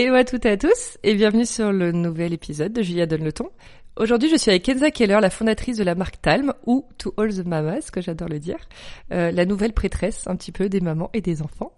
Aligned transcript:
Hello 0.00 0.14
à 0.14 0.22
toutes 0.22 0.46
et 0.46 0.50
à 0.50 0.56
tous 0.56 0.96
et 1.02 1.16
bienvenue 1.16 1.44
sur 1.44 1.72
le 1.72 1.90
nouvel 1.90 2.32
épisode 2.32 2.72
de 2.72 2.82
Julia 2.82 3.06
Donne 3.06 3.24
le 3.24 3.32
ton. 3.32 3.50
Aujourd'hui, 3.96 4.28
je 4.28 4.36
suis 4.36 4.48
avec 4.48 4.62
Kenza 4.62 4.92
Keller, 4.92 5.18
la 5.20 5.28
fondatrice 5.28 5.76
de 5.76 5.82
la 5.82 5.96
marque 5.96 6.22
Talm, 6.22 6.54
ou 6.66 6.86
To 6.98 7.12
All 7.16 7.34
the 7.34 7.44
Mamas, 7.44 7.90
que 7.92 8.00
j'adore 8.00 8.28
le 8.28 8.38
dire, 8.38 8.68
euh, 9.10 9.32
la 9.32 9.44
nouvelle 9.44 9.72
prêtresse 9.72 10.28
un 10.28 10.36
petit 10.36 10.52
peu 10.52 10.68
des 10.68 10.80
mamans 10.80 11.10
et 11.14 11.20
des 11.20 11.42
enfants. 11.42 11.72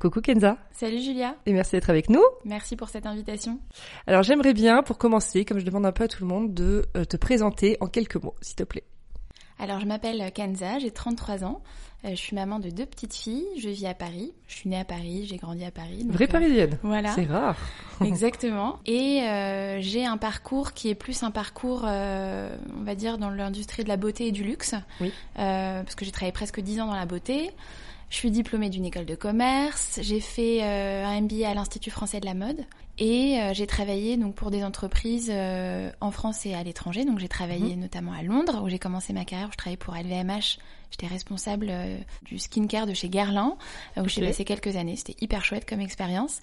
Coucou 0.00 0.20
Kenza. 0.20 0.58
Salut 0.70 1.00
Julia. 1.00 1.34
Et 1.46 1.54
merci 1.54 1.72
d'être 1.74 1.88
avec 1.88 2.10
nous. 2.10 2.22
Merci 2.44 2.76
pour 2.76 2.90
cette 2.90 3.06
invitation. 3.06 3.58
Alors 4.06 4.22
j'aimerais 4.22 4.52
bien, 4.52 4.82
pour 4.82 4.98
commencer, 4.98 5.46
comme 5.46 5.58
je 5.58 5.64
demande 5.64 5.86
un 5.86 5.92
peu 5.92 6.04
à 6.04 6.08
tout 6.08 6.22
le 6.22 6.28
monde, 6.28 6.52
de 6.52 6.84
euh, 6.94 7.06
te 7.06 7.16
présenter 7.16 7.78
en 7.80 7.86
quelques 7.86 8.22
mots, 8.22 8.34
s'il 8.42 8.56
te 8.56 8.64
plaît. 8.64 8.84
Alors 9.62 9.78
je 9.78 9.86
m'appelle 9.86 10.32
Kenza, 10.32 10.80
j'ai 10.80 10.90
33 10.90 11.44
ans. 11.44 11.62
Euh, 12.04 12.10
je 12.10 12.16
suis 12.16 12.34
maman 12.34 12.58
de 12.58 12.68
deux 12.68 12.84
petites 12.84 13.14
filles. 13.14 13.46
Je 13.56 13.68
vis 13.68 13.86
à 13.86 13.94
Paris. 13.94 14.32
Je 14.48 14.56
suis 14.56 14.68
née 14.68 14.76
à 14.76 14.84
Paris, 14.84 15.24
j'ai 15.30 15.36
grandi 15.36 15.64
à 15.64 15.70
Paris. 15.70 16.04
Vraie 16.08 16.26
parisienne. 16.26 16.78
Voilà. 16.82 17.12
C'est 17.14 17.26
rare. 17.26 17.56
Exactement. 18.04 18.80
Et 18.86 19.22
euh, 19.22 19.80
j'ai 19.80 20.04
un 20.04 20.16
parcours 20.16 20.72
qui 20.72 20.88
est 20.88 20.96
plus 20.96 21.22
un 21.22 21.30
parcours, 21.30 21.84
euh, 21.86 22.56
on 22.76 22.82
va 22.82 22.96
dire, 22.96 23.18
dans 23.18 23.30
l'industrie 23.30 23.84
de 23.84 23.88
la 23.88 23.96
beauté 23.96 24.26
et 24.26 24.32
du 24.32 24.42
luxe. 24.42 24.74
Oui. 25.00 25.12
parce 25.36 25.94
que 25.94 26.04
j'ai 26.04 26.10
travaillé 26.10 26.32
presque 26.32 26.58
10 26.58 26.80
ans 26.80 26.86
dans 26.88 26.96
la 26.96 27.06
beauté. 27.06 27.52
Je 28.12 28.18
suis 28.18 28.30
diplômée 28.30 28.68
d'une 28.68 28.84
école 28.84 29.06
de 29.06 29.14
commerce. 29.14 29.98
J'ai 30.02 30.20
fait 30.20 30.62
un 30.62 31.18
MBA 31.22 31.48
à 31.48 31.54
l'Institut 31.54 31.90
français 31.90 32.20
de 32.20 32.26
la 32.26 32.34
mode. 32.34 32.58
Et 32.98 33.38
j'ai 33.54 33.66
travaillé 33.66 34.18
donc 34.18 34.34
pour 34.34 34.50
des 34.50 34.62
entreprises 34.62 35.32
en 35.32 36.10
France 36.10 36.44
et 36.44 36.52
à 36.54 36.62
l'étranger. 36.62 37.06
Donc 37.06 37.18
j'ai 37.20 37.28
travaillé 37.28 37.74
Mhm. 37.74 37.80
notamment 37.80 38.12
à 38.12 38.22
Londres 38.22 38.60
où 38.62 38.68
j'ai 38.68 38.78
commencé 38.78 39.14
ma 39.14 39.24
carrière. 39.24 39.48
où 39.48 39.52
Je 39.52 39.56
travaillais 39.56 39.78
pour 39.78 39.94
LVMH. 39.96 40.58
J'étais 40.90 41.06
responsable 41.06 41.68
euh, 41.70 41.96
du 42.22 42.38
skincare 42.38 42.86
de 42.86 42.92
chez 42.92 43.08
Guerlain 43.08 43.56
euh, 43.96 44.02
où 44.02 44.08
j'ai 44.08 44.20
passé 44.20 44.44
quelques 44.44 44.76
années. 44.76 44.96
C'était 44.96 45.16
hyper 45.24 45.42
chouette 45.42 45.66
comme 45.66 45.80
expérience. 45.80 46.42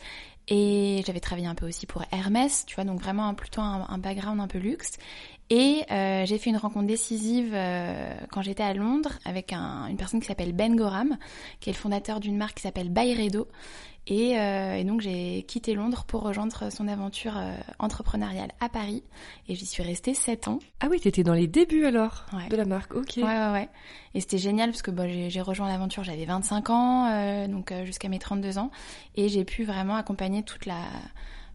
Et 0.52 1.03
j'avais 1.05 1.19
travaillé 1.19 1.47
un 1.47 1.53
peu 1.55 1.67
aussi 1.67 1.86
pour 1.86 2.03
Hermès, 2.11 2.66
tu 2.66 2.75
vois, 2.75 2.83
donc 2.83 3.00
vraiment 3.00 3.33
plutôt 3.36 3.61
un, 3.61 3.86
un 3.88 3.97
background 4.00 4.39
un 4.42 4.47
peu 4.47 4.58
luxe. 4.58 4.94
Et 5.52 5.83
euh, 5.92 6.25
j'ai 6.25 6.38
fait 6.38 6.50
une 6.50 6.58
rencontre 6.58 6.88
décisive 6.88 7.52
euh, 7.53 8.14
quand 8.31 8.42
j'étais 8.42 8.64
à 8.64 8.73
Londres 8.73 9.11
avec 9.25 9.53
un- 9.53 9.88
une 9.88 9.97
personne 9.97 10.20
qui 10.20 10.27
s'appelle 10.27 10.54
Ben 10.54 10.76
Gorham, 10.76 11.17
qui 11.60 11.70
est 11.70 11.73
le 11.73 11.77
fondateur 11.77 12.20
d'une 12.20 12.37
marque 12.37 12.55
qui 12.58 12.64
s'appelle 12.64 12.89
Byredo. 12.89 13.48
Et, 14.11 14.39
euh, 14.39 14.73
et 14.73 14.83
donc 14.83 15.02
j'ai 15.02 15.43
quitté 15.43 15.75
Londres 15.75 16.03
pour 16.08 16.23
rejoindre 16.23 16.71
son 16.71 16.87
aventure 16.87 17.37
euh, 17.37 17.55
entrepreneuriale 17.77 18.49
à 18.59 18.67
Paris. 18.67 19.03
Et 19.47 19.53
j'y 19.55 19.67
suis 19.67 19.83
restée 19.83 20.14
7 20.15 20.47
ans. 20.47 20.59
Ah 20.80 20.87
oui, 20.89 20.99
t'étais 20.99 21.21
dans 21.23 21.36
les 21.36 21.45
débuts 21.47 21.86
alors 21.86 22.25
Ouais. 22.33 22.49
de 22.49 22.55
la 22.58 22.65
marque. 22.65 22.95
Ok. 22.95 23.14
Ouais, 23.17 23.23
ouais, 23.23 23.52
ouais. 23.52 23.69
Et 24.15 24.19
c'était 24.21 24.39
génial 24.39 24.71
parce 24.71 24.81
que 24.81 24.89
bah, 24.92 25.08
j'ai 25.08 25.30
j'ai 25.30 25.42
rejoint 25.42 25.67
l'aventure, 25.67 26.03
j'avais 26.03 26.25
25 26.25 26.69
ans, 26.71 27.05
euh, 27.11 27.48
donc 27.48 27.71
euh, 27.71 27.86
jusqu'à 27.86 28.09
mes 28.09 28.17
32 28.19 28.58
ans. 28.58 28.71
Et 29.15 29.30
j'ai 29.30 29.45
pu 29.45 29.64
vraiment 29.64 29.95
accompagner 29.95 30.42
toute 30.42 30.65
la, 30.65 30.81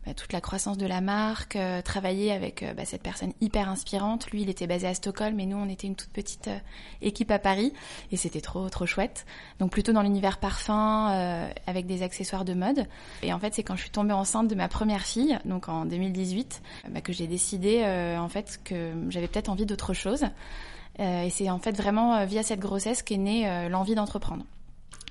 bah, 0.07 0.13
toute 0.13 0.33
la 0.33 0.41
croissance 0.41 0.77
de 0.77 0.87
la 0.87 1.01
marque, 1.01 1.57
euh, 1.57 1.81
travailler 1.81 2.31
avec 2.31 2.63
euh, 2.63 2.75
bah, 2.75 2.85
cette 2.85 3.03
personne 3.03 3.33
hyper 3.41 3.69
inspirante. 3.69 4.31
Lui, 4.31 4.43
il 4.43 4.51
était 4.51 4.67
basé 4.67 4.87
à 4.87 4.95
Stockholm 4.95 5.39
et 5.41 5.47
nous, 5.47 5.57
on 5.57 5.69
était 5.69 5.87
une 5.87 5.97
toute 5.97 6.11
petite 6.11 6.49
euh, 6.49 6.59
équipe 7.01 7.31
à 7.31 7.39
Paris. 7.39 7.73
Et 8.13 8.17
c'était 8.17 8.43
trop, 8.43 8.69
trop 8.69 8.85
chouette. 8.85 9.25
Donc 9.61 9.71
plutôt 9.71 9.93
dans 9.93 10.03
l'univers 10.03 10.39
parfum, 10.39 11.11
euh, 11.13 11.49
avec 11.67 11.87
des 11.87 12.03
accessoires 12.03 12.45
de 12.45 12.53
mode. 12.53 12.87
Et 13.23 13.33
en 13.33 13.39
fait, 13.39 13.55
c'est 13.55 13.63
quand 13.63 13.77
je 13.77 13.83
suis 13.83 13.91
tombée 13.91 14.13
enceinte 14.13 14.49
de 14.49 14.55
ma 14.55 14.69
première 14.69 15.03
fille, 15.03 15.39
donc 15.47 15.69
en 15.69 15.87
2018, 15.87 16.63
bah, 16.91 17.01
que 17.01 17.13
j'ai 17.13 17.27
décidé 17.27 17.85
en 18.19 18.29
fait 18.29 18.61
que 18.65 18.93
j'avais 19.09 19.29
peut-être 19.29 19.49
envie 19.49 19.67
d'autre 19.67 19.95
chose. 19.95 20.25
Euh, 21.01 21.23
et 21.23 21.31
c'est 21.31 21.51
en 21.51 21.59
fait 21.59 21.77
vraiment 21.77 22.25
via 22.27 22.43
cette 22.43 22.61
grossesse 22.61 23.03
qu'est 23.03 23.17
née 23.17 23.69
l'envie 23.69 23.95
d'entreprendre. 23.95 24.45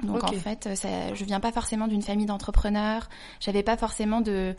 Donc 0.01 0.23
en 0.23 0.33
fait, 0.33 0.75
ça, 0.75 1.13
je 1.13 1.23
viens 1.23 1.39
pas 1.39 1.51
forcément 1.51 1.87
d'une 1.87 2.01
famille 2.01 2.25
d'entrepreneurs. 2.25 3.09
J'avais 3.39 3.63
pas 3.63 3.77
forcément 3.77 4.21
de, 4.21 4.55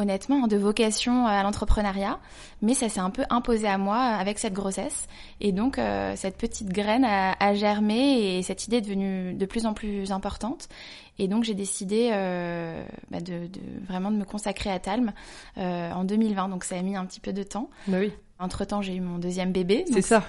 honnêtement, 0.00 0.46
de 0.46 0.56
vocation 0.56 1.26
à 1.26 1.42
l'entrepreneuriat, 1.42 2.18
mais 2.62 2.74
ça 2.74 2.88
s'est 2.88 3.00
un 3.00 3.10
peu 3.10 3.24
imposé 3.30 3.68
à 3.68 3.78
moi 3.78 3.98
avec 3.98 4.38
cette 4.38 4.52
grossesse. 4.52 5.06
Et 5.40 5.52
donc 5.52 5.78
euh, 5.78 6.14
cette 6.16 6.36
petite 6.36 6.68
graine 6.68 7.04
a, 7.04 7.36
a 7.38 7.54
germé 7.54 8.36
et 8.36 8.42
cette 8.42 8.66
idée 8.66 8.78
est 8.78 8.82
devenue 8.82 9.34
de 9.34 9.46
plus 9.46 9.66
en 9.66 9.74
plus 9.74 10.10
importante. 10.12 10.68
Et 11.18 11.28
donc 11.28 11.44
j'ai 11.44 11.54
décidé 11.54 12.10
euh, 12.12 12.82
bah, 13.10 13.20
de, 13.20 13.46
de 13.46 13.60
vraiment 13.86 14.10
de 14.10 14.16
me 14.16 14.24
consacrer 14.24 14.70
à 14.70 14.78
Talm 14.78 15.12
euh, 15.58 15.92
en 15.92 16.04
2020. 16.04 16.48
Donc 16.48 16.64
ça 16.64 16.76
a 16.76 16.82
mis 16.82 16.96
un 16.96 17.04
petit 17.04 17.20
peu 17.20 17.32
de 17.32 17.42
temps. 17.42 17.68
Bah 17.86 17.98
oui. 18.00 18.12
Entre 18.40 18.64
temps, 18.64 18.80
j'ai 18.80 18.94
eu 18.94 19.00
mon 19.00 19.18
deuxième 19.18 19.52
bébé. 19.52 19.84
C'est 19.86 19.94
donc 19.94 20.02
ça. 20.04 20.24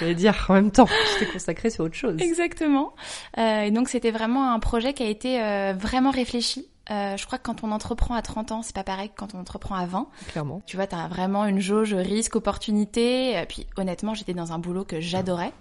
Je 0.00 0.04
vais 0.04 0.14
dire 0.14 0.46
en 0.48 0.54
même 0.54 0.72
temps. 0.72 0.86
Je 0.86 1.24
t'ai 1.24 1.32
consacré 1.32 1.70
sur 1.70 1.84
autre 1.84 1.94
chose. 1.94 2.20
Exactement. 2.20 2.92
Euh, 3.38 3.62
et 3.62 3.70
donc 3.70 3.88
c'était 3.88 4.10
vraiment 4.10 4.52
un 4.52 4.58
projet 4.58 4.92
qui 4.94 5.04
a 5.04 5.06
été 5.06 5.40
euh, 5.40 5.72
vraiment 5.78 6.10
réfléchi. 6.10 6.66
Euh, 6.90 7.16
je 7.16 7.24
crois 7.26 7.38
que 7.38 7.44
quand 7.44 7.62
on 7.62 7.70
entreprend 7.70 8.14
à 8.14 8.22
30 8.22 8.52
ans, 8.52 8.62
c'est 8.62 8.74
pas 8.74 8.82
pareil 8.82 9.08
que 9.08 9.14
quand 9.16 9.34
on 9.34 9.38
entreprend 9.38 9.76
à 9.76 9.86
20. 9.86 10.08
Clairement. 10.28 10.60
Tu 10.66 10.76
vois, 10.76 10.88
t'as 10.88 11.06
vraiment 11.06 11.46
une 11.46 11.60
jauge 11.60 11.94
risque, 11.94 12.34
opportunité. 12.34 13.38
Euh, 13.38 13.44
Puis 13.48 13.66
honnêtement, 13.76 14.14
j'étais 14.14 14.34
dans 14.34 14.52
un 14.52 14.58
boulot 14.58 14.84
que 14.84 15.00
j'adorais. 15.00 15.52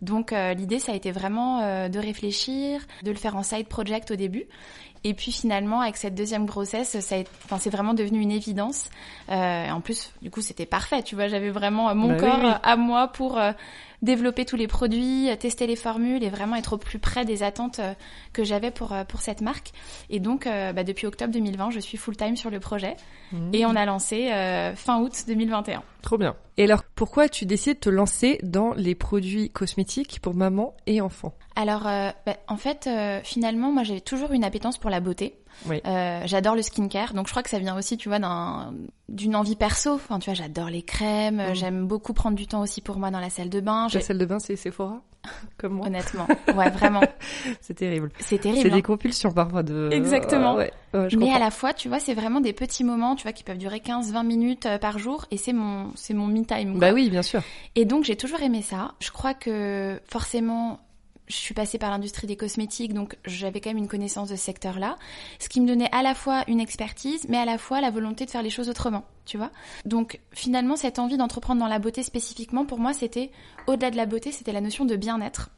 Donc 0.00 0.32
euh, 0.32 0.54
l'idée, 0.54 0.78
ça 0.78 0.92
a 0.92 0.94
été 0.94 1.12
vraiment 1.12 1.60
euh, 1.60 1.88
de 1.88 1.98
réfléchir, 1.98 2.80
de 3.02 3.10
le 3.10 3.16
faire 3.16 3.36
en 3.36 3.42
side 3.42 3.68
project 3.68 4.10
au 4.10 4.16
début. 4.16 4.46
Et 5.04 5.14
puis 5.14 5.32
finalement, 5.32 5.80
avec 5.80 5.96
cette 5.96 6.14
deuxième 6.14 6.46
grossesse, 6.46 6.98
ça 7.00 7.16
enfin, 7.44 7.58
c'est 7.58 7.70
vraiment 7.70 7.94
devenu 7.94 8.20
une 8.20 8.30
évidence. 8.30 8.88
Euh, 9.30 9.66
et 9.66 9.70
en 9.70 9.80
plus, 9.80 10.12
du 10.22 10.30
coup, 10.30 10.40
c'était 10.42 10.66
parfait. 10.66 11.02
Tu 11.02 11.14
vois, 11.16 11.28
j'avais 11.28 11.50
vraiment 11.50 11.92
mon 11.94 12.08
Bah 12.08 12.16
corps 12.16 12.38
oui. 12.40 12.50
euh, 12.50 12.54
à 12.62 12.76
moi 12.76 13.08
pour 13.08 13.38
euh, 13.38 13.52
développer 14.02 14.44
tous 14.44 14.56
les 14.56 14.66
produits, 14.66 15.28
tester 15.38 15.66
les 15.66 15.76
formules 15.76 16.22
et 16.22 16.28
vraiment 16.28 16.56
être 16.56 16.74
au 16.74 16.78
plus 16.78 16.98
près 16.98 17.24
des 17.24 17.42
attentes 17.42 17.78
euh, 17.78 17.94
que 18.32 18.44
j'avais 18.44 18.70
pour 18.70 18.92
euh, 18.92 19.04
pour 19.04 19.20
cette 19.20 19.40
marque. 19.40 19.72
Et 20.10 20.20
donc, 20.20 20.46
euh, 20.46 20.72
bah, 20.72 20.84
depuis 20.84 21.06
octobre 21.06 21.32
2020, 21.32 21.70
je 21.70 21.80
suis 21.80 21.96
full 21.96 22.16
time 22.16 22.36
sur 22.36 22.50
le 22.50 22.60
projet 22.60 22.96
Mmh. 23.32 23.54
et 23.54 23.64
on 23.64 23.74
a 23.74 23.86
lancé 23.86 24.28
fin 24.76 25.00
août 25.00 25.24
2021. 25.26 25.82
Trop 26.02 26.18
bien. 26.18 26.36
Et 26.58 26.64
alors, 26.64 26.82
pourquoi 26.94 27.30
tu 27.30 27.46
décides 27.46 27.76
de 27.76 27.80
te 27.80 27.88
lancer 27.88 28.38
dans 28.42 28.74
les 28.74 28.94
produits 28.94 29.48
cosmétiques 29.48 30.20
pour 30.20 30.34
maman 30.34 30.74
et 30.86 31.00
enfant 31.00 31.32
Alors, 31.56 31.84
bah, 31.84 32.36
en 32.46 32.56
fait, 32.58 32.90
finalement, 33.24 33.72
moi, 33.72 33.84
j'ai 33.84 34.02
toujours 34.02 34.32
une 34.32 34.44
appétence 34.44 34.76
pour 34.76 34.90
la 34.90 35.00
beauté. 35.00 35.34
Oui. 35.68 35.80
Euh, 35.86 36.22
j'adore 36.24 36.54
le 36.56 36.62
skincare, 36.62 37.14
donc 37.14 37.26
je 37.26 37.32
crois 37.32 37.42
que 37.42 37.50
ça 37.50 37.58
vient 37.58 37.76
aussi, 37.76 37.96
tu 37.96 38.08
vois, 38.08 38.18
d'un 38.18 38.72
d'une 39.08 39.36
envie 39.36 39.56
perso. 39.56 39.92
Enfin, 39.94 40.18
tu 40.18 40.26
vois, 40.30 40.34
j'adore 40.34 40.70
les 40.70 40.82
crèmes. 40.82 41.50
Mm. 41.50 41.54
J'aime 41.54 41.86
beaucoup 41.86 42.14
prendre 42.14 42.36
du 42.36 42.46
temps 42.46 42.60
aussi 42.62 42.80
pour 42.80 42.96
moi 42.98 43.10
dans 43.10 43.20
la 43.20 43.28
salle 43.30 43.50
de 43.50 43.60
bain. 43.60 43.88
La 43.92 44.00
salle 44.00 44.18
de 44.18 44.24
bain, 44.24 44.38
c'est 44.38 44.56
Sephora 44.56 45.02
Comme 45.58 45.74
moi. 45.74 45.86
Honnêtement, 45.86 46.26
ouais, 46.56 46.70
vraiment, 46.70 47.02
C'est 47.60 47.74
terrible. 47.74 48.10
c'est 48.18 48.24
C'est 48.26 48.38
terrible. 48.38 48.70
hein. 48.72 48.74
des 48.76 48.82
compulsions 48.82 49.30
parfois 49.32 49.62
de... 49.62 49.88
Exactement. 49.92 50.54
Ouais, 50.56 50.72
ouais, 50.94 51.10
je 51.10 51.16
Mais 51.16 51.26
comprends. 51.26 51.36
à 51.36 51.44
la 51.44 51.50
fois, 51.52 51.72
tu 51.74 51.88
vois, 51.88 52.00
c'est 52.00 52.14
vraiment 52.14 52.40
des 52.40 52.52
petits 52.52 52.82
moments, 52.82 53.14
tu 53.14 53.22
vois, 53.22 53.32
qui 53.32 53.44
peuvent 53.44 53.58
durer 53.58 53.78
15-20 53.78 54.26
minutes 54.26 54.66
euh, 54.66 54.78
par 54.78 54.98
jour, 54.98 55.26
et 55.30 55.36
c'est 55.36 55.52
mon, 55.52 55.92
c'est 55.94 56.14
mon 56.14 56.26
me 56.26 56.44
time. 56.44 56.72
quoi. 56.72 56.80
Bah 56.80 56.92
oui, 56.92 57.08
bien 57.10 57.22
sûr. 57.22 57.40
Et 57.76 57.84
donc 57.84 58.02
j'ai 58.04 58.16
toujours 58.16 58.40
aimé 58.40 58.62
ça. 58.62 58.94
Je 58.98 59.10
crois 59.12 59.34
que 59.34 60.00
forcément, 60.08 60.80
je 61.32 61.38
suis 61.38 61.54
passée 61.54 61.78
par 61.78 61.90
l'industrie 61.90 62.26
des 62.26 62.36
cosmétiques, 62.36 62.92
donc 62.92 63.16
j'avais 63.24 63.60
quand 63.60 63.70
même 63.70 63.78
une 63.78 63.88
connaissance 63.88 64.28
de 64.28 64.36
ce 64.36 64.44
secteur-là, 64.44 64.98
ce 65.38 65.48
qui 65.48 65.60
me 65.60 65.66
donnait 65.66 65.90
à 65.92 66.02
la 66.02 66.14
fois 66.14 66.44
une 66.46 66.60
expertise, 66.60 67.26
mais 67.28 67.38
à 67.38 67.44
la 67.44 67.58
fois 67.58 67.80
la 67.80 67.90
volonté 67.90 68.26
de 68.26 68.30
faire 68.30 68.42
les 68.42 68.50
choses 68.50 68.68
autrement, 68.68 69.04
tu 69.24 69.38
vois. 69.38 69.50
Donc 69.86 70.20
finalement, 70.32 70.76
cette 70.76 70.98
envie 70.98 71.16
d'entreprendre 71.16 71.60
dans 71.60 71.68
la 71.68 71.78
beauté 71.78 72.02
spécifiquement, 72.02 72.66
pour 72.66 72.78
moi, 72.78 72.92
c'était 72.92 73.30
au-delà 73.66 73.90
de 73.90 73.96
la 73.96 74.06
beauté, 74.06 74.30
c'était 74.30 74.52
la 74.52 74.60
notion 74.60 74.84
de 74.84 74.94
bien-être. 74.94 75.50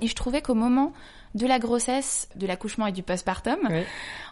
Et 0.00 0.06
je 0.06 0.14
trouvais 0.14 0.42
qu'au 0.42 0.54
moment 0.54 0.92
de 1.34 1.46
la 1.46 1.58
grossesse, 1.58 2.28
de 2.36 2.46
l'accouchement 2.46 2.86
et 2.86 2.92
du 2.92 3.02
postpartum, 3.02 3.56
Ouais. 3.70 3.86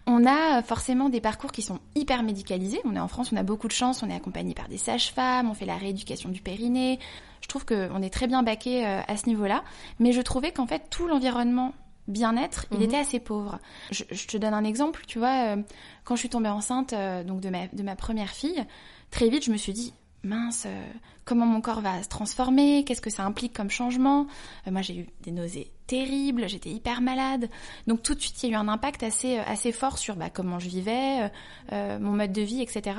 on 0.06 0.26
a 0.26 0.62
forcément 0.62 1.08
des 1.08 1.20
parcours 1.22 1.50
qui 1.50 1.62
sont 1.62 1.78
hyper 1.94 2.22
médicalisés. 2.22 2.80
On 2.84 2.94
est 2.94 3.00
en 3.00 3.08
France, 3.08 3.30
on 3.32 3.36
a 3.36 3.42
beaucoup 3.42 3.66
de 3.66 3.72
chance, 3.72 4.02
on 4.02 4.10
est 4.10 4.14
accompagné 4.14 4.52
par 4.52 4.68
des 4.68 4.76
sages-femmes, 4.76 5.48
on 5.48 5.54
fait 5.54 5.64
la 5.64 5.76
rééducation 5.76 6.28
du 6.28 6.42
périnée. 6.42 6.98
Je 7.40 7.48
trouve 7.48 7.64
qu'on 7.64 8.02
est 8.02 8.10
très 8.10 8.26
bien 8.26 8.42
baqué 8.42 8.86
euh, 8.86 9.00
à 9.08 9.16
ce 9.16 9.26
niveau-là. 9.28 9.64
Mais 9.98 10.12
je 10.12 10.20
trouvais 10.20 10.52
qu'en 10.52 10.66
fait, 10.66 10.82
tout 10.90 11.06
l'environnement 11.08 11.72
bien-être, 12.06 12.66
il 12.72 12.78
Mhm. 12.78 12.82
était 12.84 12.98
assez 12.98 13.20
pauvre. 13.20 13.58
Je, 13.90 14.04
je 14.10 14.26
te 14.26 14.36
donne 14.36 14.52
un 14.52 14.64
exemple, 14.64 15.04
tu 15.06 15.18
vois, 15.18 15.54
euh, 15.56 15.62
quand 16.04 16.16
je 16.16 16.20
suis 16.20 16.28
tombée 16.28 16.48
enceinte 16.50 16.92
euh, 16.92 17.24
donc 17.24 17.40
de 17.40 17.48
ma, 17.48 17.66
de 17.68 17.82
ma 17.82 17.96
première 17.96 18.30
fille, 18.30 18.62
très 19.10 19.28
vite, 19.30 19.44
je 19.44 19.52
me 19.52 19.56
suis 19.56 19.72
dit, 19.72 19.94
mince, 20.22 20.64
euh, 20.66 20.86
comment 21.24 21.46
mon 21.46 21.60
corps 21.60 21.80
va 21.80 22.02
se 22.02 22.08
transformer, 22.08 22.84
qu'est-ce 22.84 23.00
que 23.00 23.10
ça 23.10 23.24
implique 23.24 23.52
comme 23.52 23.70
changement? 23.70 24.26
Euh, 24.66 24.70
moi, 24.70 24.82
j'ai 24.82 24.96
eu 24.96 25.06
des 25.22 25.30
nausées 25.30 25.72
terribles, 25.90 26.48
j'étais 26.48 26.70
hyper 26.70 27.00
malade. 27.00 27.48
Donc 27.88 28.02
tout 28.02 28.14
de 28.14 28.20
suite, 28.20 28.40
il 28.42 28.50
y 28.50 28.54
a 28.54 28.56
eu 28.56 28.60
un 28.60 28.68
impact 28.68 29.02
assez, 29.02 29.38
euh, 29.38 29.42
assez 29.46 29.72
fort 29.72 29.98
sur 29.98 30.14
bah, 30.14 30.30
comment 30.30 30.60
je 30.60 30.68
vivais, 30.68 31.22
euh, 31.22 31.28
euh, 31.72 31.98
mon 31.98 32.12
mode 32.12 32.32
de 32.32 32.42
vie, 32.42 32.62
etc. 32.62 32.96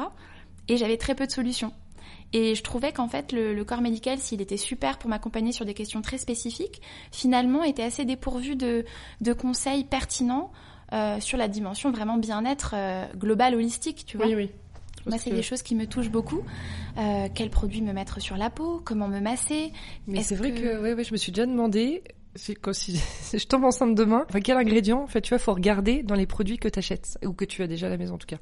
Et 0.67 0.75
j'avais 0.75 0.97
très 0.97 1.15
peu 1.15 1.25
de 1.25 1.31
solutions. 1.31 1.71
Et 2.33 2.55
je 2.55 2.63
trouvais 2.63 2.91
qu'en 2.91 3.07
fait, 3.07 3.31
le, 3.31 3.53
le 3.53 3.63
corps 3.65 3.81
médical, 3.81 4.17
s'il 4.17 4.41
était 4.41 4.57
super 4.57 4.97
pour 4.97 5.09
m'accompagner 5.09 5.53
sur 5.53 5.65
des 5.65 5.73
questions 5.73 6.01
très 6.01 6.17
spécifiques, 6.17 6.81
finalement, 7.11 7.63
était 7.63 7.83
assez 7.83 8.03
dépourvu 8.03 8.55
de, 8.55 8.85
de 9.21 9.33
conseils 9.33 9.83
pertinents 9.83 10.51
euh, 10.93 11.19
sur 11.21 11.37
la 11.37 11.47
dimension 11.47 11.91
vraiment 11.91 12.17
bien-être 12.17 12.75
global, 13.17 13.55
holistique, 13.55 14.05
tu 14.05 14.17
vois? 14.17 14.27
Oui, 14.27 14.35
oui. 14.35 14.51
Moi, 15.05 15.17
c'est 15.17 15.31
des 15.31 15.41
choses 15.43 15.61
qui 15.61 15.75
me 15.75 15.85
touchent 15.87 16.09
beaucoup. 16.11 16.41
Euh, 16.97 17.27
quels 17.33 17.49
produits 17.49 17.81
me 17.81 17.93
mettre 17.93 18.21
sur 18.21 18.37
la 18.37 18.49
peau? 18.49 18.81
Comment 18.83 19.07
me 19.07 19.19
masser? 19.19 19.71
Mais 20.07 20.21
c'est 20.23 20.35
vrai 20.35 20.51
que- 20.51 20.59
que, 20.61 20.81
ouais, 20.81 20.93
ouais, 20.93 21.03
je 21.03 21.11
me 21.11 21.17
suis 21.17 21.31
déjà 21.31 21.45
demandé, 21.45 22.03
quand 22.61 22.73
si 22.73 22.99
je 23.33 23.45
tombe 23.47 23.63
enceinte 23.63 23.95
demain, 23.95 24.25
enfin, 24.29 24.39
quel 24.41 24.57
ingrédient, 24.57 25.01
en 25.01 25.07
fait, 25.07 25.21
tu 25.21 25.29
vois, 25.29 25.39
faut 25.39 25.53
regarder 25.53 26.03
dans 26.03 26.15
les 26.15 26.25
produits 26.27 26.57
que 26.57 26.67
tu 26.67 26.79
achètes, 26.79 27.17
ou 27.25 27.33
que 27.33 27.45
tu 27.45 27.63
as 27.63 27.67
déjà 27.67 27.87
à 27.87 27.89
la 27.89 27.97
maison, 27.97 28.15
en 28.15 28.17
tout 28.19 28.27
cas, 28.27 28.37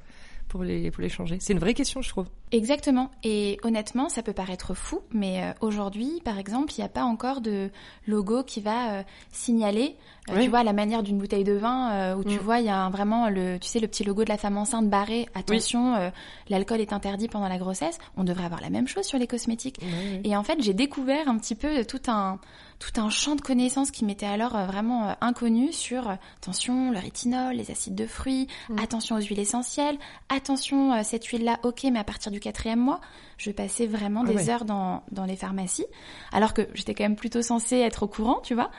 pour 0.50 0.64
les, 0.64 0.92
pour 0.92 1.02
les 1.02 1.10
changer. 1.10 1.38
C'est 1.40 1.54
une 1.54 1.60
vraie 1.60 1.74
question, 1.74 2.02
je 2.02 2.10
trouve. 2.10 2.26
Exactement. 2.52 3.12
Et 3.24 3.58
honnêtement, 3.64 4.10
ça 4.10 4.24
peut 4.24 4.34
paraître 4.34 4.74
fou, 4.74 5.00
mais 5.12 5.44
euh, 5.44 5.52
aujourd'hui, 5.62 6.20
par 6.26 6.38
exemple, 6.40 6.74
il 6.76 6.82
n'y 6.82 6.86
a 6.86 6.90
pas 6.90 7.04
encore 7.04 7.40
de 7.42 7.70
logo 8.08 8.44
qui 8.44 8.60
va 8.60 8.94
euh, 8.96 9.04
signaler, 9.32 9.96
euh, 10.30 10.34
Oui. 10.36 10.44
tu 10.46 10.50
vois, 10.50 10.64
la 10.64 10.74
manière 10.74 11.04
d'une 11.04 11.18
bouteille 11.20 11.44
de 11.44 11.54
vin, 11.54 11.92
euh, 11.92 12.16
où 12.16 12.24
tu 12.24 12.36
Mm. 12.36 12.40
vois, 12.40 12.60
il 12.60 12.66
y 12.66 12.70
a 12.70 12.78
un- 12.78 12.90
vraiment 12.90 13.30
le, 13.30 13.58
tu 13.60 13.68
sais, 13.68 13.80
le 13.80 13.88
petit 13.88 14.04
logo 14.04 14.24
de 14.24 14.30
la 14.30 14.38
femme 14.38 14.58
enceinte 14.58 14.90
barré. 14.90 15.28
Attention, 15.36 15.96
euh, 15.96 16.10
l'alcool 16.50 16.82
est 16.82 16.92
interdit 16.94 17.28
pendant 17.28 17.48
la 17.48 17.58
grossesse. 17.58 18.00
On 18.18 18.24
devrait 18.24 18.46
avoir 18.46 18.62
la 18.62 18.70
même 18.70 18.88
chose 18.88 19.06
sur 19.06 19.20
les 19.20 19.28
cosmétiques. 19.28 19.80
Et 20.24 20.36
en 20.36 20.44
fait, 20.44 20.62
j'ai 20.62 20.74
découvert 20.74 21.28
un 21.30 21.38
petit 21.38 21.56
peu 21.56 21.86
tout 21.86 22.02
un 22.08 22.40
tout 22.80 23.00
un 23.02 23.10
champ 23.10 23.36
de 23.36 23.42
connaissances 23.42 23.92
qui 23.92 24.06
m'était 24.06 24.26
alors 24.26 24.56
euh, 24.56 24.66
vraiment 24.66 25.10
euh, 25.10 25.14
inconnu 25.22 25.74
sur 25.74 26.10
euh, 26.10 26.14
attention 26.42 26.92
le 26.92 26.98
rétinol, 27.00 27.56
les 27.56 27.72
acides 27.72 27.96
de 27.96 28.06
fruits, 28.06 28.48
Mm. 28.70 28.80
attention 28.80 29.16
aux 29.18 29.22
huiles 29.22 29.40
essentielles, 29.40 29.98
attention 30.30 31.04
cette 31.04 31.26
huile-là, 31.26 31.60
ok, 31.64 31.84
mais 31.92 32.00
à 32.00 32.04
partir 32.04 32.32
du 32.32 32.40
quatrième 32.40 32.80
mois, 32.80 33.02
je 33.38 33.52
passais 33.52 33.86
vraiment 33.86 34.24
Ah 34.26 34.30
des 34.30 34.36
ouais. 34.36 34.50
heures 34.50 34.66
dans 34.66 35.04
dans 35.12 35.26
les 35.26 35.36
pharmacies, 35.36 35.86
alors 36.32 36.54
que 36.54 36.68
j'étais 36.74 36.94
quand 36.94 37.04
même 37.04 37.16
plutôt 37.16 37.42
censée 37.42 37.78
être 37.78 38.04
au 38.04 38.08
courant, 38.08 38.40
tu 38.44 38.54
vois. 38.56 38.70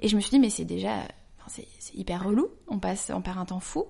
Et 0.00 0.08
je 0.08 0.16
me 0.16 0.20
suis 0.20 0.30
dit 0.30 0.38
mais 0.38 0.50
c'est 0.50 0.64
déjà 0.64 1.02
c'est 1.48 1.66
hyper 1.94 2.24
relou, 2.24 2.48
on 2.68 2.78
passe, 2.78 3.10
on 3.14 3.20
perd 3.20 3.38
un 3.38 3.44
temps 3.44 3.60
fou. 3.60 3.86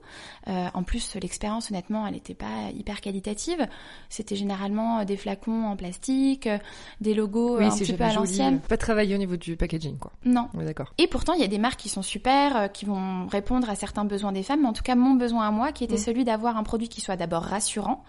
Euh, 0.47 0.69
en 0.73 0.83
plus, 0.83 1.15
l'expérience, 1.17 1.71
honnêtement, 1.71 2.07
elle 2.07 2.15
n'était 2.15 2.35
pas 2.35 2.71
hyper 2.75 3.01
qualitative. 3.01 3.67
C'était 4.09 4.37
généralement 4.37 5.01
euh, 5.01 5.05
des 5.05 5.17
flacons 5.17 5.65
en 5.65 5.77
plastique, 5.77 6.47
euh, 6.47 6.59
des 7.01 7.15
logos 7.15 7.57
euh, 7.59 7.63
un 7.65 7.71
c'est 7.71 7.85
petit 7.85 7.93
peu 7.93 8.05
à 8.05 8.13
l'ancienne. 8.13 8.61
Pas 8.61 8.77
travailler 8.77 9.15
au 9.15 9.19
niveau 9.19 9.37
du 9.37 9.57
packaging, 9.57 9.99
quoi. 9.99 10.13
Non. 10.25 10.49
On 10.55 10.61
est 10.61 10.65
d'accord. 10.65 10.95
Et 10.99 11.07
pourtant, 11.07 11.35
il 11.35 11.41
y 11.41 11.45
a 11.45 11.49
des 11.49 11.59
marques 11.59 11.81
qui 11.81 11.89
sont 11.89 12.03
super, 12.03 12.73
qui 12.73 12.85
vont 12.85 13.27
répondre 13.27 13.69
à 13.69 13.75
certains 13.75 14.05
besoins 14.05 14.33
des 14.33 14.43
femmes, 14.43 14.63
mais 14.63 14.69
en 14.69 14.73
tout 14.73 14.83
cas, 14.83 14.95
mon 14.95 15.15
besoin 15.15 15.47
à 15.47 15.51
moi, 15.51 15.73
qui 15.73 15.85
était 15.85 15.95
Mm. 15.95 15.99
celui 15.99 16.25
d'avoir 16.25 16.57
un 16.57 16.63
produit 16.63 16.89
qui 16.89 17.01
soit 17.01 17.17
d'abord 17.17 17.43
rassurant, 17.43 18.05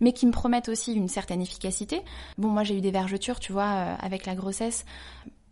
mais 0.00 0.12
qui 0.12 0.26
me 0.26 0.32
promette 0.32 0.68
aussi 0.68 0.94
une 0.94 1.08
certaine 1.08 1.40
efficacité. 1.40 2.02
Bon, 2.38 2.48
moi, 2.48 2.64
j'ai 2.64 2.76
eu 2.76 2.80
des 2.80 2.90
vergetures, 2.90 3.38
tu 3.38 3.52
vois, 3.52 3.64
euh, 3.64 3.94
avec 4.00 4.26
la 4.26 4.34
grossesse, 4.34 4.84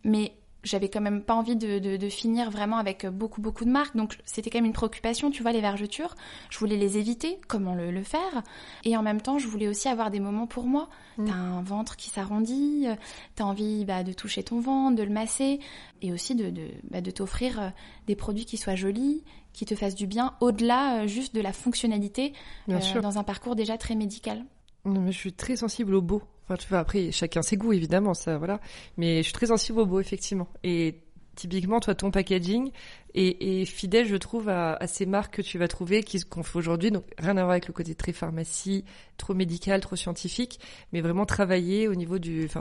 mais 0.04 0.32
j'avais 0.62 0.88
quand 0.88 1.00
même 1.00 1.22
pas 1.22 1.34
envie 1.34 1.56
de, 1.56 1.78
de, 1.78 1.96
de 1.96 2.08
finir 2.08 2.50
vraiment 2.50 2.76
avec 2.76 3.06
beaucoup 3.06 3.40
beaucoup 3.40 3.64
de 3.64 3.70
marques, 3.70 3.96
donc 3.96 4.18
c'était 4.24 4.50
quand 4.50 4.58
même 4.58 4.66
une 4.66 4.72
préoccupation, 4.72 5.30
tu 5.30 5.42
vois, 5.42 5.52
les 5.52 5.60
vergetures. 5.60 6.14
Je 6.50 6.58
voulais 6.58 6.76
les 6.76 6.98
éviter, 6.98 7.38
comment 7.48 7.74
le, 7.74 7.90
le 7.90 8.02
faire, 8.02 8.42
et 8.84 8.96
en 8.96 9.02
même 9.02 9.20
temps, 9.20 9.38
je 9.38 9.46
voulais 9.46 9.68
aussi 9.68 9.88
avoir 9.88 10.10
des 10.10 10.20
moments 10.20 10.46
pour 10.46 10.66
moi. 10.66 10.88
Mm. 11.18 11.26
T'as 11.26 11.34
un 11.34 11.62
ventre 11.62 11.96
qui 11.96 12.10
s'arrondit, 12.10 12.86
t'as 13.34 13.44
envie 13.44 13.84
bah, 13.84 14.02
de 14.02 14.12
toucher 14.12 14.42
ton 14.42 14.60
ventre, 14.60 14.96
de 14.96 15.02
le 15.02 15.12
masser, 15.12 15.60
et 16.00 16.12
aussi 16.12 16.34
de, 16.34 16.50
de, 16.50 16.68
bah, 16.90 17.00
de 17.00 17.10
t'offrir 17.10 17.60
euh, 17.60 17.68
des 18.06 18.16
produits 18.16 18.44
qui 18.44 18.56
soient 18.56 18.74
jolis, 18.74 19.22
qui 19.52 19.64
te 19.64 19.74
fassent 19.74 19.94
du 19.94 20.06
bien, 20.06 20.34
au-delà 20.40 21.02
euh, 21.02 21.06
juste 21.06 21.34
de 21.34 21.40
la 21.40 21.52
fonctionnalité 21.52 22.32
euh, 22.68 23.00
dans 23.00 23.18
un 23.18 23.22
parcours 23.22 23.56
déjà 23.56 23.78
très 23.78 23.94
médical. 23.94 24.44
Non, 24.84 25.00
mais 25.00 25.12
je 25.12 25.18
suis 25.18 25.32
très 25.32 25.56
sensible 25.56 25.94
au 25.94 26.02
beau. 26.02 26.22
Enfin, 26.44 26.56
tu 26.56 26.68
vois, 26.68 26.78
après, 26.80 27.12
chacun 27.12 27.42
ses 27.42 27.56
goûts, 27.56 27.72
évidemment, 27.72 28.14
ça, 28.14 28.38
voilà. 28.38 28.60
Mais 28.96 29.18
je 29.18 29.22
suis 29.22 29.32
très 29.32 29.46
sensible 29.46 29.78
au 29.80 29.86
beau, 29.86 30.00
effectivement. 30.00 30.48
Et 30.64 30.96
typiquement, 31.36 31.80
toi, 31.80 31.94
ton 31.94 32.10
packaging 32.10 32.70
est, 33.14 33.42
est 33.62 33.64
fidèle, 33.64 34.06
je 34.06 34.16
trouve, 34.16 34.48
à, 34.48 34.74
à 34.74 34.86
ces 34.86 35.06
marques 35.06 35.36
que 35.36 35.42
tu 35.42 35.56
vas 35.58 35.68
trouver, 35.68 36.04
qu'on 36.28 36.42
fait 36.42 36.58
aujourd'hui. 36.58 36.90
Donc, 36.90 37.04
rien 37.16 37.36
à 37.36 37.42
voir 37.42 37.52
avec 37.52 37.68
le 37.68 37.72
côté 37.72 37.94
très 37.94 38.12
pharmacie, 38.12 38.84
trop 39.16 39.34
médical, 39.34 39.80
trop 39.80 39.96
scientifique, 39.96 40.58
mais 40.92 41.00
vraiment 41.00 41.24
travailler 41.26 41.88
au 41.88 41.94
niveau 41.94 42.18
du. 42.18 42.44
Enfin, 42.44 42.60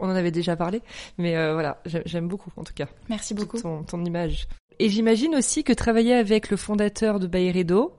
on 0.00 0.06
en 0.06 0.14
avait 0.14 0.32
déjà 0.32 0.56
parlé, 0.56 0.82
mais 1.16 1.36
euh, 1.36 1.54
voilà, 1.54 1.80
j'ai- 1.86 2.02
j'aime 2.06 2.28
beaucoup, 2.28 2.50
en 2.56 2.64
tout 2.64 2.74
cas, 2.74 2.88
Merci 3.08 3.32
beaucoup. 3.34 3.58
ton 3.60 4.04
image. 4.04 4.48
Et 4.80 4.88
j'imagine 4.88 5.34
aussi 5.36 5.62
que 5.62 5.72
travailler 5.72 6.14
avec 6.14 6.50
le 6.50 6.56
fondateur 6.56 7.20
de 7.20 7.26
Bayredo, 7.26 7.94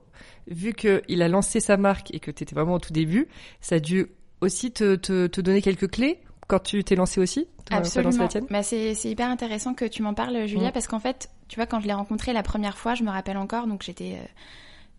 vu 0.48 0.72
qu'il 0.74 1.22
a 1.22 1.28
lancé 1.28 1.60
sa 1.60 1.76
marque 1.76 2.12
et 2.14 2.18
que 2.20 2.30
tu 2.30 2.42
étais 2.42 2.54
vraiment 2.54 2.74
au 2.74 2.78
tout 2.80 2.92
début, 2.92 3.28
ça 3.60 3.76
a 3.76 3.78
dû 3.80 4.08
aussi 4.42 4.70
te, 4.72 4.96
te, 4.96 5.26
te 5.26 5.40
donner 5.40 5.62
quelques 5.62 5.90
clés 5.90 6.20
quand 6.48 6.58
tu 6.58 6.84
t'es 6.84 6.96
lancé 6.96 7.20
aussi 7.20 7.46
Absolument. 7.70 8.28
Bah, 8.50 8.62
c'est 8.62 8.94
c'est 8.94 9.08
hyper 9.08 9.28
intéressant 9.30 9.72
que 9.72 9.86
tu 9.86 10.02
m'en 10.02 10.12
parles, 10.12 10.46
Julia, 10.46 10.68
Mm. 10.68 10.72
parce 10.72 10.86
qu'en 10.88 10.98
fait, 11.00 11.30
tu 11.48 11.56
vois, 11.56 11.64
quand 11.64 11.80
je 11.80 11.86
l'ai 11.86 11.94
rencontré 11.94 12.34
la 12.34 12.42
première 12.42 12.76
fois, 12.76 12.94
je 12.94 13.02
me 13.04 13.10
rappelle 13.10 13.38
encore, 13.38 13.66
donc 13.66 13.82
j'étais 13.82 14.16
euh, 14.20 14.26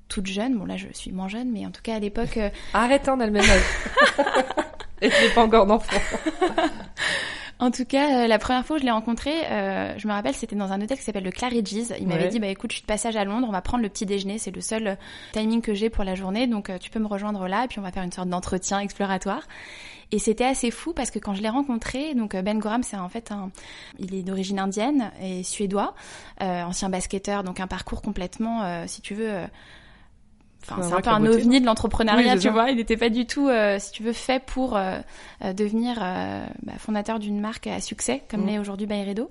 toute 0.07 0.25
jeune. 0.25 0.57
Bon, 0.57 0.65
là, 0.65 0.77
je 0.77 0.87
suis 0.93 1.11
moins 1.11 1.27
jeune, 1.27 1.51
mais 1.51 1.65
en 1.67 1.71
tout 1.71 1.81
cas, 1.83 1.95
à 1.95 1.99
l'époque, 1.99 2.37
euh, 2.37 2.49
Arrête, 2.73 3.07
hein, 3.07 3.15
on 3.17 3.19
a 3.19 3.25
le 3.27 3.31
même 3.31 3.43
âge. 3.43 3.61
et 5.01 5.09
tu 5.09 5.15
n'es 5.23 5.29
pas 5.35 5.43
encore 5.43 5.67
d'enfant. 5.67 5.97
En 7.59 7.71
tout 7.71 7.85
cas, 7.85 8.23
euh, 8.23 8.27
la 8.27 8.39
première 8.39 8.65
fois 8.65 8.75
où 8.75 8.79
je 8.79 8.83
l'ai 8.83 8.91
rencontré, 8.91 9.31
euh, 9.49 9.97
je 9.97 10.07
me 10.07 10.11
rappelle, 10.13 10.33
c'était 10.33 10.55
dans 10.55 10.71
un 10.73 10.81
hôtel 10.81 10.97
qui 10.97 11.03
s'appelle 11.03 11.23
le 11.23 11.31
Claridge's. 11.31 11.93
Il 11.99 12.07
m'avait 12.07 12.23
Ouais. 12.23 12.29
dit, 12.29 12.39
bah 12.39 12.47
écoute, 12.47 12.71
je 12.71 12.77
suis 12.77 12.81
de 12.81 12.87
passage 12.87 13.15
à 13.15 13.23
Londres, 13.23 13.45
on 13.47 13.51
va 13.53 13.61
prendre 13.61 13.83
le 13.83 13.89
petit 13.89 14.05
déjeuner, 14.05 14.37
c'est 14.37 14.53
le 14.53 14.59
seul 14.59 14.87
euh, 14.87 14.95
timing 15.31 15.61
que 15.61 15.73
j'ai 15.73 15.89
pour 15.89 16.03
la 16.03 16.15
journée, 16.15 16.45
donc 16.47 16.69
euh, 16.69 16.77
tu 16.77 16.89
peux 16.89 16.99
me 16.99 17.07
rejoindre 17.07 17.47
là, 17.47 17.63
et 17.63 17.67
puis 17.67 17.79
on 17.79 17.83
va 17.83 17.91
faire 17.91 18.03
une 18.03 18.11
sorte 18.11 18.27
d'entretien 18.27 18.79
exploratoire. 18.79 19.43
Et 20.11 20.19
c'était 20.19 20.45
assez 20.45 20.69
fou 20.71 20.93
parce 20.93 21.09
que 21.09 21.19
quand 21.19 21.33
je 21.35 21.41
l'ai 21.41 21.49
rencontré, 21.49 22.13
donc 22.15 22.35
euh, 22.35 22.41
Ben 22.41 22.59
Gorham, 22.59 22.83
c'est 22.83 22.97
en 22.97 23.09
fait 23.09 23.31
un, 23.31 23.49
il 23.97 24.13
est 24.13 24.23
d'origine 24.23 24.59
indienne 24.59 25.11
et 25.21 25.43
suédois, 25.43 25.95
euh, 26.41 26.63
ancien 26.63 26.89
basketteur, 26.89 27.43
donc 27.43 27.59
un 27.59 27.67
parcours 27.67 28.01
complètement, 28.01 28.63
euh, 28.63 28.83
si 28.87 29.01
tu 29.01 29.13
veux. 29.15 29.31
Enfin, 30.63 30.81
c'est 30.81 30.93
un 30.93 31.01
peu 31.01 31.09
un 31.09 31.25
ovni 31.25 31.59
de 31.61 31.65
l'entrepreneuriat, 31.65 32.33
Oui, 32.35 32.39
tu 32.39 32.49
vois. 32.49 32.69
Il 32.71 32.77
n'était 32.77 32.97
pas 32.97 33.09
du 33.09 33.25
tout, 33.25 33.47
euh, 33.49 33.77
si 33.79 33.91
tu 33.91 34.01
veux, 34.03 34.13
fait 34.13 34.41
pour 34.43 34.75
euh, 34.77 34.99
euh, 35.43 35.53
devenir 35.53 35.99
euh, 36.01 36.45
bah, 36.63 36.73
fondateur 36.77 37.19
d'une 37.19 37.39
marque 37.39 37.67
à 37.67 37.81
succès, 37.81 38.23
comme 38.29 38.43
Mm. 38.43 38.47
l'est 38.47 38.59
aujourd'hui 38.59 38.87
Bayredo. 38.87 39.29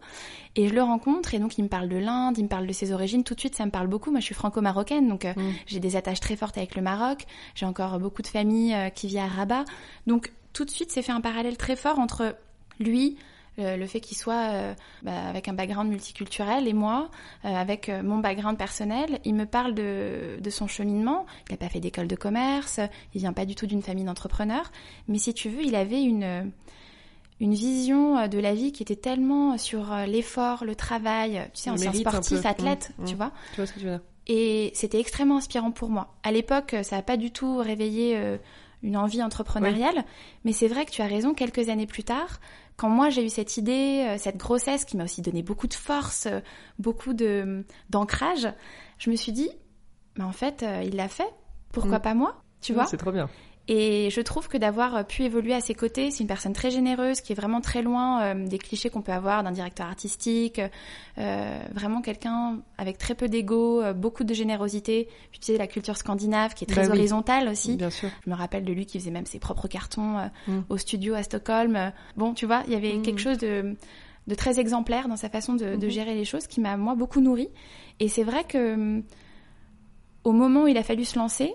Et 0.56 0.68
je 0.68 0.74
le 0.74 0.82
rencontre, 0.82 1.34
et 1.34 1.38
donc 1.38 1.56
il 1.56 1.62
me 1.62 1.68
parle 1.68 1.88
de 1.88 1.96
l'Inde, 1.96 2.36
il 2.36 2.44
me 2.44 2.48
parle 2.48 2.66
de 2.66 2.72
ses 2.72 2.92
origines. 2.92 3.24
Tout 3.24 3.34
de 3.34 3.40
suite, 3.40 3.54
ça 3.56 3.64
me 3.64 3.70
parle 3.70 3.86
beaucoup. 3.86 4.10
Moi, 4.10 4.20
je 4.20 4.26
suis 4.26 4.34
franco-marocaine, 4.34 5.08
donc 5.08 5.24
euh, 5.24 5.32
Mm. 5.34 5.40
j'ai 5.66 5.80
des 5.80 5.96
attaches 5.96 6.20
très 6.20 6.36
fortes 6.36 6.58
avec 6.58 6.74
le 6.76 6.82
Maroc. 6.82 7.24
J'ai 7.54 7.64
encore 7.66 7.98
beaucoup 7.98 8.20
de 8.22 8.26
famille 8.26 8.74
euh, 8.74 8.90
qui 8.90 9.06
vit 9.06 9.18
à 9.18 9.26
Rabat. 9.26 9.64
Donc, 10.06 10.32
tout 10.52 10.64
de 10.66 10.70
suite, 10.70 10.90
c'est 10.90 11.00
fait 11.02 11.12
un 11.12 11.22
parallèle 11.22 11.56
très 11.56 11.76
fort 11.76 11.98
entre 11.98 12.36
lui, 12.78 13.16
le 13.58 13.86
fait 13.86 14.00
qu'il 14.00 14.16
soit 14.16 14.50
euh, 14.52 14.74
bah, 15.02 15.28
avec 15.28 15.48
un 15.48 15.52
background 15.52 15.90
multiculturel. 15.90 16.66
Et 16.66 16.72
moi, 16.72 17.10
euh, 17.44 17.48
avec 17.48 17.88
euh, 17.88 18.02
mon 18.02 18.18
background 18.18 18.56
personnel, 18.56 19.20
il 19.24 19.34
me 19.34 19.46
parle 19.46 19.74
de, 19.74 20.38
de 20.40 20.50
son 20.50 20.66
cheminement. 20.66 21.26
Il 21.48 21.52
n'a 21.52 21.58
pas 21.58 21.68
fait 21.68 21.80
d'école 21.80 22.08
de 22.08 22.16
commerce, 22.16 22.80
il 23.14 23.20
vient 23.20 23.32
pas 23.32 23.44
du 23.44 23.54
tout 23.54 23.66
d'une 23.66 23.82
famille 23.82 24.04
d'entrepreneurs, 24.04 24.70
mais 25.08 25.18
si 25.18 25.34
tu 25.34 25.48
veux, 25.48 25.62
il 25.62 25.74
avait 25.74 26.02
une 26.02 26.52
une 27.40 27.54
vision 27.54 28.28
de 28.28 28.38
la 28.38 28.54
vie 28.54 28.70
qui 28.70 28.84
était 28.84 28.94
tellement 28.94 29.58
sur 29.58 29.92
l'effort, 30.06 30.64
le 30.64 30.76
travail, 30.76 31.50
tu 31.52 31.62
sais, 31.62 31.70
Le 31.70 31.74
ancien 31.74 31.92
sportif, 31.92 32.46
athlète, 32.46 32.92
Mm, 32.98 33.04
tu 33.04 33.14
vois. 33.16 33.32
Tu 33.50 33.56
vois 33.56 33.66
ce 33.66 33.72
que 33.72 33.80
tu 33.80 33.84
veux 33.86 33.90
dire. 33.90 34.00
Et 34.28 34.70
c'était 34.74 35.00
extrêmement 35.00 35.38
inspirant 35.38 35.72
pour 35.72 35.88
moi. 35.88 36.14
À 36.22 36.30
l'époque, 36.30 36.76
ça 36.82 36.96
n'a 36.96 37.02
pas 37.02 37.16
du 37.16 37.30
tout 37.32 37.56
réveillé 37.58 38.16
euh, 38.16 38.36
une 38.82 38.96
envie 38.96 39.22
entrepreneuriale, 39.22 40.04
mais 40.44 40.52
c'est 40.52 40.68
vrai 40.68 40.84
que 40.84 40.90
tu 40.90 41.02
as 41.02 41.06
raison, 41.06 41.34
quelques 41.34 41.68
années 41.68 41.86
plus 41.86 42.04
tard, 42.04 42.40
quand 42.76 42.88
moi 42.88 43.10
j'ai 43.10 43.24
eu 43.24 43.28
cette 43.30 43.56
idée, 43.56 44.04
euh, 44.08 44.18
cette 44.18 44.36
grossesse 44.36 44.84
qui 44.84 44.96
m'a 44.96 45.04
aussi 45.04 45.22
donné 45.22 45.42
beaucoup 45.42 45.66
de 45.66 45.74
force, 45.74 46.26
euh, 46.26 46.40
beaucoup 46.78 47.12
de 47.14 47.64
d'ancrage, 47.90 48.48
je 48.98 49.10
me 49.10 49.16
suis 49.16 49.32
dit, 49.32 49.50
mais 50.18 50.24
en 50.24 50.32
fait, 50.32 50.62
euh, 50.62 50.82
il 50.84 50.96
l'a 50.96 51.08
fait, 51.08 51.32
pourquoi 51.72 51.98
Mm. 51.98 52.02
pas 52.02 52.14
moi 52.14 52.42
Tu 52.60 52.72
Mm, 52.72 52.74
vois? 52.76 52.86
C'est 52.86 52.96
trop 52.96 53.12
bien. 53.12 53.28
Et 53.68 54.10
je 54.10 54.20
trouve 54.20 54.48
que 54.48 54.58
d'avoir 54.58 55.06
pu 55.06 55.22
évoluer 55.22 55.54
à 55.54 55.60
ses 55.60 55.74
côtés, 55.74 56.10
c'est 56.10 56.20
une 56.24 56.26
personne 56.26 56.52
très 56.52 56.70
généreuse, 56.72 57.20
qui 57.20 57.32
est 57.32 57.36
vraiment 57.36 57.60
très 57.60 57.80
loin 57.80 58.20
euh, 58.22 58.46
des 58.46 58.58
clichés 58.58 58.90
qu'on 58.90 59.02
peut 59.02 59.12
avoir 59.12 59.44
d'un 59.44 59.52
directeur 59.52 59.86
artistique, 59.86 60.60
euh, 61.18 61.62
vraiment 61.72 62.02
quelqu'un 62.02 62.58
avec 62.76 62.98
très 62.98 63.14
peu 63.14 63.28
d'ego, 63.28 63.80
euh, 63.80 63.92
beaucoup 63.92 64.24
de 64.24 64.34
générosité. 64.34 65.08
Puis 65.30 65.38
tu 65.38 65.46
sais, 65.52 65.58
la 65.58 65.68
culture 65.68 65.96
scandinave 65.96 66.54
qui 66.54 66.64
est 66.64 66.66
très 66.66 66.82
Bah 66.82 66.92
oui. 66.92 66.98
horizontale 66.98 67.48
aussi. 67.48 67.76
Bien 67.76 67.90
sûr. 67.90 68.10
Je 68.24 68.30
me 68.30 68.34
rappelle 68.34 68.64
de 68.64 68.72
lui 68.72 68.84
qui 68.84 68.98
faisait 68.98 69.12
même 69.12 69.26
ses 69.26 69.38
propres 69.38 69.68
cartons 69.68 70.18
euh, 70.18 70.26
Mm. 70.48 70.60
au 70.68 70.76
studio 70.76 71.14
à 71.14 71.22
Stockholm. 71.22 71.76
Euh, 71.76 71.90
Bon, 72.16 72.34
tu 72.34 72.46
vois, 72.46 72.64
il 72.66 72.72
y 72.72 72.76
avait 72.76 72.94
Mm. 72.98 73.02
quelque 73.02 73.20
chose 73.20 73.38
de, 73.38 73.76
de 74.26 74.34
très 74.34 74.58
exemplaire 74.58 75.06
dans 75.06 75.16
sa 75.16 75.28
façon 75.28 75.54
de, 75.54 75.76
de 75.76 75.86
Mhm. 75.86 75.90
gérer 75.90 76.14
les 76.16 76.24
choses 76.24 76.48
qui 76.48 76.60
m'a, 76.60 76.76
moi, 76.76 76.96
beaucoup 76.96 77.20
nourri. 77.20 77.48
Et 78.00 78.08
c'est 78.08 78.24
vrai 78.24 78.42
que 78.42 79.00
au 80.24 80.32
moment 80.32 80.64
où 80.64 80.66
il 80.68 80.76
a 80.78 80.82
fallu 80.82 81.04
se 81.04 81.16
lancer, 81.18 81.54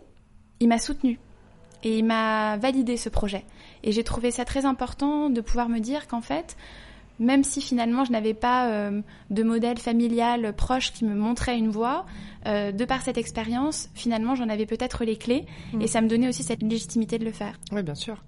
il 0.62 0.70
m'a 0.70 0.80
soutenu 0.80 1.20
et 1.84 2.00
il 2.00 2.06
m'a 2.06 2.58
validé 2.58 2.98
ce 2.98 3.10
projet. 3.10 3.46
Et 3.84 3.92
j'ai 3.92 4.04
trouvé 4.04 4.32
ça 4.32 4.46
très 4.46 4.66
important 4.66 5.30
de 5.30 5.42
pouvoir 5.42 5.70
me 5.70 5.80
dire 5.80 6.08
qu'en 6.08 6.22
fait, 6.22 6.58
même 7.20 7.44
si 7.44 7.62
finalement 7.62 8.06
je 8.06 8.12
n'avais 8.12 8.34
pas 8.34 8.68
euh, 8.68 9.02
de 9.30 9.44
modèle 9.44 9.78
familial 9.80 10.54
proche 10.54 10.94
qui 10.94 11.06
me 11.06 11.16
montrait 11.16 11.58
une 11.58 11.70
voie, 11.70 12.06
euh, 12.48 12.72
de 12.72 12.86
par 12.86 13.01
cette 13.01 13.18
expérience, 13.18 13.89
finalement 13.94 14.36
j'en 14.36 14.50
avais 14.50 14.66
peut-être 14.66 15.04
les 15.06 15.18
clés 15.18 15.46
Mm. 15.74 15.82
et 15.82 15.88
ça 15.88 16.01
me 16.01 16.08
donnait 16.08 16.30
aussi 16.30 16.44
cette 16.44 16.62
légitimité 16.63 17.20
de 17.20 17.25
le 17.25 17.32
faire. 17.32 17.60
Oui, 17.72 17.84
bien 17.84 17.96
sûr. 17.96 18.24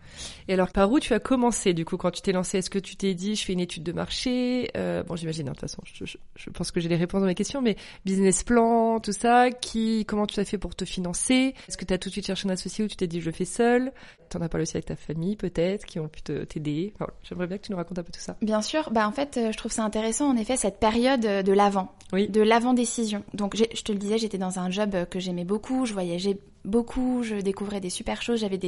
Et 0.47 0.53
alors, 0.53 0.71
par 0.71 0.91
où 0.91 0.99
tu 0.99 1.13
as 1.13 1.19
commencé, 1.19 1.73
du 1.73 1.85
coup, 1.85 1.95
quand 1.97 2.11
tu 2.11 2.21
t'es 2.21 2.31
lancé 2.31 2.57
Est-ce 2.57 2.69
que 2.69 2.79
tu 2.79 2.95
t'es 2.95 3.13
dit, 3.13 3.35
je 3.35 3.45
fais 3.45 3.53
une 3.53 3.59
étude 3.59 3.83
de 3.83 3.91
marché? 3.91 4.69
Euh, 4.75 5.03
Bon, 5.03 5.15
j'imagine, 5.15 5.47
hein, 5.47 5.51
de 5.51 5.57
toute 5.57 5.61
façon, 5.69 5.81
je, 5.85 6.05
je- 6.05 6.17
je 6.35 6.49
pense 6.49 6.71
que 6.71 6.79
j'ai 6.79 6.89
les 6.89 6.95
réponses 6.97 7.23
à 7.23 7.25
mes 7.25 7.35
questions, 7.35 7.61
mais 7.61 7.75
business 8.05 8.43
plan, 8.43 8.99
tout 8.99 9.13
ça, 9.13 9.51
qui, 9.51 10.05
comment 10.05 10.25
tu 10.27 10.39
as 10.39 10.45
fait 10.45 10.57
pour 10.57 10.75
te 10.75 10.83
financer? 10.85 11.53
Est-ce 11.67 11.77
que 11.77 11.85
tu 11.85 11.93
as 11.93 11.97
tout 11.97 12.09
de 12.09 12.13
suite 12.13 12.25
cherché 12.27 12.47
un 12.47 12.51
associé 12.51 12.83
ou 12.83 12.88
tu 12.88 12.95
t'es 12.95 13.07
dit, 13.07 13.21
je 13.21 13.27
le 13.27 13.31
fais 13.31 13.45
seul? 13.45 13.91
T'en 14.29 14.41
as 14.41 14.49
parlé 14.49 14.63
aussi 14.63 14.75
avec 14.77 14.85
ta 14.85 14.95
famille, 14.95 15.35
peut-être, 15.35 15.85
qui 15.85 15.99
ont 15.99 16.07
pu 16.07 16.21
t'aider 16.21 16.93
Enfin, 16.95 17.11
J'aimerais 17.23 17.47
bien 17.47 17.57
que 17.57 17.63
tu 17.65 17.71
nous 17.71 17.77
racontes 17.77 17.97
un 17.99 18.03
peu 18.03 18.11
tout 18.11 18.19
ça. 18.19 18.35
Bien 18.41 18.61
sûr, 18.61 18.89
bah 18.91 19.07
en 19.07 19.11
fait, 19.11 19.38
euh, 19.38 19.51
je 19.51 19.57
trouve 19.57 19.71
ça 19.71 19.83
intéressant 19.83 20.29
en 20.29 20.38
effet 20.38 20.55
cette 20.57 20.79
période 20.79 21.21
de 21.21 21.51
l'avant, 21.53 21.91
Oui. 22.13 22.27
de 22.29 22.41
l'avant 22.41 22.73
décision. 22.73 23.23
Donc 23.33 23.55
je 23.55 23.63
te 23.81 23.91
le 23.91 23.97
j'étais 24.17 24.37
dans 24.37 24.59
un 24.59 24.69
job 24.69 24.95
que 25.09 25.19
j'aimais 25.19 25.45
beaucoup, 25.45 25.85
je 25.85 25.93
voyageais 25.93 26.37
beaucoup, 26.65 27.23
je 27.23 27.35
découvrais 27.35 27.79
des 27.79 27.89
super 27.89 28.21
choses, 28.21 28.41
j'avais 28.41 28.59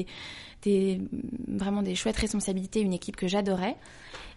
vraiment 1.47 1.81
des 1.81 1.95
chouettes 1.95 2.17
responsabilités, 2.17 2.81
une 2.81 2.93
équipe 2.93 3.15
que 3.15 3.27
j'adorais. 3.27 3.75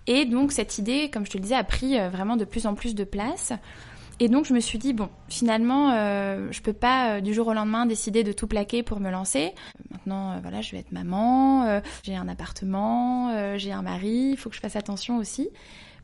Et 0.06 0.24
donc 0.24 0.52
cette 0.52 0.78
idée, 0.78 1.10
comme 1.10 1.24
je 1.24 1.30
te 1.30 1.36
le 1.36 1.42
disais, 1.42 1.54
a 1.54 1.64
pris 1.64 1.98
euh, 1.98 2.08
vraiment 2.10 2.36
de 2.36 2.44
plus 2.44 2.66
en 2.66 2.74
plus 2.74 2.94
de 2.94 3.04
place. 3.04 3.52
Et 4.20 4.28
donc 4.28 4.44
je 4.44 4.54
me 4.54 4.60
suis 4.60 4.78
dit 4.78 4.92
bon, 4.92 5.08
finalement, 5.28 5.90
euh, 5.90 6.48
je 6.50 6.60
peux 6.60 6.72
pas 6.72 7.16
euh, 7.16 7.20
du 7.20 7.34
jour 7.34 7.48
au 7.48 7.52
lendemain 7.52 7.84
décider 7.84 8.22
de 8.22 8.32
tout 8.32 8.46
plaquer 8.46 8.82
pour 8.82 9.00
me 9.00 9.10
lancer. 9.10 9.52
Maintenant, 9.90 10.32
euh, 10.32 10.38
voilà, 10.40 10.60
je 10.60 10.70
vais 10.72 10.78
être 10.78 10.92
maman, 10.92 11.80
j'ai 12.04 12.14
un 12.14 12.28
appartement, 12.28 13.56
j'ai 13.56 13.72
un 13.72 13.82
mari, 13.82 14.30
il 14.32 14.36
faut 14.36 14.50
que 14.50 14.56
je 14.56 14.60
fasse 14.60 14.76
attention 14.76 15.18
aussi. 15.18 15.48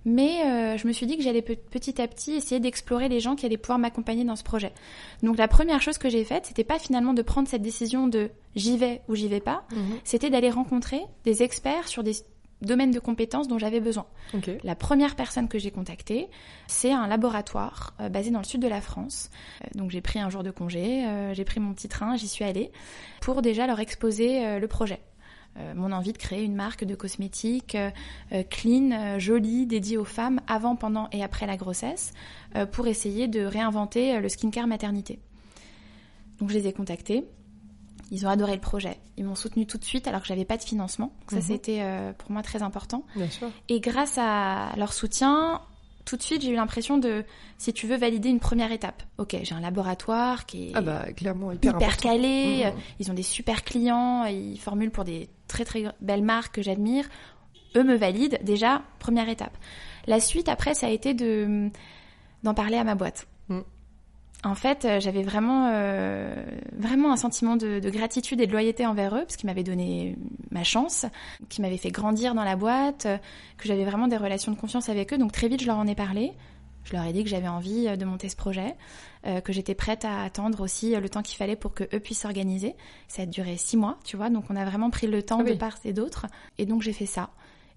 Mais 0.06 0.42
euh, 0.46 0.76
je 0.78 0.86
me 0.88 0.92
suis 0.92 1.06
dit 1.06 1.16
que 1.18 1.22
j'allais 1.22 1.42
pe- 1.42 1.56
petit 1.56 2.00
à 2.00 2.08
petit 2.08 2.32
essayer 2.32 2.58
d'explorer 2.60 3.08
les 3.08 3.20
gens 3.20 3.36
qui 3.36 3.44
allaient 3.44 3.58
pouvoir 3.58 3.78
m'accompagner 3.78 4.24
dans 4.24 4.36
ce 4.36 4.42
projet. 4.44 4.72
Donc 5.22 5.36
la 5.36 5.46
première 5.48 5.82
chose 5.82 5.98
que 5.98 6.08
j'ai 6.08 6.24
faite, 6.24 6.46
c'était 6.46 6.64
pas 6.64 6.78
finalement 6.78 7.12
de 7.12 7.20
prendre 7.22 7.48
cette 7.48 7.62
décision 7.62 8.08
de 8.08 8.30
j'y 8.56 8.78
vais 8.78 9.02
ou 9.08 9.14
j'y 9.14 9.28
vais 9.28 9.40
pas, 9.40 9.64
c'était 10.04 10.30
d'aller 10.30 10.50
rencontrer 10.50 11.00
des 11.24 11.42
experts 11.42 11.86
sur 11.88 12.02
des 12.02 12.12
domaines 12.62 12.90
de 12.90 12.98
compétences 12.98 13.48
dont 13.48 13.58
j'avais 13.58 13.80
besoin. 13.80 14.04
Ok. 14.34 14.50
La 14.64 14.74
première 14.74 15.16
personne 15.16 15.48
que 15.48 15.58
j'ai 15.58 15.70
contactée, 15.70 16.28
c'est 16.66 16.92
un 16.92 17.06
laboratoire 17.06 17.94
euh, 18.00 18.08
basé 18.10 18.30
dans 18.30 18.38
le 18.40 18.44
sud 18.44 18.60
de 18.60 18.68
la 18.68 18.80
France. 18.82 19.30
Euh, 19.64 19.68
donc 19.78 19.90
j'ai 19.90 20.02
pris 20.02 20.18
un 20.18 20.28
jour 20.28 20.42
de 20.42 20.50
congé, 20.50 21.06
euh, 21.06 21.32
j'ai 21.34 21.44
pris 21.44 21.58
mon 21.60 21.72
petit 21.72 21.88
train, 21.88 22.16
j'y 22.16 22.28
suis 22.28 22.44
allée 22.44 22.70
pour 23.22 23.40
déjà 23.42 23.66
leur 23.66 23.80
exposer 23.80 24.58
le 24.58 24.66
projet. 24.66 24.98
Euh, 25.56 25.74
mon 25.74 25.90
envie 25.92 26.12
de 26.12 26.18
créer 26.18 26.44
une 26.44 26.54
marque 26.54 26.84
de 26.84 26.94
cosmétiques 26.94 27.74
euh, 27.74 27.90
euh, 28.32 28.42
clean, 28.44 29.18
jolie, 29.18 29.66
dédiée 29.66 29.96
aux 29.96 30.04
femmes 30.04 30.40
avant, 30.46 30.76
pendant 30.76 31.08
et 31.12 31.24
après 31.24 31.46
la 31.46 31.56
grossesse, 31.56 32.12
pour 32.72 32.86
essayer 32.86 33.28
de 33.28 33.42
réinventer 33.44 34.18
le 34.20 34.28
skincare 34.28 34.66
maternité. 34.66 35.18
Donc 36.38 36.50
je 36.50 36.54
les 36.54 36.66
ai 36.68 36.72
contactés. 36.72 37.24
Ils 38.12 38.26
ont 38.26 38.28
adoré 38.28 38.54
le 38.54 38.60
projet. 38.60 38.96
Ils 39.16 39.24
m'ont 39.24 39.36
soutenu 39.36 39.66
tout 39.66 39.78
de 39.78 39.84
suite 39.84 40.08
alors 40.08 40.20
que 40.22 40.26
j'avais 40.26 40.44
pas 40.44 40.56
de 40.56 40.62
financement. 40.62 41.12
Donc 41.20 41.30
ça, 41.30 41.36
Mhm. 41.36 41.42
c'était 41.42 41.78
euh, 41.82 42.12
pour 42.12 42.32
moi 42.32 42.42
très 42.42 42.62
important. 42.62 43.04
Bien 43.14 43.28
sûr. 43.30 43.48
Et 43.68 43.78
grâce 43.80 44.18
à 44.18 44.72
leur 44.76 44.92
soutien, 44.92 45.60
tout 46.10 46.16
de 46.16 46.22
suite, 46.24 46.42
j'ai 46.42 46.50
eu 46.50 46.56
l'impression 46.56 46.98
de, 46.98 47.24
si 47.56 47.72
tu 47.72 47.86
veux, 47.86 47.96
valider 47.96 48.30
une 48.30 48.40
première 48.40 48.72
étape. 48.72 49.04
Ok, 49.18 49.36
j'ai 49.44 49.54
un 49.54 49.60
laboratoire 49.60 50.44
qui 50.44 50.70
est 50.70 50.72
Ah 50.74 50.80
bah, 50.80 51.04
clairement, 51.12 51.52
hyper, 51.52 51.96
calé, 51.98 52.62
euh, 52.64 52.70
ils 52.98 53.12
ont 53.12 53.14
des 53.14 53.22
super 53.22 53.62
clients, 53.62 54.24
ils 54.24 54.58
formulent 54.58 54.90
pour 54.90 55.04
des 55.04 55.28
très 55.46 55.64
très 55.64 55.84
belles 56.00 56.24
marques 56.24 56.56
que 56.56 56.62
j'admire. 56.62 57.08
Eux 57.76 57.84
me 57.84 57.94
valident 57.94 58.40
déjà, 58.42 58.82
première 58.98 59.28
étape. 59.28 59.56
La 60.08 60.18
suite 60.18 60.48
après, 60.48 60.74
ça 60.74 60.88
a 60.88 60.90
été 60.90 61.14
de 61.14 61.70
d'en 62.42 62.54
parler 62.54 62.76
à 62.76 62.82
ma 62.82 62.96
boîte. 62.96 63.28
Mm. 63.48 63.60
En 64.42 64.54
fait, 64.54 64.84
euh, 64.86 65.00
j'avais 65.00 65.22
vraiment 65.22 65.70
euh, 65.72 66.34
vraiment 66.72 67.12
un 67.12 67.16
sentiment 67.16 67.56
de, 67.56 67.78
de 67.78 67.90
gratitude 67.90 68.40
et 68.40 68.46
de 68.46 68.52
loyauté 68.52 68.86
envers 68.86 69.14
eux 69.14 69.20
parce 69.20 69.36
qu'ils 69.36 69.46
m'avaient 69.48 69.62
donné 69.64 70.16
ma 70.50 70.64
chance, 70.64 71.04
qu'ils 71.50 71.62
m'avaient 71.62 71.76
fait 71.76 71.90
grandir 71.90 72.34
dans 72.34 72.44
la 72.44 72.56
boîte, 72.56 73.04
euh, 73.06 73.18
que 73.58 73.68
j'avais 73.68 73.84
vraiment 73.84 74.08
des 74.08 74.16
relations 74.16 74.50
de 74.50 74.56
confiance 74.56 74.88
avec 74.88 75.12
eux. 75.12 75.18
Donc 75.18 75.32
très 75.32 75.48
vite, 75.48 75.60
je 75.60 75.66
leur 75.66 75.76
en 75.76 75.86
ai 75.86 75.94
parlé. 75.94 76.32
Je 76.84 76.94
leur 76.94 77.04
ai 77.04 77.12
dit 77.12 77.22
que 77.22 77.28
j'avais 77.28 77.46
envie 77.48 77.94
de 77.94 78.04
monter 78.06 78.30
ce 78.30 78.36
projet, 78.36 78.74
euh, 79.26 79.42
que 79.42 79.52
j'étais 79.52 79.74
prête 79.74 80.06
à 80.06 80.22
attendre 80.22 80.62
aussi 80.62 80.96
le 80.96 81.08
temps 81.10 81.20
qu'il 81.20 81.36
fallait 81.36 81.54
pour 81.54 81.74
que 81.74 81.84
eux 81.94 82.00
puissent 82.00 82.20
s'organiser. 82.20 82.74
Ça 83.06 83.22
a 83.22 83.26
duré 83.26 83.58
six 83.58 83.76
mois, 83.76 83.98
tu 84.02 84.16
vois, 84.16 84.30
donc 84.30 84.44
on 84.48 84.56
a 84.56 84.64
vraiment 84.64 84.88
pris 84.88 85.06
le 85.06 85.22
temps 85.22 85.40
Ah 85.40 85.44
oui. 85.44 85.52
de 85.52 85.58
part 85.58 85.76
et 85.84 85.92
d'autre. 85.92 86.24
Et 86.56 86.64
donc 86.64 86.80
j'ai 86.80 86.94
fait 86.94 87.04
ça. 87.04 87.28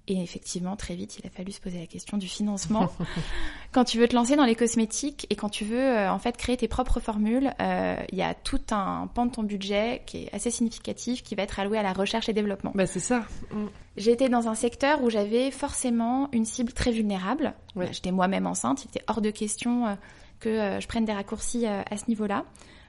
Et 0.09 0.21
effectivement, 0.21 0.75
très 0.75 0.95
vite, 0.95 1.17
il 1.19 1.25
a 1.25 1.29
fallu 1.29 1.53
se 1.53 1.61
poser 1.61 1.79
la 1.79 1.85
question 1.85 2.17
du 2.17 2.27
financement. 2.27 2.91
quand 3.71 3.85
tu 3.85 3.97
veux 3.97 4.07
te 4.07 4.13
lancer 4.13 4.35
dans 4.35 4.43
les 4.43 4.55
cosmétiques 4.55 5.25
et 5.29 5.37
quand 5.37 5.47
tu 5.47 5.63
veux 5.63 5.79
euh, 5.79 6.11
en 6.11 6.19
fait 6.19 6.35
créer 6.35 6.57
tes 6.57 6.67
propres 6.67 6.99
formules, 6.99 7.53
euh, 7.61 7.95
il 8.11 8.17
y 8.17 8.21
a 8.21 8.33
tout 8.33 8.59
un 8.71 9.07
pan 9.13 9.25
de 9.27 9.31
ton 9.31 9.43
budget 9.43 10.01
qui 10.05 10.23
est 10.23 10.35
assez 10.35 10.51
significatif, 10.51 11.23
qui 11.23 11.35
va 11.35 11.43
être 11.43 11.57
alloué 11.57 11.77
à 11.77 11.83
la 11.83 11.93
recherche 11.93 12.27
et 12.27 12.33
développement. 12.33 12.73
Bah, 12.75 12.85
c'est 12.85 12.99
ça. 12.99 13.23
Mm. 13.51 13.67
J'étais 13.95 14.27
dans 14.27 14.49
un 14.49 14.55
secteur 14.55 15.01
où 15.03 15.09
j'avais 15.09 15.51
forcément 15.51 16.27
une 16.33 16.43
cible 16.43 16.73
très 16.73 16.91
vulnérable. 16.91 17.53
Ouais. 17.77 17.85
Bah, 17.85 17.91
J'étais 17.93 18.11
moi-même 18.11 18.45
enceinte, 18.45 18.83
il 18.83 18.89
était 18.89 19.05
hors 19.07 19.21
de 19.21 19.29
question 19.29 19.87
euh, 19.87 19.95
que 20.41 20.81
je 20.81 20.87
prenne 20.87 21.05
des 21.05 21.13
raccourcis 21.13 21.65
à 21.65 21.95
ce 21.95 22.03
niveau-là. 22.09 22.43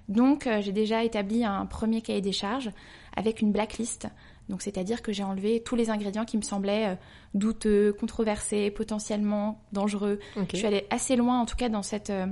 Donc 0.08 0.48
j'ai 0.60 0.72
déjà 0.72 1.04
établi 1.04 1.44
un 1.44 1.66
premier 1.66 2.02
cahier 2.02 2.20
des 2.20 2.32
charges 2.32 2.72
avec 3.16 3.40
une 3.40 3.52
blacklist. 3.52 4.08
Donc 4.48 4.62
c'est-à-dire 4.62 5.02
que 5.02 5.12
j'ai 5.12 5.22
enlevé 5.22 5.62
tous 5.62 5.76
les 5.76 5.90
ingrédients 5.90 6.24
qui 6.24 6.36
me 6.36 6.42
semblaient 6.42 6.92
euh, 6.92 6.96
douteux, 7.34 7.92
controversés, 7.92 8.70
potentiellement 8.70 9.62
dangereux. 9.72 10.18
Je 10.50 10.56
suis 10.56 10.66
allée 10.66 10.86
assez 10.90 11.16
loin 11.16 11.40
en 11.40 11.46
tout 11.46 11.56
cas 11.56 11.68
dans 11.68 11.82
cette, 11.82 12.10
euh, 12.10 12.26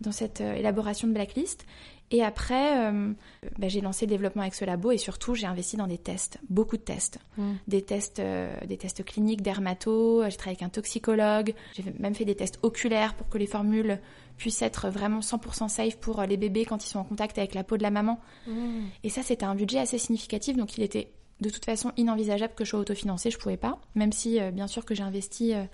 dans 0.00 0.12
cette 0.12 0.40
euh, 0.40 0.54
élaboration 0.54 1.08
de 1.08 1.12
blacklist. 1.12 1.66
Et 2.10 2.22
après, 2.22 2.90
euh, 2.92 3.12
bah, 3.58 3.68
j'ai 3.68 3.80
lancé 3.80 4.06
le 4.06 4.10
développement 4.10 4.42
avec 4.42 4.54
ce 4.54 4.64
labo 4.64 4.92
et 4.92 4.98
surtout 4.98 5.34
j'ai 5.34 5.46
investi 5.46 5.76
dans 5.76 5.86
des 5.86 5.98
tests, 5.98 6.38
beaucoup 6.48 6.76
de 6.76 6.82
tests 6.82 7.18
Mm. 7.36 7.52
des 7.66 7.82
tests, 7.82 8.20
euh, 8.20 8.54
des 8.66 8.76
tests 8.76 9.04
cliniques, 9.04 9.42
dermato. 9.42 10.22
J'ai 10.28 10.36
travaillé 10.36 10.56
avec 10.56 10.62
un 10.62 10.68
toxicologue. 10.68 11.54
J'ai 11.74 11.84
même 11.98 12.14
fait 12.14 12.24
des 12.24 12.36
tests 12.36 12.58
oculaires 12.62 13.14
pour 13.14 13.28
que 13.28 13.38
les 13.38 13.46
formules 13.46 13.98
puissent 14.36 14.62
être 14.62 14.88
vraiment 14.88 15.20
100% 15.20 15.68
safe 15.68 15.96
pour 15.96 16.22
les 16.22 16.36
bébés 16.36 16.64
quand 16.64 16.84
ils 16.84 16.88
sont 16.88 17.00
en 17.00 17.04
contact 17.04 17.38
avec 17.38 17.54
la 17.54 17.64
peau 17.64 17.76
de 17.76 17.82
la 17.82 17.90
maman. 17.90 18.20
Mm. 18.46 18.84
Et 19.02 19.08
ça, 19.08 19.22
c'était 19.22 19.46
un 19.46 19.54
budget 19.54 19.78
assez 19.78 19.98
significatif, 19.98 20.56
donc 20.56 20.76
il 20.76 20.84
était 20.84 21.10
de 21.40 21.50
toute 21.50 21.64
façon 21.64 21.92
inenvisageable 21.96 22.54
que 22.54 22.64
je 22.64 22.70
sois 22.70 22.78
autofinancée. 22.80 23.30
Je 23.30 23.38
pouvais 23.38 23.56
pas, 23.56 23.78
même 23.94 24.12
si 24.12 24.40
euh, 24.40 24.50
bien 24.50 24.66
sûr 24.66 24.84
que 24.84 24.94
j'ai 24.94 25.02
investi 25.02 25.52
euh, 25.54 25.64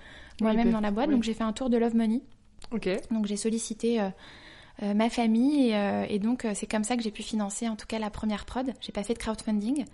moi-même 0.40 0.68
Oui, 0.68 0.72
dans 0.72 0.80
la 0.80 0.90
boîte. 0.90 1.08
oui. 1.08 1.14
Donc 1.14 1.22
j'ai 1.22 1.34
fait 1.34 1.44
un 1.44 1.52
tour 1.52 1.70
de 1.70 1.76
Love 1.76 1.94
Money. 1.94 2.22
Ok. 2.72 2.88
Donc 3.10 3.26
j'ai 3.26 3.36
sollicité 3.36 4.00
euh, 4.00 4.94
ma 4.94 5.10
famille 5.10 5.70
et, 5.72 6.14
et 6.14 6.18
donc 6.18 6.46
c'est 6.54 6.66
comme 6.66 6.84
ça 6.84 6.96
que 6.96 7.02
j'ai 7.02 7.10
pu 7.10 7.22
financer 7.22 7.68
en 7.68 7.76
tout 7.76 7.86
cas 7.86 7.98
la 7.98 8.08
première 8.10 8.46
prod. 8.46 8.72
J'ai 8.80 8.92
pas 8.92 9.02
fait 9.02 9.12
de 9.14 9.18
crowdfunding. 9.18 9.84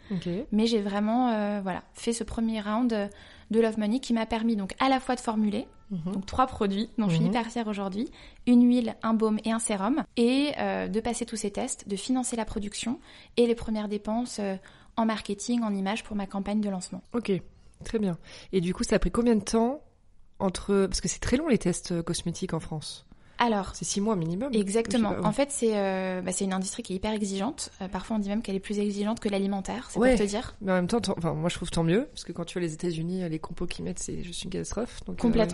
Mais 0.52 0.66
j'ai 0.66 0.80
vraiment 0.80 1.60
voilà, 1.62 1.82
fait 1.94 2.12
ce 2.12 2.22
premier 2.24 2.60
round 2.60 3.10
de 3.50 3.60
Love 3.60 3.78
Money 3.78 3.98
qui 4.00 4.12
m'a 4.12 4.26
permis 4.26 4.54
donc 4.56 4.74
à 4.78 4.88
la 4.88 5.00
fois 5.00 5.14
de 5.16 5.20
formuler, 5.20 5.66
Mhm. 5.90 6.12
donc 6.14 6.26
trois 6.26 6.48
produits 6.48 6.90
dont 6.98 7.08
je 7.08 7.14
suis 7.14 7.22
Mhm. 7.24 7.30
hyper 7.30 7.46
fière 7.46 7.68
aujourd'hui, 7.68 8.08
une 8.48 8.66
huile, 8.66 8.96
un 9.04 9.14
baume 9.14 9.38
et 9.44 9.52
un 9.52 9.60
sérum, 9.60 10.02
et 10.16 10.52
de 10.56 11.00
passer 11.00 11.26
tous 11.26 11.36
ces 11.36 11.50
tests, 11.50 11.88
de 11.88 11.94
financer 11.96 12.34
la 12.36 12.44
production 12.44 12.98
et 13.36 13.46
les 13.46 13.54
premières 13.56 13.88
dépenses 13.88 14.40
en 14.96 15.04
marketing, 15.06 15.62
en 15.62 15.74
images 15.74 16.02
pour 16.04 16.16
ma 16.16 16.26
campagne 16.26 16.60
de 16.60 16.68
lancement. 16.70 17.02
Ok, 17.12 17.32
très 17.84 17.98
bien. 17.98 18.18
Et 18.52 18.60
du 18.60 18.74
coup, 18.74 18.84
ça 18.84 18.96
a 18.96 18.98
pris 18.98 19.10
combien 19.10 19.34
de 19.36 19.42
temps 19.44 19.82
entre... 20.38 20.86
Parce 20.86 21.00
que 21.00 21.08
c'est 21.08 21.18
très 21.20 21.36
long 21.36 21.48
les 21.48 21.58
tests 21.58 21.92
euh, 21.92 22.02
cosmétiques 22.02 22.54
en 22.54 22.60
France. 22.60 23.06
Alors, 23.38 23.74
C'est 23.74 23.84
six 23.84 24.00
mois 24.00 24.16
minimum. 24.16 24.50
Exactement. 24.54 25.14
En 25.22 25.32
fait, 25.32 25.50
c'est 25.50 25.76
euh, 25.76 26.22
bah, 26.22 26.32
c'est 26.32 26.44
une 26.46 26.54
industrie 26.54 26.82
qui 26.82 26.94
est 26.94 26.96
hyper 26.96 27.12
exigeante. 27.12 27.70
Euh, 27.82 27.88
parfois, 27.88 28.16
on 28.16 28.18
dit 28.18 28.30
même 28.30 28.40
qu'elle 28.40 28.54
est 28.56 28.60
plus 28.60 28.78
exigeante 28.78 29.20
que 29.20 29.28
l'alimentaire. 29.28 29.88
C'est 29.90 29.98
Ouais. 29.98 30.12
pour 30.16 30.20
te 30.20 30.24
dire. 30.24 30.54
Mais 30.62 30.72
en 30.72 30.76
même 30.76 30.86
temps, 30.86 31.00
enfin, 31.18 31.34
moi 31.34 31.50
je 31.50 31.54
trouve 31.56 31.70
tant 31.70 31.84
mieux, 31.84 32.06
parce 32.06 32.24
que 32.24 32.32
quand 32.32 32.46
tu 32.46 32.54
vois 32.54 32.62
les 32.62 32.72
États-Unis, 32.72 33.28
les 33.28 33.38
compos 33.38 33.66
qu'ils 33.66 33.84
mettent, 33.84 33.98
c'est 33.98 34.22
juste 34.22 34.42
une 34.44 34.50
catastrophe. 34.50 35.00
Donc, 35.04 35.22
euh, 35.22 35.46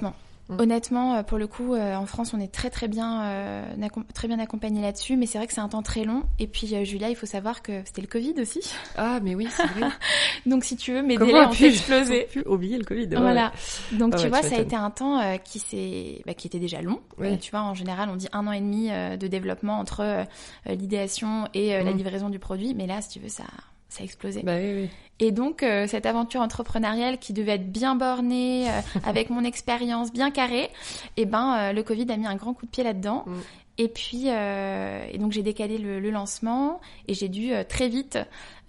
Mm. 0.48 0.60
Honnêtement, 0.60 1.14
euh, 1.14 1.22
pour 1.22 1.38
le 1.38 1.46
coup, 1.46 1.72
euh, 1.74 1.94
en 1.94 2.04
France, 2.04 2.34
on 2.34 2.40
est 2.40 2.52
très 2.52 2.68
très 2.68 2.88
bien, 2.88 3.22
euh, 3.24 3.64
très 4.12 4.26
bien 4.28 4.38
accompagné 4.40 4.82
là-dessus, 4.82 5.16
mais 5.16 5.26
c'est 5.26 5.38
vrai 5.38 5.46
que 5.46 5.52
c'est 5.54 5.60
un 5.60 5.68
temps 5.68 5.82
très 5.82 6.04
long. 6.04 6.24
Et 6.40 6.46
puis, 6.48 6.74
euh, 6.74 6.84
Julia, 6.84 7.08
il 7.10 7.16
faut 7.16 7.26
savoir 7.26 7.62
que 7.62 7.80
c'était 7.84 8.00
le 8.02 8.08
Covid 8.08 8.34
aussi. 8.40 8.60
Ah, 8.96 9.20
mais 9.22 9.34
oui, 9.36 9.46
c'est 9.50 9.66
vrai. 9.68 9.88
Donc, 10.46 10.64
si 10.64 10.76
tu 10.76 10.92
veux, 10.92 11.02
mes 11.02 11.14
Comment 11.14 11.26
délais 11.32 11.44
a 11.44 11.48
ont 11.48 11.52
explosé. 11.52 12.22
pu 12.32 12.42
oublier 12.46 12.76
le 12.76 12.84
Covid. 12.84 13.06
ouais, 13.08 13.16
Voilà. 13.20 13.52
Donc 13.92 14.12
Ah 14.14 14.18
tu 14.18 14.24
ouais, 14.24 14.28
vois, 14.30 14.40
tu 14.40 14.48
ça 14.48 14.56
a 14.56 14.58
été 14.58 14.74
un 14.76 14.90
temps 14.90 15.20
qui 15.44 15.58
s'est, 15.60 16.22
bah, 16.26 16.34
qui 16.34 16.48
était 16.48 16.58
déjà 16.58 16.82
long. 16.82 17.00
Tu 17.40 17.50
vois, 17.52 17.60
en 17.62 17.74
général, 17.74 18.08
on 18.10 18.16
dit 18.16 18.28
un 18.32 18.46
an 18.48 18.52
et 18.52 18.60
demi 18.60 18.88
de 18.90 19.26
développement 19.28 19.78
entre 19.78 20.26
l'idéation 20.66 21.48
et 21.54 21.70
la 21.82 21.92
Mm. 21.92 21.96
livraison 21.96 22.28
du 22.30 22.38
produit. 22.38 22.74
Mais 22.74 22.86
là, 22.86 23.00
si 23.00 23.10
tu 23.10 23.20
veux, 23.20 23.28
ça, 23.28 23.44
ça 23.92 24.02
a 24.02 24.04
explosé. 24.04 24.42
Bah 24.42 24.56
oui, 24.56 24.72
oui. 24.74 24.90
Et 25.20 25.30
donc 25.30 25.62
euh, 25.62 25.86
cette 25.86 26.06
aventure 26.06 26.40
entrepreneuriale 26.40 27.18
qui 27.18 27.32
devait 27.32 27.52
être 27.52 27.70
bien 27.70 27.94
bornée, 27.94 28.68
euh, 28.68 28.80
avec 29.04 29.30
mon 29.30 29.44
expérience 29.44 30.12
bien 30.12 30.30
carrée, 30.30 30.70
et 31.16 31.26
ben 31.26 31.56
euh, 31.56 31.72
le 31.72 31.82
Covid 31.82 32.10
a 32.10 32.16
mis 32.16 32.26
un 32.26 32.34
grand 32.36 32.54
coup 32.54 32.66
de 32.66 32.70
pied 32.70 32.82
là-dedans. 32.84 33.24
Mm. 33.26 33.32
Et 33.78 33.88
puis 33.88 34.24
euh, 34.26 35.04
et 35.10 35.16
donc 35.16 35.32
j'ai 35.32 35.42
décalé 35.42 35.78
le, 35.78 35.98
le 35.98 36.10
lancement 36.10 36.80
et 37.08 37.14
j'ai 37.14 37.28
dû 37.30 37.52
euh, 37.54 37.64
très 37.66 37.88
vite 37.88 38.18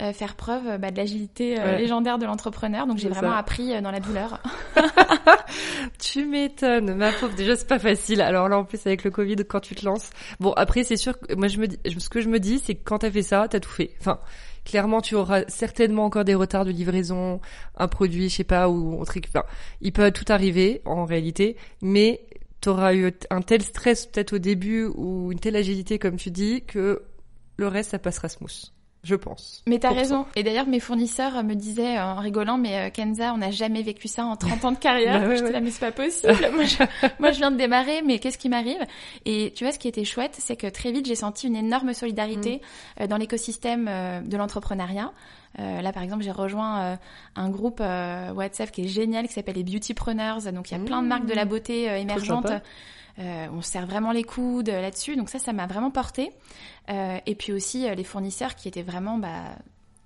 euh, 0.02 0.14
faire 0.14 0.36
preuve 0.36 0.78
bah, 0.80 0.92
de 0.92 0.98
l'agilité 0.98 1.58
Ouais. 1.60 1.78
légendaire 1.80 2.18
de 2.18 2.26
l'entrepreneur. 2.26 2.88
Donc 2.88 3.00
j'ai 3.00 3.10
vraiment 3.10 3.34
ça. 3.34 3.38
appris 3.38 3.82
dans 3.82 3.92
la 3.92 4.00
douleur. 4.00 4.42
Tu 6.00 6.26
m'étonnes, 6.26 6.96
ma 6.96 7.12
pauvre. 7.12 7.36
Déjà, 7.36 7.56
c'est 7.56 7.68
pas 7.68 7.80
facile. 7.80 8.22
Alors 8.22 8.50
là, 8.50 8.58
en 8.58 8.64
plus, 8.64 8.80
avec 8.86 9.04
le 9.04 9.12
Covid, 9.12 9.36
quand 9.48 9.60
tu 9.60 9.76
te 9.76 9.86
lances. 9.86 10.10
Bon, 10.40 10.52
après, 10.54 10.84
c'est 10.84 10.98
sûr 10.98 11.20
que 11.20 11.34
moi, 11.36 11.48
je 11.48 11.58
me 11.60 11.68
dis, 11.68 11.78
ce 11.86 12.10
que 12.10 12.22
je 12.22 12.30
me 12.30 12.40
dis, 12.40 12.60
c'est 12.60 12.76
que 12.76 12.82
quand 12.84 13.00
t'as 13.00 13.12
fait 13.12 13.22
ça, 13.24 13.48
t'as 13.50 13.60
tout 13.60 13.70
fait. 13.70 13.92
Enfin, 14.00 14.20
clairement, 14.66 15.02
tu 15.02 15.16
auras 15.16 15.44
certainement 15.48 16.06
encore 16.06 16.26
des 16.26 16.36
retards 16.36 16.66
de 16.66 16.72
livraison, 16.72 17.42
un 17.78 17.88
produit, 17.88 18.30
je 18.30 18.36
sais 18.38 18.44
pas, 18.44 18.70
ou 18.70 19.00
on 19.00 19.04
trique. 19.06 19.28
Enfin, 19.30 19.46
il 19.82 19.92
peut 19.92 20.12
tout 20.12 20.26
arriver, 20.30 20.82
en 20.86 21.06
réalité, 21.06 21.58
mais 21.82 22.26
t'auras 22.62 22.94
eu 22.94 23.12
un 23.30 23.42
tel 23.42 23.62
stress 23.62 24.06
peut-être 24.06 24.34
au 24.34 24.40
début 24.40 24.86
ou 24.86 25.32
une 25.32 25.40
telle 25.40 25.56
agilité, 25.56 26.00
comme 26.00 26.16
tu 26.16 26.32
dis, 26.32 26.64
que 26.64 27.04
le 27.58 27.68
reste, 27.68 27.92
ça 27.92 28.00
passera 28.00 28.30
smooth. 28.30 28.72
Je 29.04 29.16
pense. 29.16 29.62
Mais 29.68 29.80
t'as 29.80 29.92
raison. 29.92 30.26
Et 30.36 30.44
d'ailleurs, 30.44 30.66
mes 30.66 30.80
fournisseurs 30.80 31.38
euh, 31.38 31.44
me 31.44 31.56
disaient 31.56 31.98
euh, 31.98 32.06
en 32.06 32.16
rigolant, 32.16 32.58
mais 32.58 32.88
euh, 32.88 32.90
Kenza, 32.90 33.34
on 33.34 33.38
n'a 33.38 33.52
jamais 33.52 33.82
vécu 33.82 34.08
ça 34.08 34.26
en 34.26 34.38
30 34.38 34.66
ans 34.66 34.72
de 34.72 34.78
carrière. 34.78 35.20
Bah 35.22 35.28
ouais, 35.28 35.36
J'étais 35.36 35.48
ouais. 35.48 35.52
là, 35.54 35.62
mais 35.62 35.72
c'est 35.72 35.80
pas 35.80 35.92
possible. 35.92 36.34
moi, 36.54 36.64
je, 36.64 36.78
moi, 37.20 37.32
je 37.32 37.38
viens 37.40 37.52
de 37.52 37.58
démarrer, 37.58 38.02
mais 38.02 38.20
qu'est-ce 38.20 38.38
qui 38.38 38.48
m'arrive? 38.48 38.84
Et 39.26 39.52
tu 39.56 39.66
vois, 39.66 39.74
ce 39.74 39.80
qui 39.80 39.90
était 39.90 40.06
chouette, 40.06 40.36
c'est 40.40 40.56
que 40.56 40.68
très 40.68 40.92
vite, 40.92 41.06
j'ai 41.06 41.16
senti 41.16 41.48
une 41.48 41.56
énorme 41.56 41.94
solidarité 41.94 42.62
Mm. 43.00 43.08
dans 43.08 43.18
l'écosystème 43.18 43.90
de 44.26 44.38
l'entrepreneuriat. 44.38 45.12
Euh, 45.60 45.82
là, 45.82 45.92
par 45.92 46.04
exemple, 46.04 46.24
j'ai 46.24 46.32
rejoint 46.32 46.82
euh, 46.82 46.96
un 47.36 47.50
groupe 47.50 47.80
euh, 47.82 48.32
WhatsApp 48.32 48.72
qui 48.72 48.86
est 48.86 48.88
génial, 48.88 49.28
qui 49.28 49.34
s'appelle 49.34 49.56
les 49.56 49.64
Beautypreneurs. 49.64 50.42
Donc, 50.52 50.72
il 50.72 50.78
y 50.78 50.82
a 50.82 50.84
plein 50.84 51.02
de 51.04 51.08
marques 51.08 51.26
de 51.26 51.34
la 51.34 51.46
beauté 51.46 51.90
euh, 51.90 51.98
émergentes. 51.98 52.52
Euh, 53.20 53.48
on 53.54 53.62
se 53.62 53.70
serre 53.72 53.86
vraiment 53.86 54.12
les 54.12 54.24
coudes 54.24 54.70
euh, 54.70 54.82
là-dessus. 54.82 55.16
Donc 55.16 55.30
ça, 55.30 55.40
ça 55.40 55.54
m'a 55.54 55.68
vraiment 55.68 55.92
porté. 55.92 56.32
Euh, 56.90 57.18
et 57.26 57.36
puis 57.36 57.54
aussi 57.54 57.88
euh, 57.88 57.94
les 57.96 58.04
fournisseurs 58.04 58.56
qui 58.56 58.68
étaient 58.68 58.82
vraiment, 58.82 59.18
bah, 59.18 59.56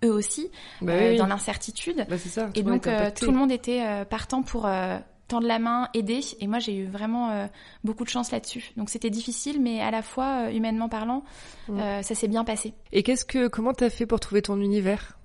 eux 0.04 0.12
aussi, 0.12 0.50
Bah 0.82 0.94
euh, 0.94 1.00
oui, 1.00 1.10
oui. 1.12 1.18
dans 1.18 1.28
l'incertitude. 1.28 2.06
Bah, 2.10 2.18
c'est 2.18 2.30
ça. 2.30 2.50
Et 2.56 2.64
donc 2.64 2.86
euh, 2.88 3.10
tout 3.18 3.32
le 3.32 3.38
monde 3.38 3.52
était 3.52 3.82
euh, 3.86 4.04
partant 4.06 4.44
pour 4.44 4.66
euh, 4.66 5.00
tendre 5.28 5.48
la 5.48 5.60
main, 5.60 5.90
aider. 5.94 6.20
Et 6.40 6.48
moi, 6.48 6.60
j'ai 6.60 6.76
eu 6.76 6.86
vraiment 6.86 7.32
euh, 7.32 7.48
beaucoup 7.84 8.04
de 8.04 8.10
chance 8.10 8.32
là-dessus. 8.32 8.72
Donc 8.78 8.90
c'était 8.90 9.10
difficile, 9.10 9.62
mais 9.62 9.82
à 9.82 9.90
la 9.92 10.02
fois, 10.02 10.48
euh, 10.48 10.52
humainement 10.52 10.90
parlant, 10.90 11.24
euh, 11.70 12.02
ça 12.02 12.14
s'est 12.16 12.28
bien 12.28 12.44
passé. 12.44 12.74
Et 12.92 13.04
qu'est-ce 13.04 13.26
que, 13.26 13.48
comment 13.48 13.74
t'as 13.74 13.90
fait 13.90 14.06
pour 14.06 14.20
trouver 14.20 14.42
ton 14.42 14.60
univers? 14.60 15.18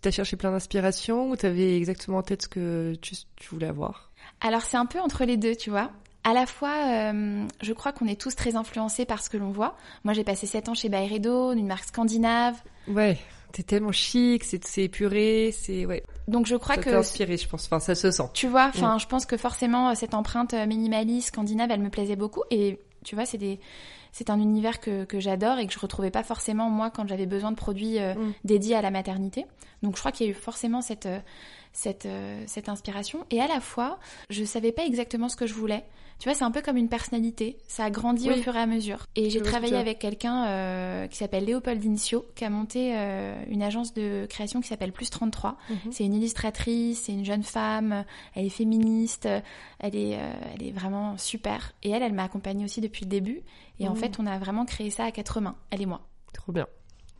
T'as 0.00 0.12
cherché 0.12 0.36
plein 0.36 0.52
d'inspiration 0.52 1.28
ou 1.28 1.36
t'avais 1.36 1.76
exactement 1.76 2.18
en 2.18 2.22
tête 2.22 2.42
ce 2.42 2.48
que 2.48 2.94
tu, 3.02 3.14
tu 3.34 3.48
voulais 3.50 3.66
avoir? 3.66 4.12
Alors 4.40 4.62
c'est 4.62 4.76
un 4.76 4.86
peu 4.86 5.00
entre 5.00 5.24
les 5.24 5.36
deux, 5.36 5.56
tu 5.56 5.70
vois. 5.70 5.90
À 6.28 6.32
la 6.32 6.44
fois, 6.44 6.74
euh, 6.88 7.46
je 7.62 7.72
crois 7.72 7.92
qu'on 7.92 8.08
est 8.08 8.20
tous 8.20 8.34
très 8.34 8.56
influencés 8.56 9.04
par 9.04 9.22
ce 9.22 9.30
que 9.30 9.36
l'on 9.36 9.52
voit. 9.52 9.76
Moi, 10.02 10.12
j'ai 10.12 10.24
passé 10.24 10.44
7 10.48 10.68
ans 10.68 10.74
chez 10.74 10.88
Byredo, 10.88 11.52
une 11.52 11.68
marque 11.68 11.84
scandinave. 11.84 12.56
Ouais, 12.88 13.16
t'es 13.52 13.62
tellement 13.62 13.92
chic, 13.92 14.42
c'est 14.42 14.82
épuré, 14.82 15.54
c'est 15.56 15.86
ouais. 15.86 16.02
Donc 16.26 16.46
je 16.46 16.56
crois 16.56 16.74
ça 16.74 16.82
que 16.82 16.90
t'a 16.90 16.98
inspiré, 16.98 17.36
je 17.36 17.48
pense. 17.48 17.66
Enfin, 17.66 17.78
ça 17.78 17.94
se 17.94 18.10
sent. 18.10 18.24
Tu 18.34 18.48
vois, 18.48 18.66
enfin, 18.74 18.98
je 18.98 19.06
pense 19.06 19.24
que 19.24 19.36
forcément 19.36 19.90
euh, 19.90 19.92
cette 19.94 20.14
empreinte 20.14 20.52
euh, 20.52 20.66
minimaliste 20.66 21.28
scandinave, 21.28 21.70
elle 21.70 21.80
me 21.80 21.90
plaisait 21.90 22.16
beaucoup. 22.16 22.42
Et 22.50 22.80
tu 23.04 23.14
vois, 23.14 23.24
c'est 23.24 23.38
des, 23.38 23.60
c'est 24.10 24.30
un 24.30 24.40
univers 24.40 24.80
que, 24.80 25.04
que 25.04 25.20
j'adore 25.20 25.58
et 25.58 25.66
que 25.66 25.72
je 25.72 25.78
retrouvais 25.78 26.10
pas 26.10 26.24
forcément 26.24 26.70
moi 26.70 26.90
quand 26.90 27.06
j'avais 27.06 27.26
besoin 27.26 27.52
de 27.52 27.56
produits 27.56 27.98
euh, 28.00 28.14
Mm. 28.14 28.32
dédiés 28.44 28.74
à 28.74 28.82
la 28.82 28.90
maternité. 28.90 29.44
Donc 29.82 29.94
je 29.94 30.00
crois 30.00 30.10
qu'il 30.10 30.26
y 30.26 30.28
a 30.28 30.32
eu 30.32 30.34
forcément 30.34 30.80
cette, 30.80 31.06
euh, 31.06 31.18
cette, 31.76 32.06
euh, 32.06 32.42
cette 32.46 32.68
inspiration. 32.70 33.24
Et 33.30 33.40
à 33.40 33.46
la 33.46 33.60
fois, 33.60 33.98
je 34.30 34.42
savais 34.44 34.72
pas 34.72 34.84
exactement 34.86 35.28
ce 35.28 35.36
que 35.36 35.46
je 35.46 35.52
voulais. 35.54 35.84
Tu 36.18 36.30
vois, 36.30 36.34
c'est 36.34 36.44
un 36.44 36.50
peu 36.50 36.62
comme 36.62 36.78
une 36.78 36.88
personnalité. 36.88 37.58
Ça 37.68 37.84
a 37.84 37.90
grandi 37.90 38.30
Oui. 38.30 38.38
au 38.38 38.42
fur 38.42 38.56
et 38.56 38.58
à 38.58 38.64
mesure. 38.64 39.04
Et 39.16 39.28
j'ai 39.28 39.42
travaillé 39.42 39.76
avec 39.76 39.98
quelqu'un 39.98 40.46
euh, 40.46 41.06
qui 41.08 41.18
s'appelle 41.18 41.44
Léopold 41.44 41.84
Incio, 41.84 42.24
qui 42.34 42.46
a 42.46 42.48
monté 42.48 42.94
euh, 42.96 43.34
une 43.50 43.62
agence 43.62 43.92
de 43.92 44.24
création 44.30 44.62
qui 44.62 44.68
s'appelle 44.68 44.92
Plus 44.92 45.10
33. 45.10 45.58
Mhm. 45.68 45.92
C'est 45.92 46.04
une 46.06 46.14
illustratrice, 46.14 47.02
c'est 47.02 47.12
une 47.12 47.26
jeune 47.26 47.42
femme, 47.42 48.06
elle 48.34 48.46
est 48.46 48.48
féministe, 48.48 49.28
elle 49.78 49.94
est, 49.94 50.18
elle 50.54 50.62
est 50.66 50.72
vraiment 50.72 51.18
super. 51.18 51.72
Et 51.82 51.90
elle, 51.90 52.02
elle 52.02 52.14
m'a 52.14 52.24
accompagnée 52.24 52.64
aussi 52.64 52.80
depuis 52.80 53.04
le 53.04 53.10
début. 53.10 53.42
Et 53.78 53.86
en 53.86 53.90
Mhm. 53.90 53.96
fait, 53.98 54.16
on 54.18 54.26
a 54.26 54.38
vraiment 54.38 54.64
créé 54.64 54.88
ça 54.88 55.04
à 55.04 55.10
quatre 55.10 55.42
mains, 55.42 55.56
elle 55.70 55.82
et 55.82 55.86
moi. 55.86 56.00
Trop 56.32 56.50
bien. 56.52 56.66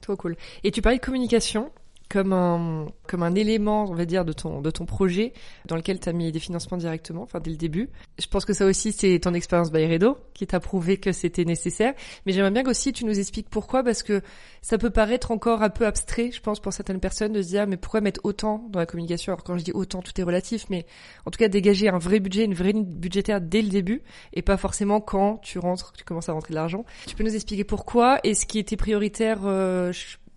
Trop 0.01 0.17
cool. 0.17 0.37
Et 0.65 0.71
tu 0.71 0.81
parlais 0.81 0.99
de 0.99 1.05
communication 1.05 1.71
comme 2.09 2.33
un, 2.33 2.87
comme 3.07 3.23
un 3.23 3.35
élément, 3.35 3.85
on 3.89 3.95
va 3.95 4.05
dire, 4.05 4.25
de 4.25 4.33
ton, 4.33 4.61
de 4.61 4.71
ton 4.71 4.87
projet 4.87 5.33
dans 5.67 5.77
lequel 5.77 5.99
tu 5.99 6.09
as 6.09 6.13
mis 6.13 6.31
des 6.31 6.39
financements 6.39 6.77
directement, 6.77 7.23
enfin 7.23 7.41
dès 7.41 7.51
le 7.51 7.57
début. 7.57 7.89
Je 8.19 8.27
pense 8.27 8.45
que 8.45 8.53
ça 8.53 8.65
aussi, 8.65 8.93
c'est 8.93 9.19
ton 9.19 9.35
expérience 9.35 9.71
Bayredo 9.71 10.17
qui 10.35 10.47
t'a 10.47 10.61
prouvé 10.61 10.99
que 10.99 11.13
c'était 11.13 11.45
nécessaire. 11.45 11.95
Mais 12.25 12.33
j'aimerais 12.33 12.51
bien 12.51 12.63
qu'aussi 12.63 12.93
tu 12.93 13.05
nous 13.05 13.19
expliques 13.19 13.49
pourquoi, 13.51 13.83
parce 13.83 14.03
que 14.03 14.23
ça 14.63 14.79
peut 14.79 14.91
paraître 14.91 15.31
encore 15.31 15.63
un 15.63 15.71
peu 15.71 15.87
abstrait, 15.87 16.31
je 16.31 16.41
pense, 16.41 16.61
pour 16.61 16.73
certaines 16.73 17.01
personnes, 17.01 17.33
de 17.33 17.43
se 17.43 17.49
dire, 17.49 17.67
mais 17.67 17.77
pourquoi 17.77 18.01
mettre 18.01 18.21
autant 18.25 18.67
dans 18.71 18.79
la 18.79 18.87
communication? 18.87 19.33
Alors 19.33 19.45
quand 19.45 19.59
je 19.59 19.65
dis 19.65 19.73
autant, 19.73 20.01
tout 20.03 20.13
est 20.21 20.25
relatif, 20.25 20.67
mais 20.71 20.87
en 21.25 21.31
tout 21.31 21.39
cas 21.39 21.49
dégager 21.49 21.89
un 21.89 21.99
vrai 21.99 22.21
budget, 22.21 22.45
une 22.45 22.55
vraie 22.55 22.73
ligne 22.73 22.85
budgétaire 22.85 23.41
dès 23.41 23.63
le 23.63 23.69
début, 23.69 24.03
et 24.33 24.43
pas 24.43 24.57
forcément 24.57 25.01
quand 25.01 25.39
tu 25.39 25.59
rentres, 25.59 25.93
tu 25.97 26.05
commences 26.05 26.29
à 26.29 26.33
rentrer 26.33 26.51
de 26.51 26.57
l'argent. 26.57 26.85
Tu 27.07 27.17
peux 27.17 27.25
nous 27.25 27.35
expliquer 27.35 27.65
pourquoi 27.65 28.21
et 28.23 28.35
ce 28.35 28.47
qui 28.47 28.59
était 28.59 28.77
prioritaire 28.77 29.41
euh, 29.45 29.93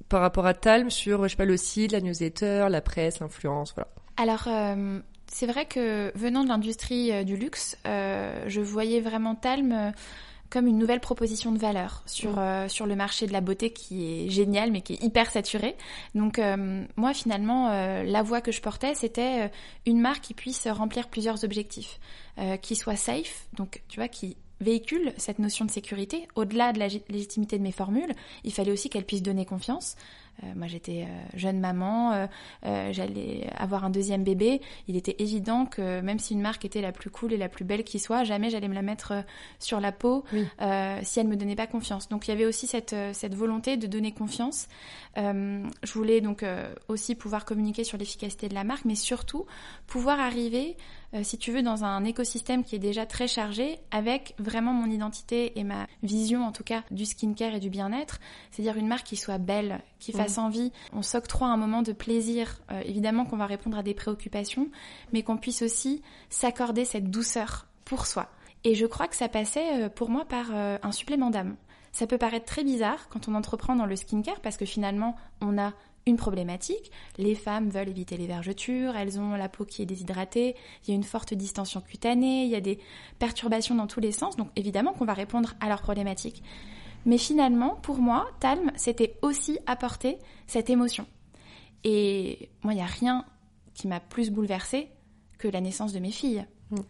par 0.10 0.22
rapport 0.22 0.45
à 0.45 0.54
Talm 0.54 0.89
sur, 0.89 1.24
je 1.24 1.30
sais 1.30 1.36
pas, 1.38 1.45
le 1.45 1.58
site, 1.58 1.91
la 1.91 2.02
newsletter, 2.02 2.67
la 2.69 2.82
presse, 2.82 3.19
l'influence, 3.19 3.74
voilà. 3.76 3.88
Alors, 4.17 4.43
euh, 4.48 5.00
c'est 5.28 5.45
vrai 5.45 5.65
que 5.65 6.12
venant 6.17 6.43
de 6.43 6.50
l'industrie 6.50 7.12
euh, 7.12 7.24
du 7.24 7.38
luxe, 7.38 7.78
euh, 7.88 8.43
je 8.48 8.60
voyais 8.60 9.00
vraiment 9.00 9.36
Talm 9.36 9.72
euh, 9.72 9.91
comme 10.50 10.65
une 10.65 10.80
nouvelle 10.80 11.00
proposition 11.00 11.52
de 11.52 11.60
valeur 11.60 12.02
sur, 12.08 12.32
Mm. 12.32 12.39
euh, 12.39 12.67
sur 12.67 12.88
le 12.88 12.95
marché 12.95 13.28
de 13.28 13.34
la 13.34 13.39
beauté 13.39 13.72
qui 13.72 14.26
est 14.26 14.30
génial 14.30 14.72
mais 14.72 14.82
qui 14.82 14.93
est 14.93 15.04
hyper 15.04 15.30
saturé. 15.30 15.76
Donc 16.15 16.39
euh, 16.39 16.84
moi 16.95 17.13
finalement 17.13 17.69
euh, 17.69 18.04
la 18.04 18.24
voie 18.24 18.41
que 18.41 18.52
je 18.52 18.60
portais 18.60 18.95
c'était 18.95 19.43
euh, 19.43 19.48
une 19.86 20.02
marque 20.02 20.24
qui 20.24 20.34
puisse 20.34 20.67
remplir 20.67 21.08
plusieurs 21.08 21.43
objectifs, 21.43 22.00
euh, 22.39 22.58
qui 22.58 22.76
soit 22.76 22.95
safe, 22.95 23.48
donc 23.54 23.84
tu 23.89 24.00
vois 24.00 24.08
qui 24.08 24.38
véhicule 24.62 25.13
cette 25.17 25.39
notion 25.39 25.65
de 25.65 25.72
sécurité 25.72 26.28
au-delà 26.36 26.74
de 26.74 26.80
la 26.80 26.88
lég- 26.88 27.04
légitimité 27.10 27.58
de 27.58 27.63
mes 27.63 27.72
formules, 27.72 28.13
il 28.43 28.54
fallait 28.54 28.72
aussi 28.72 28.89
qu'elle 28.89 29.06
puisse 29.06 29.22
donner 29.24 29.45
confiance. 29.45 29.95
Euh, 30.43 30.48
moi 30.56 30.67
j'étais 30.67 31.04
euh, 31.04 31.38
jeune 31.38 31.60
maman, 31.60 32.13
euh, 32.65 32.93
j'allais 32.93 33.50
avoir 33.58 33.84
un 33.84 33.89
deuxième 33.89 34.24
bébé, 34.24 34.62
il 34.88 34.95
était 34.95 35.17
évident 35.19 35.65
que 35.65 36.00
même 36.00 36.17
si 36.17 36.34
une 36.34 36.39
marque 36.41 36.63
était 36.63 36.80
la 36.80 36.93
plus 36.93 37.10
cool 37.10 37.34
et 37.34 37.38
la 37.38 37.50
plus 37.50 37.65
belle 37.65 37.84
qui 37.84 38.00
soit, 38.00 38.24
jamais 38.24 38.50
j'allais 38.50 38.69
me 38.69 38.74
la 38.74 38.82
mettre 38.82 39.26
sur 39.60 39.82
la 39.82 39.91
peau 39.91 40.24
Oui. 40.32 40.45
euh, 40.62 41.00
si 41.04 41.19
elle 41.19 41.28
me 41.28 41.36
donnait 41.36 41.58
pas 41.58 41.67
confiance. 41.67 42.08
Donc 42.08 42.28
il 42.28 42.32
y 42.32 42.34
avait 42.34 42.45
aussi 42.45 42.67
cette, 42.67 42.95
cette 43.12 43.36
volonté 43.36 43.76
de 43.76 43.86
donner 43.86 44.13
confiance. 44.13 44.67
Je 45.17 45.93
voulais 45.93 46.22
donc 46.22 46.45
aussi 46.88 47.15
pouvoir 47.15 47.43
communiquer 47.43 47.84
sur 47.84 47.98
l'efficacité 47.98 48.48
de 48.48 48.54
la 48.54 48.63
marque, 48.63 48.86
mais 48.86 48.95
surtout 48.95 49.45
pouvoir 49.88 50.22
arriver, 50.22 50.78
euh, 51.13 51.24
si 51.24 51.38
tu 51.38 51.52
veux, 51.52 51.62
dans 51.62 51.84
un 51.84 52.04
écosystème 52.04 52.63
qui 52.63 52.76
est 52.76 52.80
déjà 52.80 53.06
très 53.06 53.28
chargé, 53.28 53.80
avec 53.91 54.36
vraiment 54.38 54.74
mon 54.74 54.89
identité 54.89 55.58
et 55.60 55.63
ma 55.63 55.88
vision 56.04 56.45
en 56.45 56.52
tout 56.52 56.63
cas 56.63 56.84
du 56.91 57.06
skincare 57.06 57.56
et 57.56 57.60
du 57.60 57.69
bien-être, 57.69 58.19
c'est-à-dire 58.52 58.78
une 58.78 58.88
marque 58.88 59.08
qui 59.08 59.15
soit 59.15 59.38
belle, 59.38 59.82
qui 60.00 60.12
fasse 60.12 60.38
envie. 60.38 60.72
On 60.93 61.02
s'octroie 61.02 61.48
un 61.48 61.58
moment 61.58 61.82
de 61.82 61.93
plaisir, 61.93 62.62
euh, 62.72 62.82
évidemment 62.86 63.26
qu'on 63.26 63.38
va 63.38 63.45
répondre 63.45 63.78
à 63.78 63.84
des 63.84 63.93
préoccupations, 63.93 64.69
mais 65.13 65.24
qu'on 65.24 65.38
puisse 65.38 65.62
aussi 65.62 66.02
s'accorder 66.30 66.86
cette 66.86 67.10
douceur 67.10 67.67
pour 67.86 68.06
soi. 68.06 68.30
Et 68.63 68.76
je 68.76 68.86
crois 68.86 69.08
que 69.08 69.15
ça 69.15 69.30
passait 69.30 69.84
euh, 69.84 69.89
pour 69.89 70.10
moi 70.10 70.26
par 70.26 70.48
euh, 70.54 70.78
un 70.84 70.91
supplément 70.91 71.30
d'âme. 71.30 71.56
Ça 71.91 72.06
peut 72.08 72.17
paraître 72.17 72.45
très 72.45 72.63
bizarre 72.63 73.10
quand 73.10 73.28
on 73.28 73.36
entreprend 73.36 73.76
dans 73.76 73.86
le 73.86 73.95
skincare 73.95 74.41
parce 74.41 74.58
que 74.58 74.65
finalement 74.65 75.15
on 75.41 75.58
a 75.58 75.74
une 76.06 76.18
problématique. 76.18 76.92
Les 77.18 77.36
femmes 77.36 77.70
veulent 77.70 77.90
éviter 77.90 78.18
les 78.18 78.28
vergetures, 78.28 78.96
elles 78.96 79.20
ont 79.20 79.36
la 79.36 79.50
peau 79.50 79.66
qui 79.66 79.82
est 79.82 79.86
déshydratée, 79.86 80.56
il 80.84 80.90
y 80.90 80.94
a 80.94 80.96
une 80.96 81.04
forte 81.04 81.34
distension 81.34 81.82
cutanée, 81.82 82.46
il 82.46 82.50
y 82.50 82.56
a 82.56 82.62
des 82.62 82.80
perturbations 83.20 83.76
dans 83.76 83.88
tous 83.88 84.00
les 84.00 84.12
sens, 84.12 84.36
donc 84.36 84.50
évidemment 84.56 84.94
qu'on 84.94 85.06
va 85.06 85.14
répondre 85.14 85.54
à 85.60 85.68
leurs 85.68 85.82
problématiques. 85.82 86.44
Mais 87.06 87.18
finalement, 87.18 87.76
pour 87.76 88.00
moi, 88.00 88.30
Talm, 88.40 88.72
c'était 88.76 89.18
aussi 89.22 89.58
apporter 89.66 90.18
cette 90.48 90.70
émotion. 90.70 91.08
Et 91.84 92.50
moi, 92.62 92.74
il 92.74 92.78
n'y 92.78 92.82
a 92.82 92.88
rien 92.88 93.26
qui 93.74 93.88
m'a 93.88 94.00
plus 94.00 94.32
bouleversée 94.32 94.90
que 95.38 95.48
la 95.48 95.62
naissance 95.62 95.94
de 95.94 96.00
mes 96.00 96.12
filles. 96.12 96.46
Mm. 96.72 96.82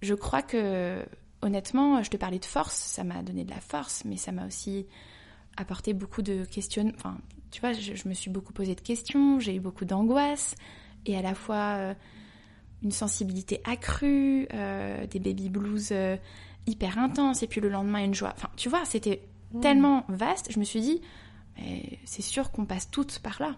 je 0.00 0.14
crois 0.14 0.40
que, 0.40 1.04
honnêtement, 1.42 2.02
je 2.02 2.08
te 2.08 2.16
parlais 2.16 2.38
de 2.38 2.44
force, 2.44 2.74
ça 2.74 3.04
m'a 3.04 3.22
donné 3.22 3.44
de 3.44 3.50
la 3.50 3.60
force, 3.60 4.04
mais 4.04 4.16
ça 4.16 4.32
m'a 4.32 4.46
aussi 4.46 4.86
apporté 5.56 5.92
beaucoup 5.92 6.22
de 6.22 6.44
questions. 6.44 6.92
Enfin, 6.96 7.18
tu 7.50 7.60
vois, 7.60 7.72
je, 7.72 8.08
me 8.08 8.14
suis 8.14 8.30
beaucoup 8.30 8.52
posé 8.52 8.74
de 8.74 8.80
questions, 8.80 9.38
j'ai 9.38 9.54
eu 9.54 9.60
beaucoup 9.60 9.84
d'angoisse, 9.84 10.56
et 11.06 11.16
à 11.16 11.22
la 11.22 11.34
fois 11.34 11.76
euh, 11.76 11.94
une 12.82 12.90
sensibilité 12.90 13.60
accrue, 13.64 14.48
euh, 14.52 15.06
des 15.06 15.20
baby 15.20 15.50
blues 15.50 15.90
euh, 15.92 16.16
hyper 16.66 16.98
intenses, 16.98 17.44
et 17.44 17.46
puis 17.46 17.60
le 17.60 17.68
lendemain 17.68 18.04
une 18.04 18.14
joie. 18.14 18.32
Enfin, 18.36 18.48
tu 18.56 18.68
vois, 18.68 18.84
c'était 18.84 19.22
mmh. 19.52 19.60
tellement 19.60 20.04
vaste, 20.08 20.50
je 20.50 20.58
me 20.58 20.64
suis 20.64 20.80
dit, 20.80 21.00
c'est 22.04 22.22
sûr 22.22 22.50
qu'on 22.50 22.64
passe 22.64 22.90
toutes 22.90 23.20
par 23.20 23.40
là 23.40 23.54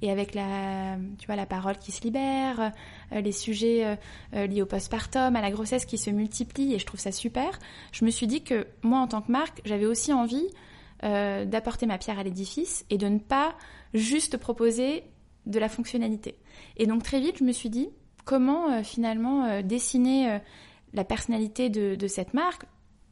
et 0.00 0.12
avec 0.12 0.36
la, 0.36 0.96
tu 1.18 1.26
vois, 1.26 1.34
la 1.34 1.46
parole 1.46 1.76
qui 1.78 1.90
se 1.90 2.02
libère, 2.02 2.70
les 3.10 3.32
sujets 3.32 3.98
liés 4.32 4.62
au 4.62 4.66
postpartum, 4.66 5.34
à 5.34 5.40
la 5.40 5.50
grossesse 5.50 5.86
qui 5.86 5.98
se 5.98 6.10
multiplient, 6.10 6.74
et 6.74 6.78
je 6.78 6.86
trouve 6.86 7.00
ça 7.00 7.10
super. 7.10 7.58
Je 7.90 8.04
me 8.04 8.10
suis 8.10 8.28
dit 8.28 8.44
que 8.44 8.68
moi, 8.82 9.00
en 9.00 9.08
tant 9.08 9.22
que 9.22 9.32
marque, 9.32 9.60
j'avais 9.64 9.86
aussi 9.86 10.12
envie 10.12 10.46
d'apporter 11.04 11.84
ma 11.84 11.98
pierre 11.98 12.18
à 12.18 12.22
l'édifice 12.22 12.86
et 12.88 12.96
de 12.96 13.06
ne 13.06 13.18
pas 13.18 13.54
juste 13.92 14.38
proposer 14.38 15.04
de 15.44 15.58
la 15.58 15.68
fonctionnalité. 15.68 16.38
Et 16.78 16.86
donc 16.86 17.02
très 17.02 17.20
vite, 17.20 17.38
je 17.38 17.44
me 17.44 17.52
suis 17.52 17.68
dit 17.68 17.90
comment 18.24 18.82
finalement 18.82 19.60
dessiner 19.60 20.40
la 20.94 21.04
personnalité 21.04 21.68
de, 21.68 22.06
cette 22.06 22.32
marque 22.32 22.64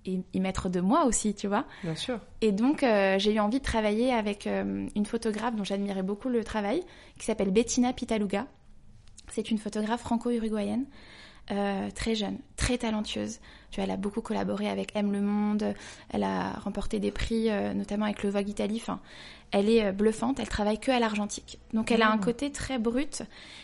y 0.05 0.41
mettre 0.41 0.69
de 0.69 0.81
moi 0.81 1.05
aussi, 1.05 1.35
tu 1.35 1.47
vois. 1.47 1.65
Bien 1.83 1.95
sûr. 1.95 2.19
Et 2.41 2.53
donc, 2.53 2.83
euh, 2.83 3.19
j'ai 3.19 3.35
eu 3.35 3.41
envie 3.41 3.59
de 3.59 3.65
travailler 3.65 4.13
avec 4.13 4.47
euh, 4.47 4.87
une 4.97 5.07
photographe 5.07 5.55
dont 5.55 5.65
j'admirais 5.65 6.03
beaucoup 6.03 6.29
le 6.29 6.43
travail, 6.43 6.83
qui 7.19 7.27
s'appelle 7.27 7.51
Bettina 7.51 7.93
Pitaluga. 7.93 8.47
C'est 9.29 9.51
une 9.51 9.59
photographe 9.59 10.01
franco-uruguayenne, 10.01 10.87
euh, 11.51 11.89
très 11.95 12.15
jeune, 12.15 12.39
très 12.57 12.79
talentueuse. 12.79 13.39
Tu 13.73 13.81
vois, 13.81 13.85
elle 13.85 13.91
a 13.91 13.97
beaucoup 13.97 14.21
collaboré 14.21 14.69
avec 14.69 14.95
M 14.95 15.11
Le 15.11 15.21
Monde, 15.21 15.75
elle 16.11 16.23
a 16.23 16.53
remporté 16.61 17.01
des 17.01 17.11
prix, 17.11 17.49
notamment 17.75 18.05
avec 18.05 18.23
le 18.23 18.31
Vogue 18.31 18.49
Italie. 18.49 18.79
Enfin, 18.81 19.01
elle 19.51 19.69
est 19.69 19.93
bluffante, 19.93 20.39
elle 20.41 20.49
travaille 20.49 20.79
que 20.79 20.91
à 20.91 21.01
l'argentique. 21.01 21.59
Donc, 21.73 21.91
elle 21.91 22.03
a 22.03 22.11
un 22.11 22.17
mmh. 22.17 22.21
côté 22.21 22.53
très 22.53 22.79
brut 22.79 23.23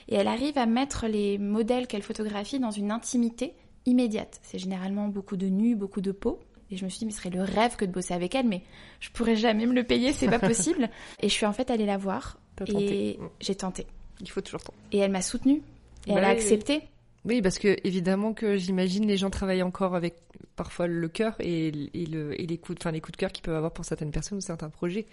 et 0.08 0.16
elle 0.16 0.28
arrive 0.28 0.58
à 0.58 0.66
mettre 0.66 1.06
les 1.06 1.38
modèles 1.38 1.86
qu'elle 1.86 2.02
photographie 2.02 2.58
dans 2.58 2.70
une 2.70 2.90
intimité 2.90 3.54
immédiate. 3.86 4.40
C'est 4.42 4.58
généralement 4.58 5.08
beaucoup 5.08 5.36
de 5.36 5.46
nus, 5.46 5.76
beaucoup 5.76 6.00
de 6.00 6.12
peau. 6.12 6.40
Et 6.70 6.76
je 6.76 6.84
me 6.84 6.90
suis 6.90 7.00
dit, 7.00 7.06
mais 7.06 7.12
ce 7.12 7.18
serait 7.18 7.30
le 7.30 7.42
rêve 7.42 7.76
que 7.76 7.84
de 7.84 7.90
bosser 7.90 8.12
avec 8.12 8.34
elle, 8.34 8.46
mais 8.46 8.62
je 9.00 9.10
pourrais 9.10 9.36
jamais 9.36 9.64
me 9.64 9.72
le 9.72 9.84
payer, 9.84 10.12
c'est 10.12 10.28
pas 10.28 10.38
possible. 10.38 10.90
et 11.20 11.28
je 11.28 11.34
suis 11.34 11.46
en 11.46 11.52
fait 11.52 11.70
allée 11.70 11.86
la 11.86 11.96
voir. 11.96 12.38
Et 12.66 13.18
j'ai 13.40 13.54
tenté. 13.54 13.86
Il 14.20 14.28
faut 14.28 14.40
toujours 14.40 14.62
tenter. 14.62 14.78
Et 14.92 14.98
elle 14.98 15.10
m'a 15.10 15.22
soutenue. 15.22 15.62
Et 16.06 16.12
elle 16.12 16.24
a 16.24 16.28
accepté. 16.28 16.82
Oui, 17.28 17.42
parce 17.42 17.58
que 17.58 17.76
évidemment 17.84 18.32
que 18.32 18.56
j'imagine 18.56 19.06
les 19.06 19.16
gens 19.16 19.30
travaillent 19.30 19.62
encore 19.62 19.94
avec 19.94 20.16
parfois 20.56 20.86
le 20.86 21.08
cœur 21.08 21.36
et, 21.38 21.70
le, 21.70 22.40
et 22.40 22.46
les, 22.46 22.58
coups, 22.58 22.78
enfin, 22.80 22.90
les 22.90 23.00
coups 23.00 23.12
de 23.12 23.18
cœur 23.18 23.30
qu'ils 23.30 23.44
peuvent 23.44 23.54
avoir 23.54 23.72
pour 23.72 23.84
certaines 23.84 24.10
personnes 24.10 24.38
ou 24.38 24.40
certains 24.40 24.70
projets. 24.70 25.06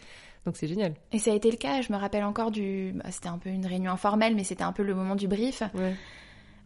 Donc 0.46 0.56
c'est 0.58 0.68
génial. 0.68 0.94
Et 1.12 1.20
ça 1.20 1.32
a 1.32 1.36
été 1.36 1.52
le 1.52 1.58
cas. 1.58 1.82
Je 1.82 1.92
me 1.92 1.98
rappelle 1.98 2.24
encore 2.24 2.52
du. 2.52 2.94
Bah, 2.96 3.12
c'était 3.12 3.28
un 3.28 3.38
peu 3.38 3.50
une 3.50 3.66
réunion 3.66 3.92
informelle, 3.92 4.36
mais 4.36 4.44
c'était 4.44 4.64
un 4.64 4.72
peu 4.72 4.84
le 4.84 4.96
moment 4.96 5.16
du 5.16 5.28
brief. 5.28 5.62
Ouais 5.74 5.94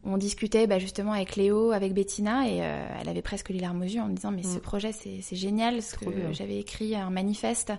on 0.03 0.17
discutait 0.17 0.67
bah, 0.67 0.79
justement 0.79 1.13
avec 1.13 1.35
Léo, 1.35 1.71
avec 1.71 1.93
Bettina, 1.93 2.47
et 2.47 2.62
euh, 2.62 2.88
elle 2.99 3.09
avait 3.09 3.21
presque 3.21 3.49
les 3.49 3.59
larmes 3.59 3.81
aux 3.81 3.85
yeux 3.85 4.01
en 4.01 4.07
me 4.07 4.15
disant 4.15 4.31
mais 4.31 4.43
ce 4.43 4.57
mm. 4.57 4.62
projet 4.62 4.91
c'est 4.91 5.35
génial, 5.35 5.79
que 5.99 6.31
j'avais 6.31 6.57
écrit 6.57 6.95
un 6.95 7.09
manifeste, 7.09 7.73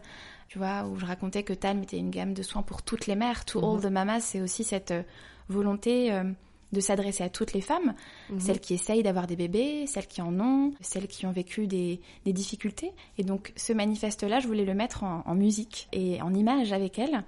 tu 0.48 0.59
vois, 0.59 0.85
où 0.85 0.98
je 0.98 1.06
racontais 1.06 1.42
que 1.42 1.52
Talm 1.52 1.83
était 1.83 1.98
une 1.98 2.11
gamme 2.11 2.35
de 2.35 2.42
soins 2.42 2.62
pour 2.62 2.83
toutes 2.83 3.06
les 3.06 3.16
mères, 3.16 3.44
to 3.44 3.59
all 3.59 3.78
mm-hmm. 3.78 3.83
the 3.83 3.90
mamas, 3.92 4.20
c'est 4.20 4.40
aussi 4.40 4.64
cette 4.64 4.90
euh, 4.90 5.02
volonté 5.48 6.12
euh, 6.12 6.24
de 6.72 6.80
s'adresser 6.80 7.24
à 7.24 7.28
toutes 7.28 7.52
les 7.52 7.61
femmes, 7.61 7.94
mm-hmm. 8.30 8.40
celles 8.40 8.61
qui 8.61 8.74
essayent 8.74 9.02
d'avoir 9.02 9.26
des 9.26 9.37
bébés, 9.37 9.87
celles 9.87 10.06
qui 10.06 10.22
en 10.22 10.38
ont, 10.40 10.72
celles 10.80 11.09
qui 11.09 11.26
ont 11.26 11.33
vécu 11.33 11.66
des, 11.66 12.00
difficultés. 12.26 12.92
Et 13.18 13.24
donc 13.24 13.52
ce 13.56 13.72
manifeste-là, 13.72 14.40
je 14.40 14.46
voulais 14.46 14.64
le 14.64 14.74
mettre 14.74 15.04
en, 15.04 15.22
en 15.26 15.35
musique 15.35 15.88
et 15.92 16.22
en 16.22 16.33
image 16.35 16.72
avec 16.72 16.98
elle. 16.98 17.24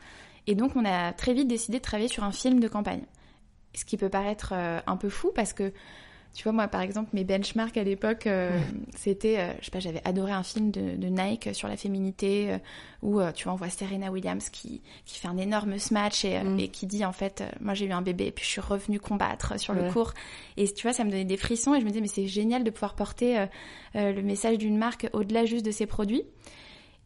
Et 0.47 0.55
donc 0.55 0.77
on 0.77 0.85
a 0.85 1.13
très 1.13 1.35
vite 1.35 1.49
décidé 1.49 1.79
de 1.79 1.83
travailler 1.83 2.09
sur 2.09 2.25
un 2.25 2.33
film 2.33 2.61
de 2.61 2.69
campagne 2.69 3.05
ce 3.75 3.85
qui 3.85 3.97
peut 3.97 4.09
paraître 4.09 4.53
euh, 4.55 4.81
un 4.87 4.97
peu 4.97 5.09
fou 5.09 5.33
parce 5.35 5.53
que 5.53 5.73
tu 6.35 6.45
vois, 6.45 6.53
moi, 6.53 6.69
par 6.69 6.81
exemple, 6.81 7.11
mes 7.13 7.25
benchmarks 7.25 7.77
à 7.77 7.85
l'époque, 7.85 8.27
euh, 8.27 8.59
c'était, 8.97 9.39
euh, 9.39 9.53
je 9.61 9.67
sais 9.67 9.71
pas, 9.71 9.81
j'avais 9.81 10.01
adoré 10.05 10.33
un 10.33 10.43
film 10.43 10.71
de, 10.71 11.07
Nike 11.07 11.55
sur 11.55 11.69
la 11.69 11.77
féminité, 11.77 12.57
où, 13.03 13.21
tu 13.35 13.45
vois, 13.45 13.53
on 13.53 13.57
voit 13.57 13.69
Serena 13.69 14.11
Williams 14.11 14.49
qui, 14.49 14.81
qui 15.05 15.19
fait 15.19 15.29
un 15.29 15.37
énorme 15.37 15.79
smash 15.79 16.25
et, 16.25 16.43
mm. 16.43 16.59
et 16.59 16.69
qui 16.69 16.87
dit, 16.87 17.05
en 17.05 17.13
fait, 17.13 17.45
moi, 17.61 17.75
j'ai 17.75 17.87
eu 17.87 17.93
un 17.93 18.03
bébé 18.03 18.27
et 18.27 18.31
puis 18.31 18.45
je 18.45 18.51
suis 18.51 18.61
revenue 18.61 18.99
combattre 18.99 19.61
sur 19.61 19.75
le 19.75 19.91
cours. 19.93 20.15
Et 20.57 20.73
tu 20.73 20.83
vois, 20.83 20.93
ça 20.93 21.05
me 21.05 21.11
donnait 21.11 21.25
des 21.25 21.37
frissons 21.37 21.75
et 21.75 21.81
je 21.81 21.85
me 21.85 21.91
disais, 21.91 22.01
mais 22.01 22.09
c'est 22.09 22.27
génial 22.27 22.65
de 22.65 22.71
pouvoir 22.71 22.95
porter 22.95 23.47
le 23.95 24.23
message 24.23 24.59
d'une 24.59 24.79
marque 24.79 25.09
au-delà 25.13 25.45
juste 25.45 25.67
de 25.67 25.71
ses 25.71 25.87
produits. 25.87 26.25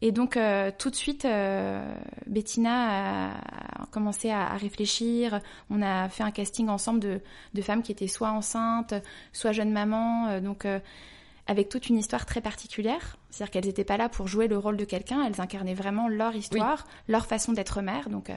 Et 0.01 0.11
donc 0.11 0.37
euh, 0.37 0.71
tout 0.77 0.89
de 0.89 0.95
suite, 0.95 1.25
euh, 1.25 1.81
Bettina 2.27 3.31
a 3.31 3.85
commencé 3.91 4.29
à, 4.29 4.55
réfléchir. 4.55 5.39
On 5.69 5.81
a 5.81 6.07
fait 6.09 6.23
un 6.23 6.31
casting 6.31 6.69
ensemble 6.69 6.99
de, 6.99 7.19
de 7.53 7.61
femmes 7.61 7.81
qui 7.81 7.91
étaient 7.91 8.07
soit 8.07 8.31
enceintes, 8.31 8.93
soit 9.33 9.53
jeunes 9.53 9.71
mamans, 9.71 10.27
euh, 10.27 10.39
donc 10.39 10.67
avec 11.47 11.69
toute 11.69 11.89
une 11.89 11.97
histoire 11.97 12.25
très 12.25 12.41
particulière. 12.41 13.17
C'est-à-dire 13.29 13.51
qu'elles 13.51 13.65
n'étaient 13.65 13.83
pas 13.83 13.97
là 13.97 14.09
pour 14.09 14.27
jouer 14.27 14.47
le 14.47 14.57
rôle 14.57 14.77
de 14.77 14.85
quelqu'un, 14.85 15.23
elles 15.25 15.41
incarnaient 15.41 15.73
vraiment 15.73 16.07
leur 16.07 16.35
histoire, 16.35 16.85
leur 17.07 17.25
façon 17.25 17.53
d'être 17.53 17.81
mère. 17.81 18.09
Donc 18.09 18.31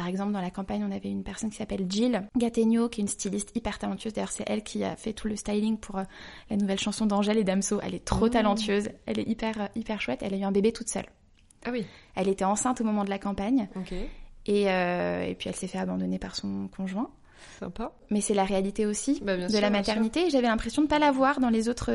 par 0.00 0.08
exemple, 0.08 0.32
dans 0.32 0.40
la 0.40 0.50
campagne, 0.50 0.82
on 0.82 0.90
avait 0.90 1.10
une 1.10 1.22
personne 1.22 1.50
qui 1.50 1.58
s'appelle 1.58 1.84
Jill 1.86 2.26
Gattegno, 2.34 2.88
qui 2.88 3.02
est 3.02 3.04
une 3.04 3.08
styliste 3.08 3.54
hyper 3.54 3.78
talentueuse. 3.78 4.14
D'ailleurs, 4.14 4.32
c'est 4.32 4.44
elle 4.46 4.62
qui 4.62 4.82
a 4.82 4.96
fait 4.96 5.12
tout 5.12 5.28
le 5.28 5.36
styling 5.36 5.76
pour 5.76 5.98
euh, 5.98 6.04
la 6.48 6.56
nouvelle 6.56 6.78
chanson 6.78 7.04
d'Angèle 7.04 7.36
et 7.36 7.44
Damso. 7.44 7.80
Elle 7.82 7.94
est 7.94 8.06
trop 8.06 8.24
oh. 8.24 8.28
talentueuse. 8.30 8.88
Elle 9.04 9.18
est 9.18 9.28
hyper, 9.28 9.60
euh, 9.60 9.66
hyper 9.74 10.00
chouette. 10.00 10.22
Elle 10.22 10.32
a 10.32 10.38
eu 10.38 10.42
un 10.42 10.52
bébé 10.52 10.72
toute 10.72 10.88
seule. 10.88 11.04
Ah 11.66 11.70
oui. 11.70 11.84
Elle 12.14 12.28
était 12.28 12.46
enceinte 12.46 12.80
au 12.80 12.84
moment 12.84 13.04
de 13.04 13.10
la 13.10 13.18
campagne. 13.18 13.68
Ok. 13.76 13.92
Et, 14.46 14.70
euh, 14.70 15.20
et 15.20 15.34
puis 15.34 15.50
elle 15.50 15.54
s'est 15.54 15.66
fait 15.66 15.76
abandonner 15.76 16.18
par 16.18 16.34
son 16.34 16.68
conjoint. 16.74 17.10
Sympa. 17.58 17.92
Mais 18.08 18.22
c'est 18.22 18.32
la 18.32 18.44
réalité 18.44 18.86
aussi 18.86 19.20
bah, 19.22 19.36
de 19.36 19.58
la 19.58 19.68
maternité. 19.68 20.30
J'avais 20.30 20.46
l'impression 20.46 20.80
de 20.80 20.86
ne 20.86 20.90
pas 20.90 20.98
la 20.98 21.12
voir 21.12 21.40
dans 21.40 21.50
les 21.50 21.68
autres. 21.68 21.90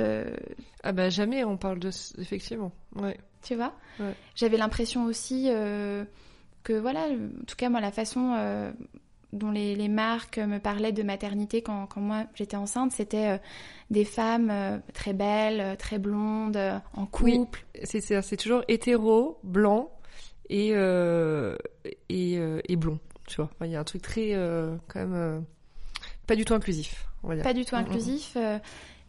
Ah 0.84 0.91
bah 0.91 1.10
jamais 1.10 1.44
on 1.44 1.58
parle 1.58 1.80
de 1.80 1.89
effectivement. 2.20 2.72
Ouais. 2.96 3.18
Tu 3.41 3.56
vois? 3.56 3.74
Ouais. 4.00 4.13
J'avais 4.36 4.58
l'impression 4.58 5.06
aussi 5.06 5.50
que 6.65 6.73
voilà, 6.73 7.06
en 7.06 7.45
tout 7.45 7.56
cas 7.56 7.69
moi 7.69 7.80
la 7.80 7.91
façon 7.91 8.34
euh, 8.36 8.71
dont 9.32 9.51
les, 9.51 9.88
marques 9.88 10.39
me 10.39 10.58
parlaient 10.58 10.91
de 10.91 11.04
maternité 11.04 11.62
quand, 11.62 11.88
moi 11.95 12.25
j'étais 12.34 12.58
enceinte, 12.58 12.91
c'était 12.91 13.36
euh, 13.36 13.38
des 13.91 14.04
femmes 14.04 14.49
euh, 14.49 14.80
très 14.93 15.13
belles, 15.13 15.78
très 15.78 15.99
blondes, 15.99 16.60
en 16.93 17.06
couple. 17.06 17.65
Oui, 17.73 17.82
c'est 17.84 18.38
toujours 18.38 18.63
hétéro, 18.67 19.39
blanc 19.43 19.91
et, 20.49 20.71
et, 22.10 22.34
et, 22.34 22.75
blond, 22.75 22.99
tu 23.28 23.38
vois. 23.38 23.49
Il 23.62 23.71
y 23.71 23.75
a 23.75 23.80
un 23.80 23.84
truc 23.84 24.01
très, 24.01 24.32
quand 24.88 25.06
même, 25.06 25.45
pas 26.28 26.36
du 26.36 26.45
tout 26.45 26.56
inclusif, 26.56 27.08
on 27.23 27.30
va 27.30 27.36
dire. 27.36 27.43
Pas 27.43 27.54
du 27.54 27.63
tout 27.63 27.75
mm, 27.75 27.80
mm, 27.80 27.82
mm. 27.82 27.86
inclusif. 27.86 28.38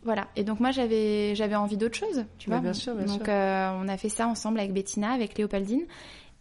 Voilà. 0.03 0.29
Et 0.37 0.45
donc 0.45 0.61
moi 0.61 0.71
j'avais 0.71 1.35
j'avais 1.35 1.57
envie 1.57 1.77
d'autre 1.77 1.97
chose, 1.97 2.27
tu 2.39 2.49
vois. 2.49 2.61
Bien 2.61 2.75
sûr, 2.75 2.95
bien 2.95 3.07
donc 3.07 3.23
on 3.29 3.89
a 3.89 3.97
fait 3.97 4.11
ça 4.11 4.29
ensemble 4.29 4.61
avec 4.61 4.73
Bettina, 4.75 5.13
avec 5.13 5.39
Léopoldine. 5.39 5.87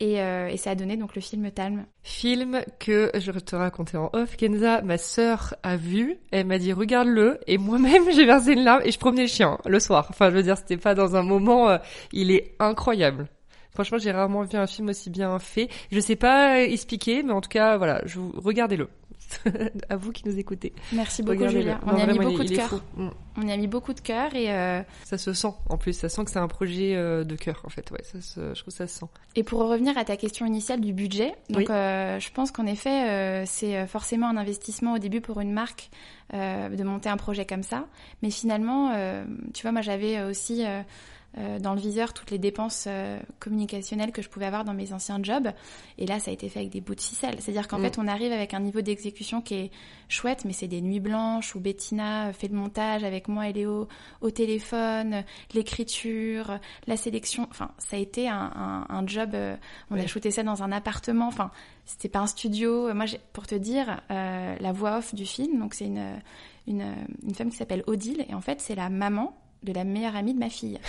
Euh, 0.02 0.48
et, 0.48 0.58
ça 0.58 0.72
a 0.72 0.76
donné 0.76 0.98
donc 0.98 1.16
le 1.16 1.22
film 1.22 1.50
Talm. 1.52 1.86
Film 2.04 2.62
que 2.80 3.12
je 3.16 3.32
te 3.32 3.56
racontais 3.56 3.98
en 3.98 4.10
off. 4.14 4.36
Kenza, 4.36 4.82
ma 4.82 4.98
sœur, 4.98 5.56
a 5.64 5.78
vu. 5.78 6.18
Elle 6.32 6.48
m'a 6.48 6.58
dit 6.58 6.74
regarde-le. 6.74 7.40
Et 7.48 7.58
moi-même, 7.58 8.12
j'ai 8.16 8.26
versé 8.26 8.54
une 8.54 8.64
larme 8.64 8.82
et 8.84 8.92
je 8.92 9.00
promenais 9.00 9.24
le 9.24 9.28
chien 9.28 9.58
le 9.66 9.80
soir. 9.80 10.08
Enfin, 10.10 10.30
je 10.30 10.36
veux 10.36 10.44
dire, 10.44 10.58
c'était 10.58 10.78
pas 10.78 10.96
dans 10.96 11.16
un 11.16 11.24
moment. 11.24 11.70
Euh, 11.70 11.78
il 12.12 12.32
est 12.32 12.56
incroyable. 12.60 13.28
Franchement, 13.72 13.98
j'ai 13.98 14.12
rarement 14.12 14.44
vu 14.44 14.58
un 14.58 14.68
film 14.68 14.90
aussi 14.90 15.10
bien 15.10 15.38
fait. 15.40 15.70
Je 15.92 16.00
sais 16.00 16.16
pas 16.16 16.62
expliquer, 16.62 17.24
mais 17.24 17.34
en 17.34 17.42
tout 17.42 17.50
cas, 17.50 17.78
voilà, 17.78 18.02
je 18.06 18.20
regardez-le. 18.20 18.88
à 19.90 19.96
vous 19.96 20.12
qui 20.12 20.28
nous 20.28 20.38
écoutez. 20.38 20.74
Merci 20.94 21.24
beaucoup, 21.24 21.48
Julia. 21.48 21.80
On 21.86 21.98
y 21.98 22.02
a 22.02 22.08
mis 22.08 22.20
beaucoup 22.20 22.44
de 22.44 22.56
cœur. 22.56 22.82
Mm. 22.96 23.10
On 23.38 23.48
y 23.48 23.52
a 23.52 23.58
mis 23.58 23.68
beaucoup 23.68 23.94
de 23.94 24.00
cœur 24.00 24.34
et. 24.36 24.52
Euh, 24.52 24.82
ça 25.04 25.18
se 25.18 25.34
sent 25.34 25.54
en 25.70 25.78
plus, 25.78 25.94
ça 25.94 26.10
sent 26.10 26.24
que 26.26 26.32
c'est 26.32 26.40
un 26.40 26.48
projet 26.48 26.96
euh, 26.96 27.24
de 27.24 27.36
cœur 27.36 27.62
en 27.66 27.70
fait. 27.70 27.90
Ouais, 27.92 28.02
ça 28.04 28.20
je 28.20 28.60
trouve 28.60 28.74
que 28.74 28.78
ça 28.78 28.88
se 28.88 29.00
sent. 29.00 29.06
Et 29.36 29.44
pour 29.44 29.60
revenir 29.68 29.98
à 29.98 30.06
ta 30.06 30.18
question 30.18 30.46
initiale 30.46 30.82
du 30.82 30.94
budget, 30.94 31.36
donc 31.50 31.70
euh, 31.70 32.20
je 32.20 32.32
pense 32.32 32.52
qu'en 32.52 32.66
effet, 32.66 33.46
c'est 33.46 33.88
forcément 33.88 34.28
un 34.30 34.38
investissement 34.38 34.94
au 34.94 35.00
début 35.00 35.22
pour 35.22 35.42
une 35.42 35.52
marque 35.52 35.90
de 36.34 36.84
monter 36.84 37.10
un 37.10 37.18
projet 37.18 37.46
comme 37.46 37.64
ça. 37.64 37.86
Mais 38.22 38.30
finalement, 38.30 38.92
tu 39.54 39.62
vois, 39.64 39.72
moi 39.72 39.82
j'avais 39.82 40.24
aussi 40.24 40.64
dans 41.60 41.74
le 41.74 41.80
viseur 41.80 42.14
toutes 42.14 42.32
les 42.32 42.38
dépenses 42.38 42.86
euh, 42.88 43.20
communicationnelles 43.40 44.12
que 44.12 44.22
je 44.22 44.30
pouvais 44.30 44.46
avoir 44.46 44.64
dans 44.64 44.74
mes 44.74 44.94
anciens 44.94 45.20
jobs. 45.22 45.50
Et 45.98 46.06
là, 46.06 46.20
ça 46.20 46.32
a 46.32 46.34
été 46.34 46.48
fait 46.50 46.60
avec 46.60 46.72
des 46.72 46.82
bouts 46.82 46.96
de 46.96 47.02
ficelle. 47.02 47.36
C'est-à-dire 47.40 47.68
qu'en 47.68 47.80
Mm. 47.80 47.84
fait, 47.84 47.98
on 48.00 48.08
arrive 48.08 48.32
avec 48.32 48.54
un 48.54 48.60
niveau 48.60 48.82
d'exécution 48.82 49.42
qui 49.42 49.56
est 49.56 49.72
chouette, 50.08 50.46
mais 50.46 50.54
c'est 50.54 50.68
des 50.68 50.82
nuits 50.82 51.00
blanches 51.00 51.56
où 51.56 51.60
Bettina 51.60 52.32
fait 52.34 52.48
le 52.48 52.56
montage 52.56 53.04
avec 53.04 53.28
moi 53.28 53.50
et 53.50 53.54
Léo 53.54 53.88
au 54.22 54.32
téléphone, 54.32 55.24
l'écriture, 55.54 56.60
la 56.88 56.98
sélection. 56.98 57.48
Enfin, 57.52 57.72
ça 57.78 57.98
a 57.98 58.00
été 58.00 58.30
un, 58.30 58.52
un, 58.56 58.96
un 58.96 59.08
job. 59.08 59.32
euh, 59.34 59.56
on 59.92 59.96
a 60.00 60.08
shooté 60.08 60.32
ça 60.32 60.44
dans 60.44 60.64
un 60.64 60.72
appartement. 60.72 61.28
Enfin, 61.28 61.52
c'était 61.86 62.10
pas 62.10 62.20
un 62.20 62.28
studio. 62.28 62.94
Moi, 62.94 63.06
pour 63.34 63.48
te 63.48 63.56
dire, 63.56 64.02
euh, 64.12 64.56
la 64.60 64.72
voix 64.72 64.98
off 65.00 65.14
du 65.14 65.26
film, 65.26 65.60
donc 65.60 65.74
c'est 65.74 65.86
une, 65.86 66.22
une, 66.68 66.96
une 67.24 67.36
femme 67.36 67.50
qui 67.50 67.58
s'appelle 67.58 67.84
Odile, 67.88 68.26
et 68.30 68.34
en 68.34 68.42
fait, 68.42 68.62
c'est 68.62 68.76
la 68.76 68.90
maman 68.90 69.38
de 69.66 69.74
la 69.74 69.84
meilleure 69.84 70.16
amie 70.16 70.34
de 70.34 70.40
ma 70.40 70.50
fille. 70.50 70.80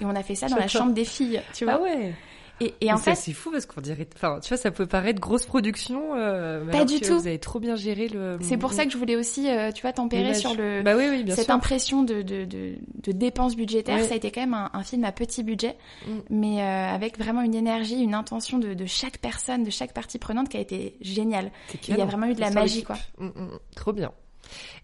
Et 0.00 0.04
on 0.04 0.14
a 0.16 0.22
fait 0.22 0.34
ça 0.34 0.48
dans 0.48 0.56
la 0.56 0.68
chambre 0.68 0.92
des 0.94 1.04
filles, 1.04 1.40
tu 1.54 1.64
vois. 1.64 1.74
Ah 1.74 1.80
ouais. 1.82 2.12
Et, 2.60 2.74
et 2.80 2.92
en 2.92 2.96
fait, 2.98 3.16
c'est 3.16 3.32
fou 3.32 3.50
parce 3.50 3.66
qu'on 3.66 3.80
dirait, 3.80 4.06
enfin, 4.14 4.38
tu 4.40 4.50
vois, 4.50 4.56
ça 4.56 4.70
peut 4.70 4.86
paraître 4.86 5.18
grosse 5.20 5.46
production. 5.46 6.14
euh, 6.14 6.62
mais 6.64 6.70
Pas 6.70 6.84
du 6.84 7.00
tout. 7.00 7.18
Vous 7.18 7.26
avez 7.26 7.40
trop 7.40 7.58
bien 7.58 7.74
géré 7.74 8.06
le. 8.06 8.38
c'est 8.40 8.56
pour 8.56 8.72
ça 8.72 8.84
que 8.84 8.92
je 8.92 8.98
voulais 8.98 9.16
aussi, 9.16 9.50
euh, 9.50 9.72
tu 9.72 9.82
vois, 9.82 9.92
tempérer 9.92 10.32
sur 10.34 10.54
le, 10.54 10.80
Bah 10.82 10.94
oui, 10.96 11.06
oui, 11.10 11.24
bien 11.24 11.34
cette 11.34 11.46
sûr. 11.46 11.54
impression 11.54 12.04
de, 12.04 12.22
de, 12.22 12.44
de, 12.44 12.74
de 13.02 13.10
dépenses 13.12 13.56
budgétaires. 13.56 13.96
Ouais. 13.96 14.04
Ça 14.04 14.14
a 14.14 14.16
été 14.16 14.30
quand 14.30 14.42
même 14.42 14.54
un, 14.54 14.70
un 14.74 14.84
film 14.84 15.02
à 15.02 15.10
petit 15.10 15.42
budget, 15.42 15.76
Mm. 16.06 16.10
mais 16.30 16.62
euh, 16.62 16.94
avec 16.94 17.18
vraiment 17.18 17.40
une 17.42 17.54
énergie, 17.56 18.00
une 18.00 18.14
intention 18.14 18.58
de, 18.58 18.74
de 18.74 18.86
chaque 18.86 19.18
personne, 19.18 19.64
de 19.64 19.70
chaque 19.70 19.92
partie 19.92 20.18
prenante 20.18 20.48
qui 20.48 20.56
a 20.56 20.60
été 20.60 20.94
géniale. 21.00 21.50
Il 21.88 21.96
y 21.96 22.00
a 22.00 22.04
vraiment 22.04 22.26
eu 22.26 22.34
de 22.34 22.40
la 22.40 22.50
magie, 22.50 22.84
quoi. 22.84 22.96
Mm, 23.18 23.26
mm, 23.26 23.58
trop 23.74 23.92
bien. 23.92 24.12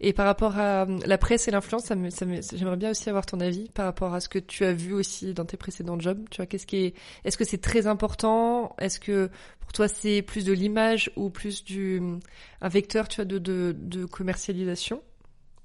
Et 0.00 0.12
par 0.12 0.26
rapport 0.26 0.56
à 0.58 0.86
la 1.06 1.18
presse 1.18 1.48
et 1.48 1.50
l'influence, 1.50 1.84
ça 1.84 1.94
me, 1.94 2.10
ça 2.10 2.24
me- 2.26 2.40
j'aimerais 2.54 2.76
bien 2.76 2.90
aussi 2.90 3.08
avoir 3.08 3.26
ton 3.26 3.40
avis 3.40 3.68
par 3.70 3.84
rapport 3.86 4.14
à 4.14 4.20
ce 4.20 4.28
que 4.28 4.38
tu 4.38 4.64
as 4.64 4.72
vu 4.72 4.92
aussi 4.94 5.34
dans 5.34 5.44
tes 5.44 5.56
précédents 5.56 5.98
jobs. 5.98 6.24
Tu 6.30 6.36
vois, 6.38 6.46
qu'est-ce 6.46 6.66
qui 6.66 6.76
est, 6.76 6.94
est-ce 7.24 7.36
que 7.36 7.44
c'est 7.44 7.58
très 7.60 7.86
important? 7.86 8.74
Est-ce 8.78 9.00
que 9.00 9.30
pour 9.60 9.72
toi 9.72 9.88
c'est 9.88 10.22
plus 10.22 10.44
de 10.44 10.52
l'image 10.52 11.10
ou 11.16 11.30
plus 11.30 11.64
du 11.64 12.00
un 12.60 12.68
vecteur, 12.68 13.08
tu 13.08 13.16
vois, 13.16 13.24
de, 13.24 13.38
de, 13.38 13.74
de 13.78 14.04
commercialisation? 14.04 15.02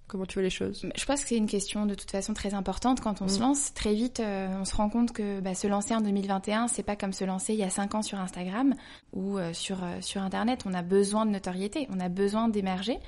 Comment 0.08 0.26
tu 0.26 0.34
vois 0.36 0.44
les 0.44 0.50
choses? 0.52 0.86
Je 0.96 1.06
pense 1.06 1.24
que 1.24 1.30
c'est 1.30 1.38
une 1.38 1.48
question 1.48 1.86
de 1.88 1.96
toute 1.96 2.12
façon 2.12 2.34
très 2.34 2.54
importante 2.54 3.00
quand 3.02 3.22
on 3.22 3.26
Mm. 3.26 3.30
se 3.30 3.40
lance. 3.40 3.74
Très 3.74 3.94
vite, 3.96 4.20
euh, 4.20 4.48
on 4.60 4.66
se 4.66 4.76
rend 4.76 4.90
compte 4.90 5.12
que 5.14 5.40
bah, 5.40 5.56
se 5.56 5.66
lancer 5.66 5.96
en 5.96 6.02
2021, 6.02 6.68
c'est 6.68 6.84
pas 6.84 6.96
comme 6.96 7.14
se 7.14 7.24
lancer 7.24 7.54
il 7.54 7.60
y 7.60 7.64
a 7.64 7.70
5 7.70 7.96
ans 7.96 8.02
sur 8.04 8.20
Instagram 8.20 8.76
ou 9.14 9.38
euh, 9.40 9.54
sur, 9.54 9.84
euh, 9.84 10.02
sur 10.02 10.22
Internet. 10.22 10.64
On 10.68 10.74
a 10.74 10.82
besoin 10.84 11.26
de 11.26 11.32
notoriété, 11.32 11.88
on 11.90 12.00
a 12.00 12.10
besoin 12.10 12.48
d'émerger. 12.50 13.00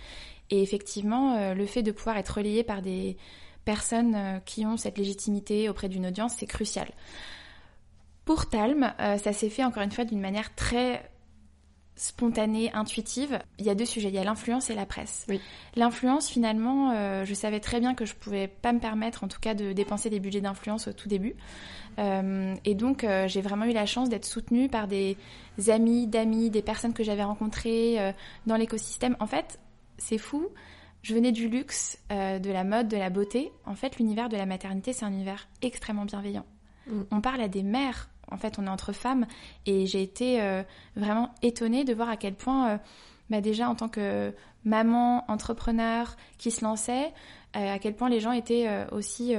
Et 0.49 0.61
effectivement, 0.61 1.35
euh, 1.35 1.53
le 1.53 1.65
fait 1.65 1.83
de 1.83 1.91
pouvoir 1.91 2.17
être 2.17 2.37
relayé 2.37 2.63
par 2.63 2.81
des 2.81 3.17
personnes 3.63 4.15
euh, 4.15 4.39
qui 4.39 4.65
ont 4.65 4.77
cette 4.77 4.97
légitimité 4.97 5.69
auprès 5.69 5.89
d'une 5.89 6.05
audience, 6.05 6.35
c'est 6.37 6.45
crucial. 6.45 6.87
Pour 8.25 8.49
Talm, 8.49 8.93
euh, 8.99 9.17
ça 9.17 9.33
s'est 9.33 9.49
fait 9.49 9.63
encore 9.63 9.83
une 9.83 9.91
fois 9.91 10.05
d'une 10.05 10.19
manière 10.21 10.53
très 10.55 11.09
spontanée, 11.95 12.71
intuitive. 12.73 13.39
Il 13.57 13.65
y 13.65 13.69
a 13.69 13.75
deux 13.75 13.85
sujets, 13.85 14.09
il 14.09 14.15
y 14.15 14.17
a 14.17 14.23
l'influence 14.23 14.69
et 14.69 14.75
la 14.75 14.85
presse. 14.85 15.25
Oui. 15.29 15.39
L'influence, 15.75 16.29
finalement, 16.29 16.91
euh, 16.91 17.25
je 17.25 17.33
savais 17.33 17.59
très 17.59 17.79
bien 17.79 17.95
que 17.95 18.05
je 18.05 18.13
pouvais 18.13 18.47
pas 18.47 18.73
me 18.73 18.79
permettre, 18.79 19.23
en 19.23 19.27
tout 19.27 19.39
cas, 19.39 19.53
de 19.53 19.73
dépenser 19.73 20.09
des 20.09 20.19
budgets 20.19 20.41
d'influence 20.41 20.87
au 20.87 20.93
tout 20.93 21.07
début. 21.07 21.35
Euh, 21.97 22.53
et 22.65 22.75
donc, 22.75 23.03
euh, 23.03 23.27
j'ai 23.27 23.41
vraiment 23.41 23.65
eu 23.65 23.71
la 23.71 23.85
chance 23.85 24.09
d'être 24.09 24.25
soutenue 24.25 24.67
par 24.67 24.87
des 24.87 25.17
amis, 25.69 26.07
d'amis, 26.07 26.49
des 26.49 26.61
personnes 26.61 26.93
que 26.93 27.03
j'avais 27.03 27.23
rencontrées 27.23 28.13
dans 28.45 28.57
l'écosystème. 28.57 29.15
En 29.21 29.27
fait, 29.27 29.57
c'est 29.97 30.17
fou. 30.17 30.47
Je 31.05 31.13
venais 31.13 31.31
du 31.31 31.49
luxe, 31.49 31.99
euh, 32.11 32.39
de 32.39 32.49
la 32.51 32.63
mode, 32.63 32.87
de 32.87 32.97
la 32.97 33.11
beauté. 33.11 33.51
En 33.65 33.75
fait, 33.75 33.97
l'univers 33.97 34.27
de 34.27 34.37
la 34.37 34.47
maternité, 34.47 34.91
c'est 34.91 35.05
un 35.05 35.11
univers 35.11 35.47
extrêmement 35.61 36.05
bienveillant. 36.05 36.45
Mm. 36.87 37.01
On 37.11 37.21
parle 37.21 37.41
à 37.41 37.47
des 37.47 37.61
mères. 37.61 38.09
En 38.31 38.37
fait, 38.37 38.57
on 38.57 38.65
est 38.65 38.69
entre 38.69 38.91
femmes. 38.91 39.27
Et 39.67 39.85
j'ai 39.85 40.01
été 40.01 40.41
euh, 40.41 40.63
vraiment 40.95 41.29
étonnée 41.43 41.83
de 41.83 41.93
voir 41.93 42.09
à 42.09 42.17
quel 42.17 42.33
point, 42.33 42.69
euh, 42.69 42.77
bah 43.29 43.39
déjà 43.39 43.69
en 43.69 43.75
tant 43.75 43.87
que 43.87 44.33
maman, 44.63 45.23
entrepreneur 45.27 46.15
qui 46.39 46.49
se 46.49 46.65
lançait, 46.65 47.13
à 47.53 47.77
quel 47.77 47.95
point 47.95 48.09
les 48.09 48.19
gens 48.19 48.31
étaient 48.31 48.67
aussi 48.91 49.35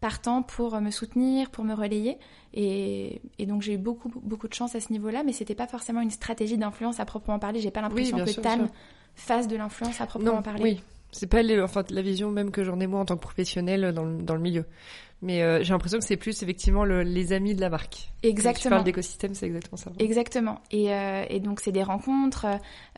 partants 0.00 0.42
pour 0.42 0.78
me 0.80 0.90
soutenir, 0.90 1.50
pour 1.50 1.64
me 1.64 1.72
relayer. 1.72 2.18
Et, 2.52 3.22
et 3.38 3.46
donc 3.46 3.62
j'ai 3.62 3.74
eu 3.74 3.78
beaucoup, 3.78 4.10
beaucoup 4.10 4.46
de 4.46 4.54
chance 4.54 4.74
à 4.74 4.80
ce 4.80 4.92
niveau-là, 4.92 5.22
mais 5.24 5.32
c'était 5.32 5.54
pas 5.54 5.66
forcément 5.66 6.02
une 6.02 6.10
stratégie 6.10 6.58
d'influence 6.58 7.00
à 7.00 7.06
proprement 7.06 7.38
parler. 7.38 7.60
J'ai 7.60 7.70
pas 7.70 7.80
l'impression 7.80 8.18
que 8.18 8.40
Tam. 8.40 8.68
Fasse 9.18 9.48
de 9.48 9.56
l'influence 9.56 10.00
à 10.00 10.06
proprement 10.06 10.36
Non, 10.36 10.42
parler. 10.42 10.62
oui. 10.62 10.80
C'est 11.10 11.26
pas 11.26 11.42
les- 11.42 11.58
enfin, 11.60 11.84
la 11.90 12.02
vision 12.02 12.30
même 12.30 12.50
que 12.50 12.64
j'en 12.64 12.78
ai 12.80 12.86
moi 12.86 13.00
en 13.00 13.04
tant 13.06 13.16
que 13.16 13.22
professionnel 13.22 13.92
dans 13.94 14.04
le, 14.04 14.22
dans 14.22 14.34
le 14.34 14.40
milieu. 14.42 14.66
Mais 15.22 15.42
euh, 15.42 15.64
j'ai 15.64 15.72
l'impression 15.72 15.98
que 15.98 16.04
c'est 16.04 16.18
plus 16.18 16.42
effectivement 16.42 16.84
le- 16.84 17.02
les 17.02 17.32
amis 17.32 17.54
de 17.54 17.60
la 17.62 17.70
marque. 17.70 17.94
Quand 17.94 18.20
tu 18.22 18.28
Exactement. 18.28 18.70
parles 18.76 18.84
d'écosystème, 18.84 19.34
c'est 19.34 19.46
exactement 19.46 19.76
ça. 19.78 19.90
Exactement. 19.98 20.60
Et, 20.70 20.92
euh, 20.92 21.24
et 21.30 21.40
donc, 21.40 21.60
c'est 21.60 21.72
des 21.72 21.82
rencontres. 21.82 22.46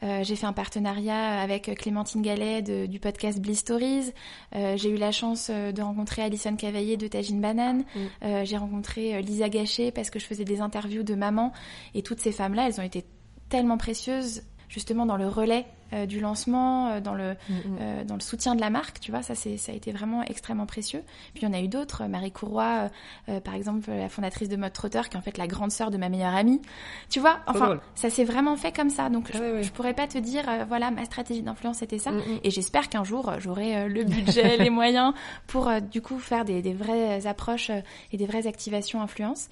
Euh, 0.02 0.22
j'ai 0.24 0.34
fait 0.36 0.44
un 0.46 0.52
partenariat 0.52 1.40
avec 1.40 1.72
Clémentine 1.78 2.20
Gallet 2.20 2.62
de- 2.62 2.86
du 2.86 2.98
podcast 2.98 3.40
Bliss 3.40 3.60
Stories. 3.60 4.12
Euh, 4.56 4.76
j'ai 4.76 4.90
eu 4.90 4.96
la 4.96 5.12
chance 5.12 5.48
euh, 5.50 5.70
de 5.72 5.80
rencontrer 5.80 6.20
Alison 6.22 6.56
Cavaillé 6.56 6.96
de 6.96 7.06
Tagine 7.06 7.40
Banane. 7.40 7.84
Mm. 7.94 7.98
Euh, 8.24 8.44
j'ai 8.44 8.56
rencontré 8.56 9.14
euh, 9.14 9.20
Lisa 9.20 9.48
Gachet 9.48 9.92
parce 9.92 10.10
que 10.10 10.18
je 10.18 10.26
faisais 10.26 10.44
des 10.44 10.60
interviews 10.60 11.04
de 11.04 11.14
maman. 11.14 11.52
Et 11.94 12.02
toutes 12.02 12.20
ces 12.20 12.32
femmes-là, 12.32 12.66
elles 12.66 12.80
ont 12.80 12.84
été 12.84 13.04
tellement 13.48 13.78
précieuses 13.78 14.42
justement 14.68 15.06
dans 15.06 15.16
le 15.16 15.26
relais 15.28 15.64
euh, 15.92 16.06
du 16.06 16.20
lancement, 16.20 16.88
euh, 16.88 17.00
dans 17.00 17.14
le 17.14 17.30
Mm, 17.48 17.52
mm. 17.54 17.78
euh, 17.80 18.04
dans 18.04 18.14
le 18.14 18.20
soutien 18.20 18.54
de 18.54 18.60
la 18.60 18.70
marque, 18.70 19.00
tu 19.00 19.10
vois, 19.10 19.22
ça 19.22 19.34
c'est 19.34 19.56
ça 19.56 19.72
a 19.72 19.74
été 19.74 19.92
vraiment 19.92 20.22
extrêmement 20.22 20.66
précieux. 20.66 21.02
Puis 21.34 21.42
il 21.42 21.48
y 21.48 21.50
en 21.50 21.52
a 21.52 21.60
eu 21.60 21.68
d'autres, 21.68 22.04
Marie 22.06 22.32
Courroy, 22.32 22.88
euh, 23.28 23.40
par 23.40 23.54
exemple 23.54 23.90
la 23.90 24.08
fondatrice 24.08 24.48
de 24.48 24.56
Mode 24.56 24.72
Trotter, 24.72 25.00
qui 25.10 25.16
est 25.16 25.18
en 25.18 25.22
fait 25.22 25.38
la 25.38 25.46
grande 25.46 25.70
sœur 25.70 25.90
de 25.90 25.96
ma 25.96 26.08
meilleure 26.08 26.34
amie. 26.34 26.60
Tu 27.08 27.20
vois, 27.20 27.40
enfin 27.46 27.80
ça 27.94 28.10
s'est 28.10 28.24
vraiment 28.24 28.56
fait 28.56 28.72
comme 28.74 28.90
ça. 28.90 29.08
Donc 29.10 29.30
Ah 29.34 29.38
je, 29.38 29.62
je 29.62 29.70
pourrais 29.72 29.94
pas 29.94 30.06
te 30.06 30.18
dire, 30.18 30.44
voilà, 30.68 30.90
ma 30.90 31.04
stratégie 31.04 31.42
d'influence 31.42 31.78
c'était 31.78 31.98
ça. 31.98 32.10
Mm. 32.12 32.22
Et 32.44 32.50
j'espère 32.50 32.88
qu'un 32.88 33.04
jour 33.04 33.32
j'aurai 33.38 33.88
le 33.88 34.04
budget, 34.04 34.56
les 34.58 34.70
moyens 34.70 35.12
pour 35.46 35.70
du 35.80 36.00
coup 36.02 36.18
faire 36.18 36.44
des, 36.44 36.62
des 36.62 36.74
vraies 36.74 37.26
approches 37.26 37.70
et 38.12 38.16
des 38.16 38.26
vraies 38.26 38.46
activations 38.46 39.00
influence. 39.00 39.48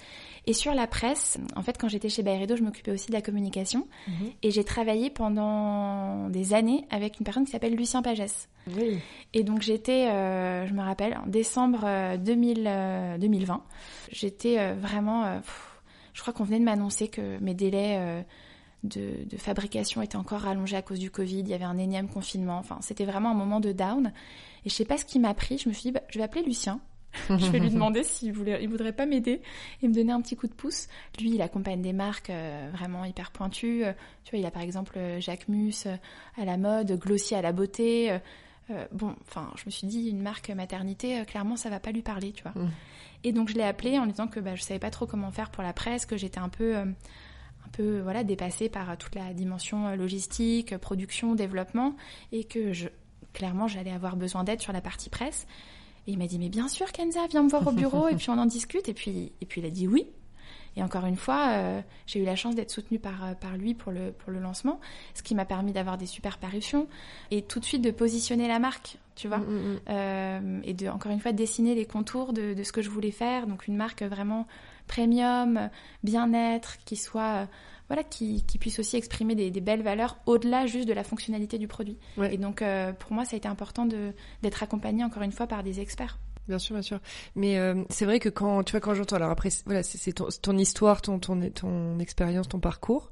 Et 0.47 0.55
sur 0.55 0.73
la 0.73 0.87
presse, 0.87 1.37
en 1.57 1.63
fait, 1.63 1.77
quand 1.79 1.89
j'étais 1.89 2.09
chez 2.09 2.23
Bayredo, 2.23 2.57
je 2.57 2.63
m'occupais 2.63 2.91
aussi 2.91 3.09
de 3.09 3.13
la 3.13 3.21
communication 3.21 3.87
Mhm. 4.07 4.31
et 4.43 4.51
j'ai 4.51 4.65
travaillé 4.65 5.11
pendant 5.11 6.28
des 6.29 6.55
années 6.55 6.87
avec 6.91 7.19
une 7.19 7.25
personne 7.25 7.45
qui 7.45 7.51
s'appelle 7.51 7.75
Lucien 7.75 8.03
Pagès. 8.03 8.49
Oui. 8.77 8.99
Et 9.35 9.45
donc 9.45 9.63
j'étais, 9.63 10.09
euh, 10.09 10.67
je 10.67 10.75
me 10.75 10.83
rappelle, 10.83 11.19
en 11.25 11.27
décembre 11.27 11.81
euh, 11.85 12.17
2000, 12.17 12.65
euh, 12.67 13.19
2020, 13.19 13.63
j'étais 14.11 14.59
euh, 14.59 14.75
vraiment, 14.75 15.25
euh, 15.25 15.39
pff, 15.41 15.81
je 16.15 16.21
crois 16.21 16.33
qu'on 16.33 16.45
venait 16.45 16.59
de 16.61 16.65
m'annoncer 16.65 17.09
que 17.09 17.39
mes 17.39 17.55
délais 17.55 17.97
euh, 17.99 18.23
de, 18.85 19.25
de 19.29 19.37
fabrication 19.37 20.03
étaient 20.03 20.17
encore 20.17 20.41
rallongés 20.41 20.77
à 20.77 20.83
cause 20.83 20.99
du 20.99 21.11
Covid, 21.11 21.41
il 21.41 21.49
y 21.49 21.55
avait 21.55 21.65
un 21.65 21.79
énième 21.79 22.09
confinement, 22.09 22.59
enfin 22.59 22.79
c'était 22.81 23.05
vraiment 23.05 23.31
un 23.31 23.35
moment 23.35 23.61
de 23.61 23.73
down. 23.73 24.13
Et 24.65 24.71
je 24.71 24.75
sais 24.75 24.85
pas 24.85 24.99
ce 24.99 25.05
qui 25.05 25.19
m'a 25.19 25.35
pris, 25.35 25.59
je 25.59 25.69
me 25.69 25.75
suis 25.75 25.85
dit, 25.85 25.93
bah, 25.93 26.03
je 26.09 26.19
vais 26.19 26.25
appeler 26.25 26.45
Lucien. 26.45 26.81
Je 27.31 27.51
vais 27.51 27.59
lui 27.59 27.71
demander 27.73 28.05
s'il 28.05 28.33
voulait, 28.33 28.63
il 28.63 28.69
voudrait 28.69 28.93
pas 28.93 29.07
m'aider 29.07 29.41
et 29.83 29.89
me 29.89 29.95
donner 29.95 30.13
un 30.13 30.21
petit 30.21 30.37
coup 30.37 30.47
de 30.47 30.55
pouce. 30.55 30.89
Lui, 31.21 31.31
il 31.35 31.43
accompagne 31.43 31.83
des 31.83 31.93
marques 31.93 32.31
euh, 32.31 32.71
vraiment 32.73 33.05
hyper 33.05 33.31
pointues. 33.31 33.85
Euh, 33.85 33.93
tu 34.25 34.31
vois, 34.31 34.41
il 34.41 34.47
a 34.47 34.51
par 34.51 34.63
exemple 34.63 34.95
euh, 34.97 35.21
Jacques 35.21 35.49
Mus 35.49 35.87
à 36.37 36.45
la 36.45 36.57
mode, 36.57 36.93
Glossier 36.99 37.37
à 37.37 37.43
la 37.43 37.53
beauté. 37.53 38.19
Euh, 38.71 38.87
bon, 38.93 39.15
enfin, 39.27 39.51
je 39.57 39.63
me 39.67 39.71
suis 39.71 39.87
dit, 39.87 40.09
une 40.09 40.21
marque 40.21 40.51
maternité, 40.51 41.21
euh, 41.21 41.25
clairement, 41.25 41.57
ça 41.57 41.71
va 41.71 41.81
pas 41.81 41.91
lui 41.91 42.03
parler, 42.03 42.33
tu 42.33 42.43
vois. 42.43 42.53
Mm. 42.53 42.71
Et 43.25 43.33
donc, 43.33 43.49
je 43.49 43.55
l'ai 43.55 43.63
appelé 43.63 43.99
en 43.99 44.05
lui 44.05 44.13
disant 44.13 44.29
que 44.29 44.41
bah, 44.41 44.55
je 44.55 44.63
savais 44.63 44.79
pas 44.79 44.91
trop 44.91 45.07
comment 45.07 45.31
faire 45.31 45.51
pour 45.51 45.63
la 45.63 45.73
presse, 45.73 46.07
que 46.07 46.17
j'étais 46.17 46.39
un 46.39 46.51
peu, 46.51 46.77
euh, 46.77 46.85
un 46.85 47.69
peu, 47.73 48.01
voilà, 48.01 48.25
dépassée 48.25 48.69
par 48.69 48.97
toute 48.99 49.15
la 49.15 49.33
dimension 49.33 49.95
logistique, 49.97 50.77
production, 50.77 51.35
développement, 51.35 51.97
et 52.31 52.45
que 52.45 52.73
je, 52.73 52.89
clairement, 53.33 53.69
j'allais 53.69 53.93
avoir 53.93 54.17
besoin 54.17 54.45
d'aide 54.45 54.61
sur 54.61 54.73
la 54.73 54.81
partie 54.81 55.09
presse. 55.11 55.47
Et 56.09 56.13
il 56.13 56.19
m'a 56.19 56.27
dit, 56.27 56.39
mais 56.39 56.49
bien 56.49 56.69
sûr, 56.69 56.91
Kenza, 56.91 57.27
viens 57.27 57.43
me 57.43 57.51
voir 57.51 57.67
au 57.67 57.71
bureau, 57.71 58.09
et 58.09 58.17
puis 58.17 58.31
on 58.31 58.39
en 58.39 58.47
discute. 58.47 58.89
Et 58.89 58.95
puis, 58.95 59.31
et 59.43 59.47
puis 59.47 59.61
il 59.61 59.67
a 59.67 59.71
dit 59.71 59.87
oui. 59.87 60.07
Et 60.75 60.83
encore 60.83 61.05
une 61.05 61.17
fois, 61.17 61.49
euh, 61.51 61.83
j'ai 62.07 62.21
eu 62.21 62.25
la 62.25 62.35
chance 62.35 62.55
d'être 62.55 62.71
soutenue 62.71 62.99
par, 62.99 63.25
euh, 63.25 63.35
par 63.35 63.59
lui 63.59 63.75
pour 63.75 63.93
le, 63.93 64.13
pour 64.13 64.33
le 64.33 64.39
lancement, 64.39 64.81
ce 65.13 65.23
qui 65.23 65.35
m'a 65.35 65.45
permis 65.45 65.73
d'avoir 65.73 65.99
des 65.99 66.07
super 66.07 66.39
parutions 66.39 66.87
et 67.31 67.43
tout 67.43 67.61
de 67.61 67.65
suite 67.65 67.83
de 67.83 67.91
positionner 67.91 68.49
la 68.49 68.59
marque, 68.59 68.97
tu 69.17 69.29
vois, 69.29 69.39
Mm, 69.39 69.43
mm, 69.43 69.73
mm. 69.73 69.79
euh, 69.91 70.61
et 70.65 70.75
de, 70.75 70.89
encore 70.89 71.13
une 71.13 71.21
fois, 71.21 71.33
dessiner 71.33 71.75
les 71.75 71.85
contours 71.85 72.33
de, 72.33 72.55
de 72.55 72.63
ce 72.63 72.73
que 72.73 72.81
je 72.81 72.89
voulais 72.89 73.11
faire. 73.11 73.47
Donc 73.47 73.67
une 73.67 73.77
marque 73.77 74.03
vraiment 74.03 74.47
premium, 74.87 75.69
bien-être, 76.05 76.79
qui 76.87 76.97
soit, 76.97 77.49
voilà, 77.89 78.05
qui, 78.05 78.45
qui 78.45 78.59
puisse 78.59 78.79
aussi 78.79 78.97
exprimer 78.97 79.35
des, 79.35 79.51
des 79.51 79.61
belles 79.61 79.83
valeurs 79.83 80.19
au-delà 80.27 80.67
juste 80.67 80.87
de 80.87 80.93
la 80.93 81.05
fonctionnalité 81.05 81.59
du 81.59 81.69
produit. 81.69 81.99
Ouais. 82.17 82.35
Et 82.35 82.39
donc, 82.39 82.63
euh, 82.63 82.93
pour 82.93 83.13
moi, 83.13 83.25
ça 83.25 83.35
a 83.35 83.39
été 83.39 83.49
important 83.49 83.87
d'être 83.87 84.63
accompagnée, 84.63 85.05
encore 85.05 85.23
une 85.23 85.33
fois, 85.33 85.47
par 85.47 85.63
des 85.63 85.81
experts. 85.81 86.19
Bien 86.49 86.59
sûr, 86.59 86.75
bien 86.75 86.83
sûr. 86.83 87.01
Mais 87.35 87.59
euh, 87.59 87.85
c'est 87.91 88.07
vrai 88.07 88.21
que 88.21 88.31
quand 88.31 88.63
tu 88.65 88.73
vois 88.73 88.81
quand 88.81 88.95
j'entends 88.95 89.17
alors 89.17 89.31
après 89.31 89.51
voilà 89.67 89.83
c'est 89.83 89.99
c'est 89.99 90.15
ton, 90.15 90.31
c'est 90.31 90.41
ton 90.41 90.57
histoire, 90.57 91.03
ton 91.03 91.19
ton 91.19 91.51
ton 91.51 91.99
expérience, 91.99 92.49
ton 92.49 92.59
parcours, 92.59 93.11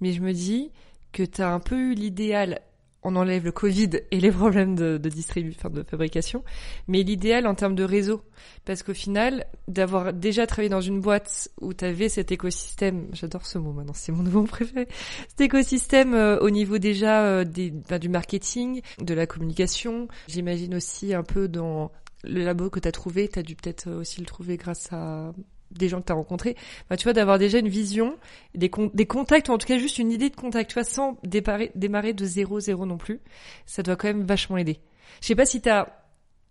mais 0.00 0.12
je 0.12 0.22
me 0.22 0.32
dis 0.32 0.72
que 1.12 1.22
tu 1.22 1.42
as 1.42 1.50
un 1.52 1.60
peu 1.60 1.76
eu 1.76 1.94
l'idéal 1.94 2.62
on 3.02 3.16
enlève 3.16 3.44
le 3.44 3.52
Covid 3.52 3.90
et 4.10 4.20
les 4.20 4.30
problèmes 4.30 4.74
de, 4.74 4.98
de 4.98 5.08
distribution, 5.08 5.70
de 5.70 5.82
fabrication, 5.82 6.42
mais 6.88 7.02
l'idéal 7.02 7.46
en 7.46 7.54
termes 7.54 7.74
de 7.74 7.84
réseau, 7.84 8.22
parce 8.64 8.82
qu'au 8.82 8.94
final, 8.94 9.46
d'avoir 9.68 10.12
déjà 10.12 10.46
travaillé 10.46 10.68
dans 10.68 10.80
une 10.80 11.00
boîte 11.00 11.48
où 11.60 11.72
tu 11.74 11.84
avais 11.84 12.08
cet 12.08 12.32
écosystème, 12.32 13.06
j'adore 13.12 13.46
ce 13.46 13.58
mot 13.58 13.72
maintenant, 13.72 13.94
c'est 13.94 14.12
mon 14.12 14.22
nouveau 14.22 14.42
préféré, 14.44 14.88
cet 15.28 15.40
écosystème 15.40 16.14
euh, 16.14 16.38
au 16.40 16.50
niveau 16.50 16.78
déjà 16.78 17.24
euh, 17.24 17.44
ben, 17.44 17.98
du 17.98 18.08
marketing, 18.08 18.82
de 19.00 19.14
la 19.14 19.26
communication, 19.26 20.08
j'imagine 20.26 20.74
aussi 20.74 21.14
un 21.14 21.22
peu 21.22 21.48
dans 21.48 21.92
le 22.24 22.44
labo 22.44 22.68
que 22.68 22.80
tu 22.80 22.88
as 22.88 22.92
trouvé, 22.92 23.28
tu 23.28 23.38
as 23.38 23.42
dû 23.42 23.54
peut-être 23.54 23.90
aussi 23.90 24.20
le 24.20 24.26
trouver 24.26 24.56
grâce 24.56 24.92
à 24.92 25.32
des 25.70 25.88
gens 25.88 26.00
que 26.00 26.06
tu 26.06 26.12
as 26.12 26.16
rencontrés, 26.16 26.56
bah, 26.88 26.96
tu 26.96 27.04
vois, 27.04 27.12
d'avoir 27.12 27.38
déjà 27.38 27.58
une 27.58 27.68
vision, 27.68 28.16
des, 28.54 28.68
contacts, 28.70 29.48
ou 29.48 29.52
en 29.52 29.58
tout 29.58 29.66
cas 29.66 29.78
juste 29.78 29.98
une 29.98 30.10
idée 30.10 30.30
de 30.30 30.36
contact, 30.36 30.70
tu 30.70 30.74
vois, 30.74 30.84
sans 30.84 31.18
démarrer, 31.24 32.12
de 32.12 32.24
zéro, 32.24 32.60
zéro 32.60 32.86
non 32.86 32.98
plus, 32.98 33.20
ça 33.66 33.82
doit 33.82 33.96
quand 33.96 34.08
même 34.08 34.24
vachement 34.24 34.56
aider. 34.56 34.80
Je 35.20 35.26
sais 35.26 35.34
pas 35.34 35.46
si 35.46 35.60
t'as, 35.60 35.82
as 35.82 35.86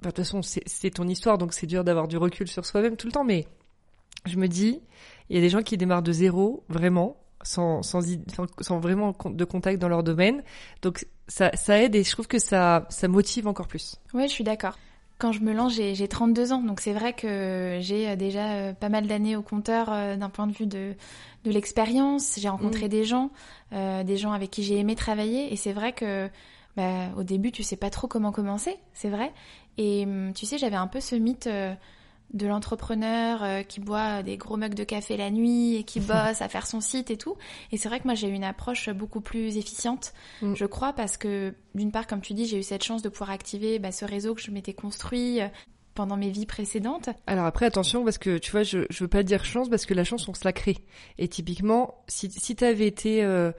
de 0.02 0.08
toute 0.08 0.18
façon, 0.18 0.42
c'est 0.42 0.90
ton 0.92 1.08
histoire, 1.08 1.38
donc 1.38 1.54
c'est 1.54 1.68
dur 1.68 1.84
d'avoir 1.84 2.08
du 2.08 2.18
recul 2.18 2.48
sur 2.48 2.66
soi-même 2.66 2.98
tout 2.98 3.08
le 3.08 3.14
temps, 3.14 3.24
mais 3.24 3.48
je 4.26 4.38
me 4.38 4.48
dis, 4.48 4.82
il 5.30 5.36
y 5.36 5.40
a 5.40 5.42
des 5.42 5.50
gens 5.50 5.62
qui 5.62 5.78
démarrent 5.78 6.04
de 6.04 6.12
zéro, 6.12 6.64
vraiment, 6.70 7.18
sans 7.44 7.82
vraiment 8.80 9.16
de 9.26 9.46
contact 9.46 9.80
dans 9.80 9.90
leur 9.90 10.04
domaine, 10.04 10.44
donc 10.82 11.08
ça, 11.28 11.52
ça 11.56 11.82
aide 11.82 11.96
et 11.96 12.04
je 12.04 12.12
trouve 12.12 12.28
que 12.28 12.40
ça, 12.40 12.86
ça 12.90 13.08
motive 13.08 13.48
encore 13.48 13.68
plus. 13.68 13.98
Ouais, 14.14 14.28
je 14.28 14.34
suis 14.34 14.44
d'accord. 14.44 14.78
Quand 15.18 15.32
je 15.32 15.42
me 15.42 15.52
lance, 15.52 15.74
j'ai 15.74 16.08
32 16.08 16.54
ans, 16.54 16.62
donc 16.62 16.80
c'est 16.80 16.94
vrai 16.94 17.14
que 17.14 17.80
j'ai 17.82 18.10
euh, 18.10 18.16
déjà 18.16 18.54
euh, 18.54 18.74
pas 18.74 18.90
mal 18.90 19.08
d'années 19.08 19.36
au 19.36 19.42
compteur 19.42 19.88
euh, 19.90 20.16
d'un 20.16 20.30
point 20.30 20.46
de 20.46 20.54
vue 20.54 20.68
de, 20.68 20.94
de 21.44 21.52
l'expérience. 21.52 22.36
J'ai 22.38 22.50
rencontré 22.50 22.86
mm. 22.86 22.90
des 22.90 23.04
gens, 23.04 23.32
des 23.72 24.18
gens 24.18 24.32
avec 24.32 24.52
qui 24.52 24.62
j'ai 24.62 24.78
aimé 24.78 24.96
travailler, 24.96 25.52
et 25.52 25.56
c'est 25.56 25.74
vrai 25.74 25.94
que 25.94 26.30
bah, 26.76 27.08
au 27.18 27.24
début, 27.24 27.52
tu 27.52 27.64
sais 27.64 27.78
pas 27.78 27.90
trop 27.90 28.08
comment 28.08 28.32
commencer, 28.32 28.78
c'est 28.94 29.10
vrai. 29.10 29.34
Et 29.80 30.04
hum, 30.06 30.34
tu 30.34 30.46
sais, 30.46 30.60
j'avais 30.60 30.76
un 30.76 30.88
peu 30.88 31.00
ce 31.00 31.16
mythe 31.16 31.50
de 32.34 32.46
l'entrepreneur 32.48 33.44
euh, 33.44 33.64
qui 33.64 33.80
boit 33.80 34.22
des 34.22 34.38
gros 34.38 34.58
mugs 34.58 34.74
de 34.74 34.84
café 34.84 35.16
la 35.18 35.32
nuit 35.32 35.76
et 35.76 35.84
qui 35.84 36.00
bosse 36.02 36.42
à 36.42 36.50
faire 36.50 36.68
son 36.68 36.82
site 36.82 37.10
et 37.10 37.18
tout. 37.18 37.38
Et 37.72 37.78
c'est 37.78 37.90
vrai 37.90 38.00
que 38.00 38.06
moi 38.06 38.16
j'ai 38.16 38.28
eu 38.28 38.34
une 38.34 38.44
approche 38.44 38.90
beaucoup 38.90 39.22
plus 39.22 39.58
efficiente, 39.58 40.14
mm. 40.42 40.56
je 40.56 40.66
crois, 40.66 40.94
parce 40.94 41.18
que 41.18 41.54
d'une 41.76 41.92
part, 41.92 42.08
comme 42.08 42.22
tu 42.22 42.34
dis, 42.34 42.46
j'ai 42.46 42.60
eu 42.60 42.64
cette 42.64 42.84
chance 42.84 43.02
de 43.02 43.10
pouvoir 43.10 43.32
activer 43.32 43.80
bah, 43.80 43.92
ce 43.92 44.06
réseau 44.06 44.36
que 44.36 44.42
je 44.42 44.52
m'étais 44.52 44.74
construit 44.74 45.42
euh, 45.42 45.48
pendant 45.94 46.18
mes 46.18 46.30
vies 46.30 46.46
précédentes. 46.46 47.10
Alors 47.26 47.46
après, 47.46 47.66
attention, 47.66 48.04
parce 48.04 48.18
que 48.18 48.38
tu 48.38 48.52
vois, 48.52 48.64
je, 48.64 48.86
je 48.90 49.04
veux 49.04 49.08
pas 49.08 49.24
dire 49.24 49.46
chance, 49.46 49.70
parce 49.70 49.86
que 49.86 49.94
la 49.94 50.04
chance, 50.04 50.28
on 50.28 50.34
se 50.34 50.44
la 50.44 50.54
crée. 50.54 50.78
Et 51.18 51.28
typiquement, 51.28 52.04
si, 52.08 52.30
si 52.32 52.56
tu 52.56 52.64
avais 52.64 52.88
été... 52.88 53.24
Euh, 53.24 53.52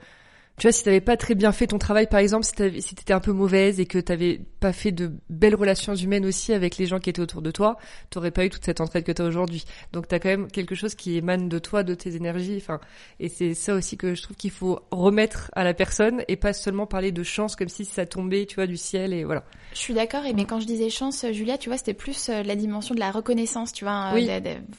tu 0.59 0.67
vois, 0.67 0.71
si 0.73 0.83
t'avais 0.83 1.01
pas 1.01 1.17
très 1.17 1.35
bien 1.35 1.51
fait 1.51 1.67
ton 1.67 1.77
travail, 1.77 2.07
par 2.07 2.19
exemple, 2.19 2.43
si 2.43 2.53
t'avais, 2.53 2.81
si 2.81 2.93
t'étais 2.93 3.13
un 3.13 3.21
peu 3.21 3.31
mauvaise 3.31 3.79
et 3.79 3.85
que 3.85 3.97
t'avais 3.97 4.41
pas 4.59 4.73
fait 4.73 4.91
de 4.91 5.11
belles 5.29 5.55
relations 5.55 5.95
humaines 5.95 6.25
aussi 6.25 6.53
avec 6.53 6.77
les 6.77 6.85
gens 6.85 6.99
qui 6.99 7.09
étaient 7.09 7.21
autour 7.21 7.41
de 7.41 7.49
toi, 7.49 7.77
t'aurais 8.09 8.31
pas 8.31 8.45
eu 8.45 8.49
toute 8.49 8.65
cette 8.65 8.81
entraide 8.81 9.05
que 9.05 9.11
t'as 9.13 9.23
aujourd'hui. 9.23 9.63
Donc 9.93 10.09
t'as 10.09 10.19
quand 10.19 10.29
même 10.29 10.51
quelque 10.51 10.75
chose 10.75 10.95
qui 10.95 11.15
émane 11.15 11.47
de 11.47 11.59
toi, 11.59 11.83
de 11.83 11.95
tes 11.95 12.15
énergies, 12.15 12.57
enfin, 12.57 12.79
et 13.21 13.29
c'est 13.29 13.53
ça 13.53 13.73
aussi 13.73 13.95
que 13.97 14.13
je 14.13 14.21
trouve 14.21 14.35
qu'il 14.35 14.51
faut 14.51 14.81
remettre 14.91 15.49
à 15.53 15.63
la 15.63 15.73
personne 15.73 16.23
et 16.27 16.35
pas 16.35 16.51
seulement 16.51 16.85
parler 16.85 17.13
de 17.13 17.23
chance 17.23 17.55
comme 17.55 17.69
si 17.69 17.85
ça 17.85 18.05
tombait, 18.05 18.45
tu 18.45 18.55
vois, 18.55 18.67
du 18.67 18.77
ciel 18.77 19.13
et 19.13 19.23
voilà. 19.23 19.43
Je 19.73 19.77
suis 19.77 19.93
d'accord, 19.93 20.25
et 20.25 20.33
mais 20.33 20.45
quand 20.45 20.59
je 20.59 20.65
disais 20.65 20.89
chance, 20.89 21.25
Julia, 21.31 21.57
tu 21.57 21.69
vois, 21.69 21.77
c'était 21.77 21.93
plus 21.93 22.29
euh, 22.29 22.43
la 22.43 22.55
dimension 22.55 22.95
de 22.95 22.99
la 22.99 23.11
reconnaissance, 23.11 23.71
tu 23.71 23.85
vois. 23.85 24.11
Oui. 24.13 24.29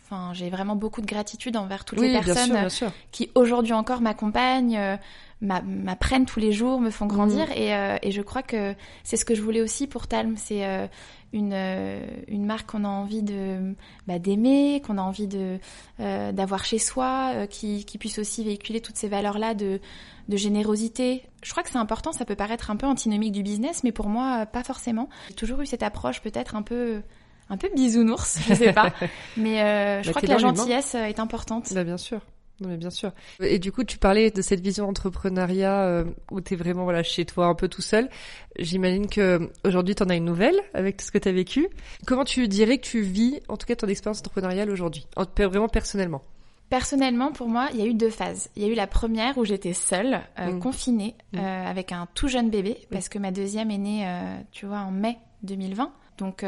Enfin, 0.04 0.32
j'ai 0.34 0.50
vraiment 0.50 0.76
beaucoup 0.76 1.00
de 1.00 1.06
gratitude 1.06 1.56
envers 1.56 1.84
toutes 1.84 2.00
les 2.00 2.12
personnes 2.12 2.68
qui 3.12 3.30
aujourd'hui 3.34 3.72
encore 3.72 4.00
m'accompagnent 4.00 4.76
euh, 4.76 4.96
m'apprennent 5.40 6.26
tous 6.26 6.40
les 6.40 6.52
jours, 6.52 6.80
me 6.80 6.90
font 6.90 7.06
grandir. 7.06 7.48
Mm. 7.48 7.52
Et, 7.56 7.74
euh, 7.74 7.96
et, 8.02 8.10
je 8.10 8.22
crois 8.22 8.42
que 8.42 8.74
c'est 9.04 9.16
ce 9.16 9.24
que 9.24 9.34
je 9.34 9.42
voulais 9.42 9.60
aussi 9.60 9.86
pour 9.86 10.06
Talm. 10.06 10.36
C'est 10.36 10.66
euh, 10.66 10.86
une, 11.32 11.52
euh, 11.54 12.04
une 12.28 12.44
marque 12.44 12.70
qu'on 12.70 12.84
a 12.84 12.88
envie 12.88 13.22
de 13.22 13.74
bah, 14.06 14.18
d'aimer, 14.18 14.82
qu'on 14.84 14.98
a 14.98 15.02
envie 15.02 15.28
de 15.28 15.58
d'avoir 15.98 16.64
chez 16.64 16.78
soi, 16.78 17.46
qui, 17.48 17.84
qui 17.84 17.98
puisse 17.98 18.18
aussi 18.18 18.44
véhiculer 18.44 18.80
toutes 18.80 18.96
ces 18.96 19.08
valeurs-là 19.08 19.54
de, 19.54 19.80
de 20.28 20.36
générosité. 20.36 21.22
Je 21.42 21.50
crois 21.50 21.62
que 21.62 21.70
c'est 21.70 21.78
important. 21.78 22.12
Ça 22.12 22.24
peut 22.24 22.36
paraître 22.36 22.70
un 22.70 22.76
peu 22.76 22.86
antinomique 22.86 23.32
du 23.32 23.42
business, 23.42 23.82
mais 23.84 23.92
pour 23.92 24.08
moi, 24.08 24.46
pas 24.46 24.62
forcément. 24.62 25.08
J'ai 25.28 25.34
toujours 25.34 25.60
eu 25.60 25.66
cette 25.66 25.82
approche 25.82 26.20
peut-être 26.20 26.54
un 26.54 26.62
peu 26.62 27.02
un 27.48 27.56
peu 27.56 27.68
bisounours, 27.74 28.38
je 28.48 28.54
sais 28.54 28.72
pas. 28.72 28.92
mais 29.36 30.02
je 30.02 30.08
bah, 30.08 30.12
crois 30.12 30.22
que 30.22 30.26
la 30.26 30.38
gentillesse 30.38 30.94
est 30.94 31.18
importante. 31.18 31.72
Bah, 31.74 31.84
bien 31.84 31.98
sûr. 31.98 32.20
Non 32.60 32.68
mais 32.68 32.76
bien 32.76 32.90
sûr. 32.90 33.12
Et 33.40 33.58
du 33.58 33.72
coup, 33.72 33.84
tu 33.84 33.96
parlais 33.96 34.30
de 34.30 34.42
cette 34.42 34.60
vision 34.60 34.86
d'entrepreneuriat 34.86 35.82
euh, 35.84 36.04
où 36.30 36.40
tu 36.42 36.54
es 36.54 36.56
vraiment 36.56 36.84
voilà 36.84 37.02
chez 37.02 37.24
toi 37.24 37.46
un 37.46 37.54
peu 37.54 37.68
tout 37.68 37.80
seul. 37.80 38.10
J'imagine 38.58 39.08
que 39.08 39.50
aujourd'hui 39.64 39.94
tu 39.94 40.02
en 40.02 40.10
as 40.10 40.16
une 40.16 40.26
nouvelle 40.26 40.60
avec 40.74 40.98
tout 40.98 41.04
ce 41.06 41.10
que 41.10 41.18
tu 41.18 41.28
as 41.28 41.32
vécu. 41.32 41.68
Comment 42.06 42.24
tu 42.24 42.48
dirais 42.48 42.76
que 42.76 42.84
tu 42.84 43.00
vis 43.00 43.40
en 43.48 43.56
tout 43.56 43.66
cas 43.66 43.76
ton 43.76 43.86
expérience 43.86 44.20
entrepreneuriale 44.20 44.70
aujourd'hui, 44.70 45.06
vraiment 45.16 45.68
personnellement? 45.68 46.22
Personnellement, 46.68 47.32
pour 47.32 47.48
moi, 47.48 47.68
il 47.72 47.80
y 47.80 47.82
a 47.82 47.86
eu 47.86 47.94
deux 47.94 48.10
phases. 48.10 48.48
Il 48.54 48.62
y 48.62 48.66
a 48.66 48.68
eu 48.68 48.74
la 48.74 48.86
première 48.86 49.36
où 49.38 49.44
j'étais 49.44 49.72
seule, 49.72 50.20
euh, 50.38 50.52
mm. 50.52 50.60
confinée, 50.60 51.16
mm. 51.32 51.38
Euh, 51.38 51.66
avec 51.66 51.90
un 51.90 52.06
tout 52.14 52.28
jeune 52.28 52.48
bébé, 52.48 52.78
parce 52.92 53.08
que 53.08 53.18
ma 53.18 53.32
deuxième 53.32 53.70
est 53.70 53.78
née, 53.78 54.06
tu 54.52 54.66
vois, 54.66 54.80
en 54.80 54.92
mai 54.92 55.18
2020. 55.42 55.90
Donc 56.18 56.44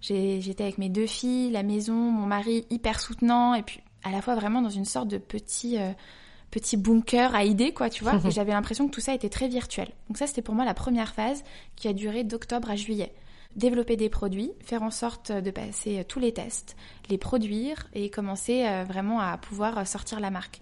j'étais 0.00 0.64
avec 0.64 0.78
mes 0.78 0.88
deux 0.88 1.06
filles, 1.06 1.52
la 1.52 1.62
maison, 1.62 1.94
mon 1.94 2.26
mari 2.26 2.66
hyper 2.68 3.00
soutenant, 3.00 3.54
et 3.54 3.62
puis 3.62 3.80
à 4.02 4.10
la 4.10 4.22
fois 4.22 4.34
vraiment 4.34 4.62
dans 4.62 4.70
une 4.70 4.84
sorte 4.84 5.08
de 5.08 5.18
petit 5.18 5.78
euh, 5.78 5.92
petit 6.50 6.76
bunker 6.76 7.34
à 7.34 7.44
idées 7.44 7.72
quoi 7.72 7.90
tu 7.90 8.04
vois. 8.04 8.20
Et 8.24 8.30
j'avais 8.30 8.52
l'impression 8.52 8.86
que 8.88 8.92
tout 8.92 9.00
ça 9.00 9.14
était 9.14 9.28
très 9.28 9.48
virtuel. 9.48 9.90
Donc 10.08 10.18
ça 10.18 10.26
c'était 10.26 10.42
pour 10.42 10.54
moi 10.54 10.64
la 10.64 10.74
première 10.74 11.12
phase 11.12 11.44
qui 11.76 11.88
a 11.88 11.92
duré 11.92 12.24
d'octobre 12.24 12.70
à 12.70 12.76
juillet. 12.76 13.12
Développer 13.56 13.96
des 13.96 14.08
produits 14.08 14.52
faire 14.60 14.82
en 14.82 14.90
sorte 14.90 15.32
de 15.32 15.50
passer 15.50 16.00
euh, 16.00 16.04
tous 16.06 16.20
les 16.20 16.32
tests 16.32 16.76
les 17.08 17.18
produire 17.18 17.88
et 17.94 18.10
commencer 18.10 18.64
euh, 18.66 18.84
vraiment 18.84 19.20
à 19.20 19.36
pouvoir 19.38 19.86
sortir 19.86 20.20
la 20.20 20.30
marque. 20.30 20.60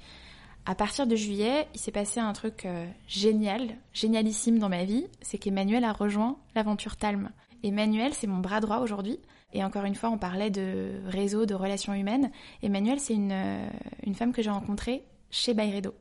À 0.64 0.74
partir 0.74 1.06
de 1.06 1.16
juillet, 1.16 1.66
il 1.74 1.80
s'est 1.80 1.92
passé 1.92 2.20
un 2.20 2.34
truc 2.34 2.68
génial, 3.06 3.70
génialissime 3.94 4.58
dans 4.58 4.68
ma 4.68 4.84
vie, 4.84 5.06
c'est 5.22 5.38
qu'Emmanuel 5.38 5.82
a 5.82 5.94
rejoint 5.94 6.36
l'aventure 6.54 6.96
Talm. 6.96 7.30
Emmanuel, 7.62 8.12
c'est 8.12 8.26
mon 8.26 8.38
bras 8.38 8.60
droit 8.60 8.80
aujourd'hui. 8.80 9.18
Et 9.52 9.64
encore 9.64 9.84
une 9.84 9.94
fois, 9.94 10.10
on 10.10 10.18
parlait 10.18 10.50
de 10.50 10.92
réseau, 11.06 11.46
de 11.46 11.54
relations 11.54 11.94
humaines. 11.94 12.30
Emmanuel, 12.62 13.00
c'est 13.00 13.14
une, 13.14 13.32
euh, 13.32 13.68
une 14.04 14.14
femme 14.14 14.32
que 14.32 14.42
j'ai 14.42 14.50
rencontrée 14.50 15.04
chez 15.30 15.54
Bayredo. 15.54 15.94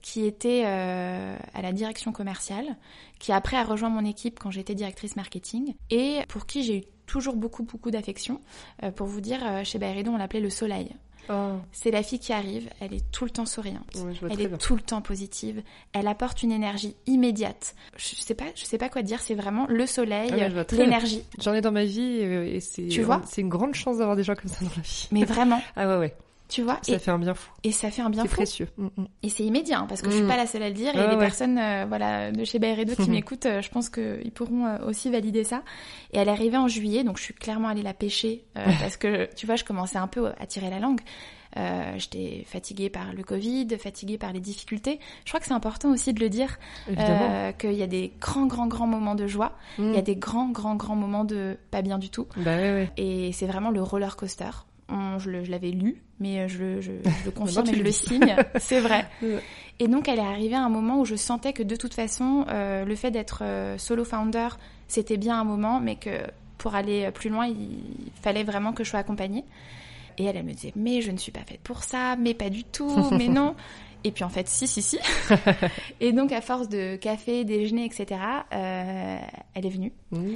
qui 0.00 0.26
était 0.26 0.62
euh, 0.64 1.36
à 1.54 1.62
la 1.62 1.72
direction 1.72 2.12
commerciale, 2.12 2.76
qui 3.18 3.32
après 3.32 3.56
a 3.56 3.64
rejoint 3.64 3.88
mon 3.88 4.04
équipe 4.04 4.38
quand 4.38 4.52
j'étais 4.52 4.76
directrice 4.76 5.16
marketing, 5.16 5.74
et 5.90 6.20
pour 6.28 6.46
qui 6.46 6.62
j'ai 6.62 6.78
eu 6.78 6.84
toujours 7.06 7.34
beaucoup 7.34 7.64
beaucoup 7.64 7.90
d'affection. 7.90 8.40
Euh, 8.84 8.92
pour 8.92 9.08
vous 9.08 9.20
dire, 9.20 9.40
chez 9.64 9.80
Bayredo, 9.80 10.12
on 10.12 10.16
l'appelait 10.16 10.38
le 10.38 10.50
soleil. 10.50 10.94
Oh. 11.28 11.58
C'est 11.72 11.90
la 11.90 12.02
fille 12.02 12.18
qui 12.18 12.32
arrive, 12.32 12.68
elle 12.80 12.94
est 12.94 13.10
tout 13.10 13.24
le 13.24 13.30
temps 13.30 13.46
souriante, 13.46 13.96
elle 14.30 14.40
est 14.40 14.58
tout 14.58 14.74
le 14.74 14.82
temps 14.82 15.00
positive, 15.00 15.62
elle 15.92 16.08
apporte 16.08 16.42
une 16.42 16.52
énergie 16.52 16.96
immédiate. 17.06 17.74
Je 17.96 18.16
sais 18.16 18.34
pas, 18.34 18.46
je 18.54 18.64
sais 18.64 18.78
pas 18.78 18.88
quoi 18.88 19.02
dire, 19.02 19.20
c'est 19.20 19.34
vraiment 19.34 19.66
le 19.68 19.86
soleil, 19.86 20.30
ah 20.32 20.64
l'énergie. 20.72 21.24
J'en 21.38 21.54
ai 21.54 21.60
dans 21.60 21.72
ma 21.72 21.84
vie 21.84 22.20
et 22.20 22.60
c'est 22.60 22.88
c'est 23.26 23.40
une 23.40 23.48
grande 23.48 23.74
chance 23.74 23.98
d'avoir 23.98 24.16
des 24.16 24.24
gens 24.24 24.34
comme 24.34 24.50
ça 24.50 24.64
dans 24.64 24.70
la 24.76 24.82
vie. 24.82 25.08
Mais 25.12 25.24
vraiment. 25.30 25.62
ah 25.76 25.86
ouais 25.88 25.96
ouais. 25.96 26.14
Tu 26.50 26.62
vois 26.62 26.78
Ça 26.82 26.98
fait 26.98 27.10
un 27.10 27.18
bien 27.18 27.34
fou. 27.34 27.50
Et 27.62 27.72
ça 27.72 27.90
fait 27.90 28.02
un 28.02 28.10
bien 28.10 28.24
fou. 28.24 28.28
C'est 28.30 28.36
précieux. 28.36 28.68
Mm, 28.76 28.86
mm. 28.96 29.06
Et 29.22 29.28
c'est 29.28 29.44
immédiat, 29.44 29.78
hein, 29.78 29.86
parce 29.88 30.02
que 30.02 30.10
je 30.10 30.16
suis 30.16 30.24
mm. 30.24 30.28
pas 30.28 30.36
la 30.36 30.46
seule 30.46 30.62
à 30.62 30.68
le 30.68 30.74
dire. 30.74 30.94
et 30.94 31.08
les 31.08 31.16
personnes 31.16 31.58
euh, 31.58 31.86
voilà, 31.88 32.32
de 32.32 32.44
chez 32.44 32.58
Bayredo 32.58 32.94
qui 32.94 33.08
m'écoutent, 33.08 33.46
euh, 33.46 33.62
je 33.62 33.70
pense 33.70 33.88
qu'ils 33.88 34.32
pourront 34.34 34.66
euh, 34.66 34.78
aussi 34.86 35.10
valider 35.10 35.44
ça. 35.44 35.62
Et 36.12 36.18
elle 36.18 36.28
est 36.28 36.32
arrivée 36.32 36.58
en 36.58 36.68
juillet, 36.68 37.04
donc 37.04 37.18
je 37.18 37.22
suis 37.22 37.34
clairement 37.34 37.68
allée 37.68 37.82
la 37.82 37.94
pêcher, 37.94 38.44
parce 38.54 38.96
que, 38.96 39.28
tu 39.34 39.46
vois, 39.46 39.56
je 39.56 39.64
commençais 39.64 39.98
un 39.98 40.08
peu 40.08 40.28
à 40.38 40.46
tirer 40.46 40.70
la 40.70 40.80
langue. 40.80 41.00
Euh, 41.56 41.94
J'étais 41.96 42.44
fatiguée 42.46 42.90
par 42.90 43.12
le 43.12 43.22
Covid, 43.22 43.66
fatiguée 43.78 44.18
par 44.18 44.32
les 44.32 44.40
difficultés. 44.40 45.00
Je 45.24 45.30
crois 45.30 45.40
que 45.40 45.46
c'est 45.46 45.54
important 45.54 45.90
aussi 45.90 46.12
de 46.12 46.20
le 46.20 46.28
dire, 46.28 46.58
euh, 46.96 47.52
qu'il 47.52 47.72
y 47.72 47.82
a 47.82 47.86
des 47.86 48.12
grands, 48.20 48.46
grands, 48.46 48.66
grands 48.66 48.86
moments 48.86 49.14
de 49.14 49.26
joie. 49.26 49.52
Il 49.78 49.92
y 49.92 49.98
a 49.98 50.02
des 50.02 50.16
grands, 50.16 50.48
grands, 50.50 50.76
grands 50.76 50.96
moments 50.96 51.24
de 51.24 51.56
pas 51.70 51.82
bien 51.82 51.98
du 51.98 52.10
tout. 52.10 52.26
Bah, 52.36 52.56
ouais, 52.56 52.72
ouais. 52.72 52.90
Et 52.96 53.32
c'est 53.32 53.46
vraiment 53.46 53.70
le 53.70 53.82
roller 53.82 54.16
coaster 54.16 54.50
je, 55.18 55.50
l'avais 55.50 55.70
lu, 55.70 56.02
mais 56.18 56.48
je, 56.48 56.80
je, 56.80 56.92
je 57.02 57.24
le 57.24 57.30
confirme 57.34 57.68
et 57.68 57.74
je 57.74 57.82
le 57.82 57.92
signe, 57.92 58.36
c'est 58.58 58.80
vrai. 58.80 59.06
Et 59.78 59.88
donc 59.88 60.08
elle 60.08 60.18
est 60.18 60.22
arrivée 60.22 60.54
à 60.54 60.62
un 60.62 60.68
moment 60.68 61.00
où 61.00 61.04
je 61.04 61.16
sentais 61.16 61.52
que 61.52 61.62
de 61.62 61.74
toute 61.74 61.94
façon, 61.94 62.44
euh, 62.48 62.84
le 62.84 62.94
fait 62.94 63.10
d'être 63.10 63.42
euh, 63.42 63.78
solo 63.78 64.04
founder, 64.04 64.48
c'était 64.88 65.16
bien 65.16 65.40
un 65.40 65.44
moment, 65.44 65.80
mais 65.80 65.96
que 65.96 66.10
pour 66.58 66.74
aller 66.74 67.10
plus 67.12 67.30
loin, 67.30 67.46
il 67.46 68.12
fallait 68.20 68.44
vraiment 68.44 68.72
que 68.72 68.84
je 68.84 68.90
sois 68.90 68.98
accompagnée. 68.98 69.44
Et 70.18 70.24
elle, 70.24 70.36
elle 70.36 70.44
me 70.44 70.52
disait, 70.52 70.74
mais 70.76 71.00
je 71.00 71.10
ne 71.10 71.16
suis 71.16 71.32
pas 71.32 71.40
faite 71.40 71.60
pour 71.60 71.82
ça, 71.82 72.16
mais 72.16 72.34
pas 72.34 72.50
du 72.50 72.64
tout, 72.64 73.08
mais 73.16 73.28
non. 73.28 73.54
Et 74.04 74.12
puis 74.12 74.22
en 74.22 74.28
fait, 74.28 74.48
si, 74.48 74.66
si, 74.66 74.82
si. 74.82 74.98
et 76.00 76.12
donc 76.12 76.32
à 76.32 76.42
force 76.42 76.68
de 76.68 76.96
café, 76.96 77.44
déjeuner, 77.44 77.86
etc., 77.86 78.20
euh, 78.52 79.18
elle 79.54 79.66
est 79.66 79.70
venue. 79.70 79.92
Mmh. 80.10 80.26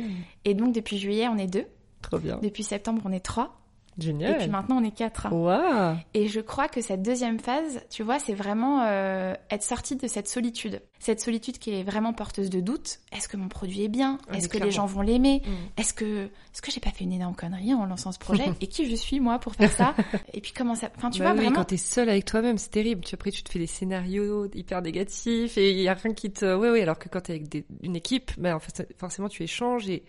Et 0.47 0.55
donc 0.55 0.75
depuis 0.75 0.99
juillet, 0.99 1.29
on 1.29 1.37
est 1.37 1.47
deux. 1.47 1.67
Trop 2.01 2.19
bien. 2.19 2.39
Depuis 2.43 2.63
septembre, 2.63 3.03
on 3.05 3.13
est 3.13 3.21
trois. 3.21 3.59
Génial. 3.99 4.33
Et 4.33 4.39
puis 4.39 4.49
maintenant, 4.49 4.79
on 4.81 4.85
est 4.85 4.91
quatre. 4.95 5.29
Waouh. 5.33 5.97
Et 6.15 6.29
je 6.29 6.41
crois 6.41 6.69
que 6.69 6.81
cette 6.81 7.03
deuxième 7.03 7.39
phase, 7.39 7.81
tu 7.91 8.03
vois, 8.03 8.19
c'est 8.19 8.35
vraiment 8.35 8.83
euh, 8.87 9.35
être 9.51 9.63
sorti 9.63 9.97
de 9.97 10.07
cette 10.09 10.29
solitude. 10.29 10.83
Cette 10.99 11.21
solitude 11.21 11.59
qui 11.59 11.71
est 11.75 11.83
vraiment 11.83 12.13
porteuse 12.13 12.51
de 12.51 12.61
doute. 12.61 12.99
Est-ce 13.13 13.29
que 13.29 13.37
mon 13.37 13.49
produit 13.49 13.85
est 13.85 13.89
bien? 13.89 14.19
Ah, 14.29 14.37
Est-ce 14.37 14.49
que 14.49 14.59
les 14.59 14.71
gens 14.71 14.87
vont 14.87 15.03
l'aimer? 15.03 15.43
Mm. 15.45 15.81
Est-ce 15.81 15.93
que 15.95 16.25
est-ce 16.25 16.63
que 16.63 16.71
j'ai 16.71 16.81
pas 16.81 16.91
fait 16.91 17.05
une 17.05 17.13
énorme 17.13 17.35
connerie 17.35 17.75
en 17.75 17.85
lançant 17.87 18.11
ce 18.13 18.19
projet? 18.19 18.45
Et 18.61 18.67
qui 18.69 18.89
je 18.89 18.95
suis 18.97 19.21
moi 19.21 19.39
pour 19.39 19.55
faire 19.55 19.71
ça? 19.73 19.95
Et 20.33 20.41
puis 20.41 20.53
comment 20.53 20.75
ça 20.75 20.89
Enfin, 20.97 21.11
tu 21.11 21.19
Bah 21.21 21.27
vois 21.27 21.33
oui, 21.35 21.41
vraiment. 21.45 21.57
quand 21.57 21.65
t'es 21.67 21.77
seul 21.77 22.09
avec 22.09 22.25
toi-même, 22.25 22.59
c'est 22.59 22.71
terrible. 22.71 23.03
Tu 23.05 23.15
après 23.15 23.31
tu 23.31 23.43
te 23.43 23.51
fais 23.53 23.59
des 23.59 23.67
scénarios 23.67 24.47
hyper 24.55 24.81
négatifs 24.83 25.59
et 25.59 25.71
il 25.73 25.81
y 25.81 25.89
a 25.89 25.95
rien 25.95 26.15
qui 26.15 26.31
te. 26.33 26.57
Ouais, 26.57 26.71
ouais. 26.71 26.83
Alors 26.83 26.99
que 26.99 27.09
quand 27.09 27.21
t'es 27.21 27.33
avec 27.35 27.49
des- 27.49 27.65
une 27.83 27.97
équipe, 27.97 28.33
bah 28.39 28.57
en 28.57 28.61
fait, 28.61 28.93
forcément 28.99 29.29
tu 29.29 29.43
échanges 29.43 29.89
et. 29.89 30.05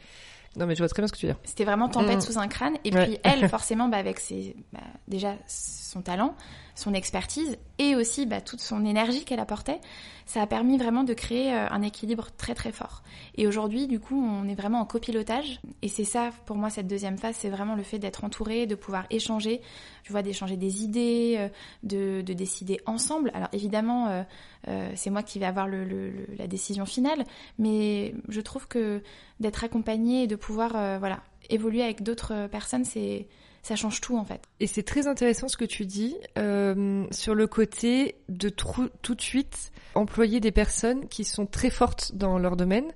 Non, 0.58 0.66
mais 0.66 0.76
je 0.76 0.80
vois 0.80 0.88
très 0.89 1.01
bien 1.01 1.08
ce 1.08 1.14
que 1.14 1.18
tu 1.18 1.26
veux 1.28 1.34
dire. 1.34 1.41
C'était 1.43 1.66
vraiment 1.66 1.89
tempête 1.89 2.18
Mm. 2.18 2.22
sous 2.22 2.38
un 2.39 2.47
crâne. 2.47 2.76
Et 2.86 2.93
Ouais. 2.93 3.06
puis 3.06 3.18
elle, 3.24 3.47
forcément, 3.49 3.88
bah, 3.89 3.97
avec 3.97 4.20
ses, 4.20 4.56
bah, 4.72 4.80
déjà 5.08 5.36
son 5.47 6.01
talent, 6.01 6.36
son 6.76 6.93
expertise 6.93 7.57
et 7.80 7.95
aussi 7.95 8.26
bah, 8.26 8.41
toute 8.41 8.59
son 8.61 8.86
énergie 8.86 9.23
qu'elle 9.26 9.39
apportait, 9.39 9.80
ça 10.26 10.41
a 10.41 10.47
permis 10.47 10.78
vraiment 10.78 11.03
de 11.03 11.13
créer 11.13 11.53
euh, 11.53 11.67
un 11.69 11.82
équilibre 11.82 12.28
très 12.38 12.53
très 12.53 12.71
fort. 12.71 13.01
Et 13.36 13.47
aujourd'hui, 13.47 13.88
du 13.88 13.99
coup, 13.99 14.15
on 14.21 14.47
est 14.47 14.55
vraiment 14.55 14.80
en 14.82 14.86
copilotage. 14.86 15.59
Et 15.82 15.88
c'est 15.88 16.03
ça, 16.03 16.32
pour 16.45 16.55
moi, 16.57 16.69
cette 16.69 16.88
deuxième 16.88 17.17
phase, 17.17 17.36
c'est 17.39 17.49
vraiment 17.49 17.76
le 17.76 17.84
fait 17.84 17.99
d'être 17.99 18.23
entouré, 18.23 18.65
de 18.67 18.76
pouvoir 18.76 19.05
échanger, 19.09 19.61
tu 20.03 20.11
vois, 20.11 20.21
d'échanger 20.21 20.57
des 20.57 20.84
idées, 20.84 21.36
euh, 21.38 21.49
de, 21.84 22.21
de 22.21 22.34
décider 22.34 22.82
ensemble. 22.86 23.32
Alors 23.34 23.49
évidemment, 23.53 24.07
euh, 24.07 24.23
euh, 24.67 24.91
c'est 24.95 25.09
moi 25.09 25.23
qui 25.23 25.39
vais 25.39 25.45
avoir 25.45 25.67
le, 25.67 25.86
le- 25.86 26.28
la 26.38 26.47
décision 26.47 26.86
finale, 26.86 27.23
mais 27.59 28.13
je 28.28 28.41
trouve 28.41 28.67
que 28.67 29.01
d'être 29.39 29.63
accompagné 29.63 30.23
et 30.23 30.28
de 30.28 30.36
pouvoir 30.36 30.71
voilà 30.99 31.21
évoluer 31.49 31.84
avec 31.84 32.01
d'autres 32.03 32.47
personnes, 32.47 32.86
c'est 32.86 33.28
ça 33.66 33.76
change 33.76 33.99
tout 33.99 34.16
en 34.16 34.24
fait. 34.24 34.41
Et 34.59 34.68
c'est 34.68 34.84
très 34.84 35.07
intéressant 35.07 35.47
ce 35.47 35.57
que 35.57 35.66
tu 35.66 35.88
dis 35.88 36.16
euh, 36.38 37.03
sur 37.09 37.34
le 37.34 37.47
côté 37.47 38.16
de 38.30 38.49
tout 38.49 39.16
de 39.16 39.22
suite 39.22 39.72
employer 39.95 40.39
des 40.39 40.51
personnes 40.51 41.07
qui 41.07 41.24
sont 41.24 41.47
très 41.47 41.72
fortes 41.72 42.11
dans 42.13 42.38
leur 42.38 42.57
domaine 42.57 42.91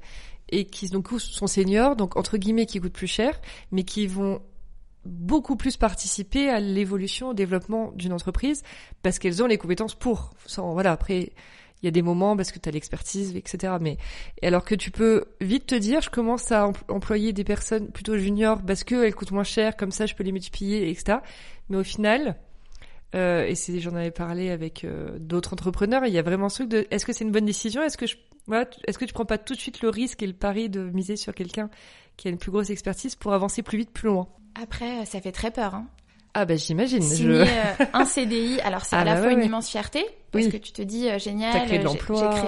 et 0.50 0.66
qui 0.66 0.88
donc 0.90 1.10
sont 1.18 1.48
seniors, 1.48 1.96
donc 1.96 2.18
entre 2.18 2.38
guillemets 2.38 2.68
qui 2.68 2.80
coûtent 2.80 2.94
plus 2.94 3.08
cher, 3.08 3.42
mais 3.72 3.84
qui 3.84 4.06
vont 4.06 4.44
beaucoup 5.06 5.56
plus 5.56 5.76
participer 5.76 6.50
à 6.50 6.60
l'évolution, 6.60 7.30
au 7.30 7.34
développement 7.34 7.92
d'une 7.96 8.14
entreprise 8.14 8.62
parce 9.02 9.18
qu'elles 9.18 9.42
ont 9.42 9.48
les 9.48 9.58
compétences 9.58 9.96
pour. 9.96 10.36
Sans, 10.46 10.74
voilà, 10.74 10.92
après 10.92 11.32
il 11.82 11.86
y 11.86 11.88
a 11.88 11.92
des 11.92 12.02
moments 12.02 12.36
parce 12.36 12.52
que 12.52 12.60
tu 12.60 12.68
as 12.68 12.72
l'expertise, 12.72 13.36
etc. 13.36 13.74
Mais 13.80 13.98
alors 14.42 14.66
que 14.66 14.76
tu 14.76 14.92
peux 14.92 15.26
vite 15.42 15.68
te 15.68 15.76
dire, 15.76 16.02
je 16.02 16.10
commence 16.10 16.52
à 16.52 16.68
empl- 16.68 16.84
employer 16.90 17.34
des 17.34 17.44
personnes 17.44 17.90
plutôt 17.92 18.18
juniors 18.18 18.62
parce 18.62 18.84
qu'elles 18.84 19.16
coûtent 19.16 19.32
moins 19.32 19.44
cher, 19.44 19.78
comme 19.78 19.92
ça 19.92 20.06
je 20.06 20.16
peux 20.16 20.24
les 20.24 20.32
multiplier, 20.32 20.90
etc. 20.90 21.20
Mais 21.70 21.78
au 21.78 21.84
final, 21.84 22.38
euh, 23.16 23.46
et 23.46 23.56
c'est 23.56 23.80
j'en 23.80 23.96
avais 23.96 24.12
parlé 24.12 24.50
avec 24.50 24.84
euh, 24.84 25.18
d'autres 25.20 25.54
entrepreneurs, 25.54 26.06
il 26.06 26.14
y 26.14 26.18
a 26.18 26.22
vraiment 26.22 26.50
ce 26.50 26.64
truc 26.64 26.70
de 26.70 26.88
est-ce 26.92 27.06
que 27.06 27.14
c'est 27.14 27.24
une 27.24 27.32
bonne 27.32 27.46
décision? 27.46 27.82
Est-ce 27.82 27.98
que 27.98 28.08
je 28.08 28.16
voilà, 28.48 28.68
est-ce 28.88 28.98
que 28.98 29.06
tu 29.06 29.14
prends 29.14 29.26
pas 29.26 29.38
tout 29.38 29.54
de 29.54 29.60
suite 29.60 29.82
le 29.84 29.90
risque 29.90 30.24
et 30.24 30.28
le 30.28 30.34
pari 30.34 30.70
de 30.70 30.82
miser 30.82 31.16
sur 31.18 31.36
quelqu'un 31.36 31.70
qui 32.18 32.28
a 32.28 32.32
une 32.32 32.40
plus 32.40 32.52
grosse 32.52 32.72
expertise 32.72 33.16
pour 33.16 33.34
avancer 33.34 33.62
plus 33.62 33.78
vite, 33.78 33.92
plus 33.92 34.08
loin? 34.08 34.28
Après, 34.60 35.06
ça 35.06 35.22
fait 35.22 35.32
très 35.32 35.52
peur. 35.52 35.76
Hein. 35.76 35.88
Ah 36.34 36.46
bah 36.46 36.56
j'imagine. 36.56 37.02
Signer 37.02 37.46
Je... 37.46 37.82
euh, 37.84 37.86
un 37.94 38.06
CDI, 38.06 38.60
alors 38.62 38.86
c'est 38.86 38.96
Ah 38.98 39.00
à 39.00 39.04
la 39.04 39.14
bah 39.16 39.18
fois 39.20 39.28
ouais, 39.28 39.34
une 39.34 39.40
ouais. 39.40 39.46
immense 39.48 39.68
fierté 39.70 40.06
parce 40.32 40.46
Oui. 40.46 40.52
que 40.52 40.58
tu 40.58 40.72
te 40.72 40.82
dis 40.82 41.10
euh, 41.10 41.18
génial, 41.18 41.56
euh, 41.56 41.60
j'ai- 41.60 41.66
créé 41.68 41.80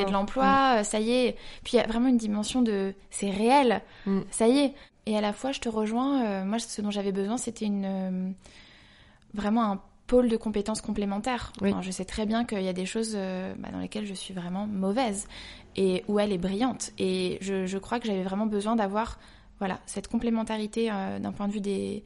de 0.06 0.12
l'emploi, 0.12 0.76
euh, 0.80 0.84
ça 0.84 1.00
y 1.00 1.12
est. 1.12 1.36
Puis 1.64 1.74
il 1.74 1.76
y 1.78 1.80
a 1.80 1.88
vraiment 1.88 2.08
une 2.08 2.18
dimension 2.18 2.62
de 2.62 2.94
c'est 3.10 3.30
réel, 3.32 3.82
Mm. 4.06 4.20
ça 4.30 4.48
y 4.48 4.60
est. 4.60 4.74
Et 5.08 5.18
à 5.18 5.22
la 5.22 5.34
fois, 5.34 5.52
je 5.52 5.60
te 5.60 5.68
rejoins. 5.68 6.24
euh, 6.26 6.46
moi, 6.46 6.60
ce 6.60 6.80
dont 6.82 6.92
j'avais 6.92 7.12
besoin, 7.12 7.38
c'était 7.38 7.66
une 7.66 7.86
euh, 7.86 8.30
vraiment 9.34 9.64
un 9.72 9.82
pôle 10.08 10.30
de 10.30 10.38
compétences 10.38 10.82
complémentaires. 10.82 11.52
Oui. 11.62 11.72
Enfin, 11.72 11.82
je 11.82 11.90
sais 11.90 12.06
très 12.06 12.26
bien 12.26 12.44
qu'il 12.46 12.62
y 12.62 12.68
a 12.68 12.74
des 12.74 12.86
choses 12.86 13.14
euh, 13.16 13.54
bah, 13.58 13.70
dans 13.72 13.80
lesquelles 13.80 14.06
je 14.06 14.14
suis 14.14 14.34
vraiment 14.34 14.68
mauvaise 14.68 15.28
et 15.76 16.04
où 16.08 16.20
elle 16.20 16.32
est 16.34 16.38
brillante. 16.38 16.92
Et 17.00 17.38
je, 17.42 17.66
je 17.66 17.78
crois 17.78 18.00
que 18.00 18.06
j'avais 18.08 18.24
vraiment 18.24 18.46
besoin 18.46 18.76
d'avoir 18.76 19.18
voilà 19.60 19.80
cette 19.86 20.08
complémentarité 20.08 20.90
d'un 21.20 21.32
point 21.32 21.48
de 21.48 21.54
vue 21.54 21.62
des 21.62 22.04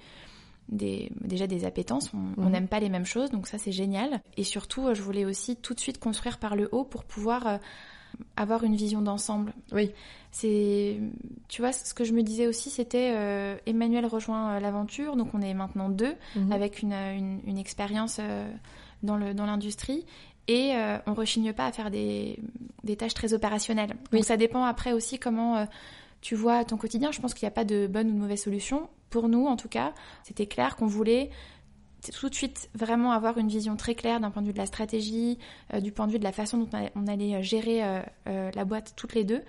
des, 0.70 1.12
déjà 1.22 1.48
des 1.48 1.66
appétences, 1.66 2.12
on 2.14 2.42
on 2.42 2.46
Mhm. 2.46 2.52
n'aime 2.52 2.68
pas 2.68 2.80
les 2.80 2.90
mêmes 2.90 3.06
choses, 3.06 3.30
donc 3.32 3.48
ça 3.48 3.58
c'est 3.58 3.72
génial. 3.72 4.22
Et 4.38 4.44
surtout, 4.44 4.88
euh, 4.88 4.94
je 4.96 5.02
voulais 5.02 5.26
aussi 5.26 5.56
tout 5.56 5.74
de 5.74 5.80
suite 5.80 6.00
construire 6.00 6.38
par 6.40 6.56
le 6.56 6.70
haut 6.72 6.84
pour 6.84 7.04
pouvoir 7.04 7.48
euh, 7.48 7.58
avoir 8.36 8.64
une 8.64 8.76
vision 8.76 9.02
d'ensemble. 9.02 9.54
Oui. 9.72 9.92
C'est, 10.32 11.00
tu 11.48 11.62
vois, 11.62 11.72
ce 11.72 11.94
que 11.94 12.04
je 12.04 12.14
me 12.14 12.22
disais 12.24 12.48
aussi, 12.48 12.70
c'était 12.70 13.14
euh, 13.16 13.56
Emmanuel 13.66 14.06
rejoint 14.06 14.60
l'aventure, 14.60 15.16
donc 15.16 15.34
on 15.34 15.42
est 15.42 15.54
maintenant 15.54 15.90
deux 15.90 16.16
Mhm. 16.36 16.52
avec 16.52 16.82
une, 16.82 16.94
une, 16.94 17.40
une 17.46 17.58
expérience 17.58 18.18
euh, 18.20 18.50
dans 19.04 19.18
le 19.18 19.34
dans 19.34 19.46
l'industrie. 19.46 20.06
Et 20.48 20.74
on 21.08 21.16
rechigne 21.16 21.54
pas 21.54 21.66
à 21.66 21.72
faire 21.72 21.90
des, 21.90 22.38
des 22.84 22.96
tâches 22.96 23.16
très 23.16 23.34
opérationnelles. 23.34 23.96
Oui. 24.12 24.20
Donc 24.20 24.26
ça 24.26 24.38
dépend 24.38 24.64
après 24.64 24.94
aussi 24.94 25.18
comment 25.18 25.66
tu 26.22 26.36
vois 26.36 26.64
ton 26.66 26.78
quotidien. 26.78 27.12
Je 27.12 27.20
pense 27.20 27.34
qu'il 27.34 27.48
n'y 27.48 27.52
a 27.52 27.52
pas 27.56 27.66
de 27.66 27.88
bonne 27.88 28.10
ou 28.12 28.14
de 28.14 28.20
mauvaise 28.20 28.44
solution. 28.44 28.88
Pour 29.10 29.30
nous, 29.30 29.46
en 29.48 29.56
tout 29.56 29.70
cas, 29.70 29.94
c'était 30.24 30.48
clair 30.48 30.76
qu'on 30.76 30.88
voulait 30.88 31.30
tout 32.20 32.30
de 32.30 32.36
suite 32.36 32.70
vraiment 32.76 33.14
avoir 33.14 33.40
une 33.40 33.48
vision 33.48 33.76
très 33.76 33.96
claire 33.96 34.20
d'un 34.20 34.30
point 34.30 34.44
de 34.44 34.48
vue 34.48 34.54
de 34.54 34.60
la 34.60 34.68
stratégie, 34.68 35.40
euh, 35.74 35.80
du 35.80 35.92
point 35.92 36.06
de 36.06 36.12
vue 36.12 36.20
de 36.20 36.24
la 36.24 36.32
façon 36.32 36.60
dont 36.60 36.70
on 36.96 37.08
allait- 37.08 37.34
euh, 37.36 37.42
gérer 37.42 37.84
euh, 37.84 38.00
euh, 38.28 38.52
la 38.54 38.64
boîte 38.64 38.94
toutes 38.96 39.16
les 39.16 39.24
deux, 39.24 39.42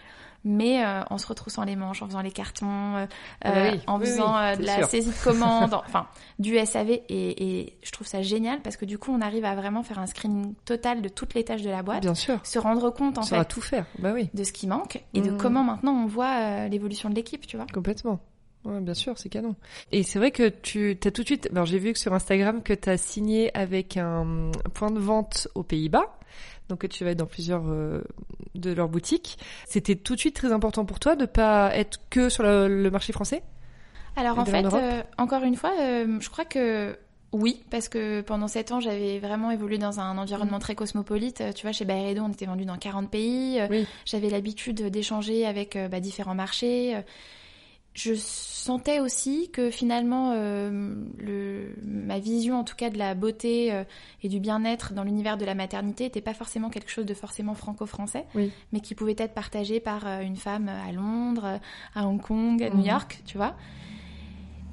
mais 0.42 0.82
en 1.10 1.18
se 1.18 1.26
retroussant 1.26 1.64
les 1.64 1.74
manches, 1.76 2.00
en 2.02 2.06
faisant 2.06 2.22
les 2.22 2.30
cartons, 2.30 2.94
Ah 3.42 3.52
bah 3.52 3.70
oui, 3.72 3.80
en 3.88 3.98
oui, 4.00 4.06
faisant 4.06 4.32
oui, 4.52 4.56
de 4.58 4.62
la 4.64 4.76
sûr. 4.76 4.86
saisie 4.88 5.10
de 5.10 5.22
commande, 5.24 5.74
en- 5.74 5.82
enfin 5.86 6.06
du 6.38 6.56
SAV, 6.56 6.90
et, 6.92 7.02
et 7.10 7.76
je 7.82 7.90
trouve 7.90 8.06
ça 8.06 8.22
génial 8.22 8.62
parce 8.62 8.76
que 8.78 8.84
du 8.86 8.96
coup 8.96 9.12
on 9.12 9.20
arrive 9.20 9.44
à 9.44 9.54
vraiment 9.56 9.82
faire 9.82 9.98
un 9.98 10.06
screening 10.06 10.54
total 10.64 11.02
de 11.02 11.08
toutes 11.08 11.34
les 11.34 11.44
tâches 11.44 11.62
de 11.62 11.70
la 11.70 11.82
boîte, 11.82 12.02
Bien 12.02 12.14
sûr. 12.14 12.38
se 12.46 12.58
rendre 12.60 12.88
compte 12.90 13.18
en 13.18 13.22
fait 13.22 13.44
tout 13.46 13.60
faire. 13.60 13.86
Bah 13.98 14.12
de 14.32 14.44
ce 14.44 14.52
qui 14.52 14.66
manque 14.68 15.02
et 15.14 15.20
de 15.20 15.30
Mhm. 15.32 15.36
comment 15.36 15.64
maintenant 15.64 15.92
on 15.92 16.06
voit 16.06 16.68
l'évolution 16.68 17.10
de 17.10 17.14
l'équipe, 17.16 17.46
tu 17.46 17.56
vois. 17.56 17.66
complètement. 17.74 18.20
Ouais, 18.66 18.80
bien 18.80 18.94
sûr, 18.94 19.16
c'est 19.16 19.28
canon. 19.28 19.54
Et 19.92 20.02
c'est 20.02 20.18
vrai 20.18 20.32
que 20.32 20.48
tu 20.48 20.98
as 21.04 21.10
tout 21.12 21.22
de 21.22 21.26
suite. 21.26 21.48
Alors 21.52 21.66
j'ai 21.66 21.78
vu 21.78 21.92
que 21.92 21.98
sur 21.98 22.12
Instagram 22.12 22.62
que 22.62 22.72
tu 22.72 22.90
as 22.90 22.96
signé 22.96 23.56
avec 23.56 23.96
un 23.96 24.50
point 24.74 24.90
de 24.90 24.98
vente 24.98 25.48
aux 25.54 25.62
Pays-Bas. 25.62 26.18
Donc 26.68 26.80
que 26.80 26.88
tu 26.88 27.04
vas 27.04 27.10
être 27.10 27.18
dans 27.18 27.26
plusieurs 27.26 27.62
euh, 27.68 28.02
de 28.56 28.72
leurs 28.72 28.88
boutiques. 28.88 29.38
C'était 29.66 29.94
tout 29.94 30.16
de 30.16 30.20
suite 30.20 30.34
très 30.34 30.50
important 30.50 30.84
pour 30.84 30.98
toi 30.98 31.14
de 31.14 31.26
pas 31.26 31.70
être 31.76 32.00
que 32.10 32.28
sur 32.28 32.42
le, 32.42 32.66
le 32.82 32.90
marché 32.90 33.12
français? 33.12 33.44
Alors 34.16 34.38
en 34.38 34.44
fait, 34.44 34.64
euh, 34.64 35.02
encore 35.16 35.44
une 35.44 35.54
fois, 35.54 35.72
euh, 35.78 36.18
je 36.20 36.28
crois 36.28 36.44
que 36.44 36.98
oui, 37.32 37.62
parce 37.70 37.88
que 37.88 38.20
pendant 38.22 38.48
sept 38.48 38.72
ans, 38.72 38.80
j'avais 38.80 39.20
vraiment 39.20 39.52
évolué 39.52 39.78
dans 39.78 40.00
un 40.00 40.18
environnement 40.18 40.58
très 40.58 40.74
cosmopolite. 40.74 41.42
Tu 41.54 41.62
vois, 41.62 41.72
chez 41.72 41.84
Byredo, 41.84 42.22
on 42.22 42.32
était 42.32 42.46
vendu 42.46 42.64
dans 42.64 42.78
40 42.78 43.10
pays. 43.10 43.60
Oui. 43.70 43.86
J'avais 44.06 44.30
l'habitude 44.30 44.82
d'échanger 44.88 45.46
avec 45.46 45.78
bah, 45.90 46.00
différents 46.00 46.34
marchés. 46.34 46.96
Je 47.98 48.12
sentais 48.14 49.00
aussi 49.00 49.48
que 49.50 49.70
finalement, 49.70 50.32
euh, 50.36 50.94
le, 51.18 51.74
ma 51.82 52.18
vision, 52.18 52.58
en 52.60 52.64
tout 52.64 52.76
cas, 52.76 52.90
de 52.90 52.98
la 52.98 53.14
beauté 53.14 53.72
euh, 53.72 53.84
et 54.22 54.28
du 54.28 54.38
bien-être 54.38 54.92
dans 54.92 55.02
l'univers 55.02 55.38
de 55.38 55.46
la 55.46 55.54
maternité 55.54 56.04
n'était 56.04 56.20
pas 56.20 56.34
forcément 56.34 56.68
quelque 56.68 56.90
chose 56.90 57.06
de 57.06 57.14
forcément 57.14 57.54
franco-français, 57.54 58.26
Oui. 58.34 58.52
mais 58.72 58.80
qui 58.80 58.94
pouvait 58.94 59.14
être 59.16 59.32
partagé 59.32 59.80
par 59.80 60.06
euh, 60.06 60.20
une 60.20 60.36
femme 60.36 60.68
à 60.68 60.92
Londres, 60.92 61.58
à 61.94 62.06
Hong 62.06 62.20
Kong, 62.20 62.62
à 62.62 62.68
New 62.68 62.80
Mhm. 62.82 62.86
York, 62.86 63.22
tu 63.24 63.38
vois. 63.38 63.56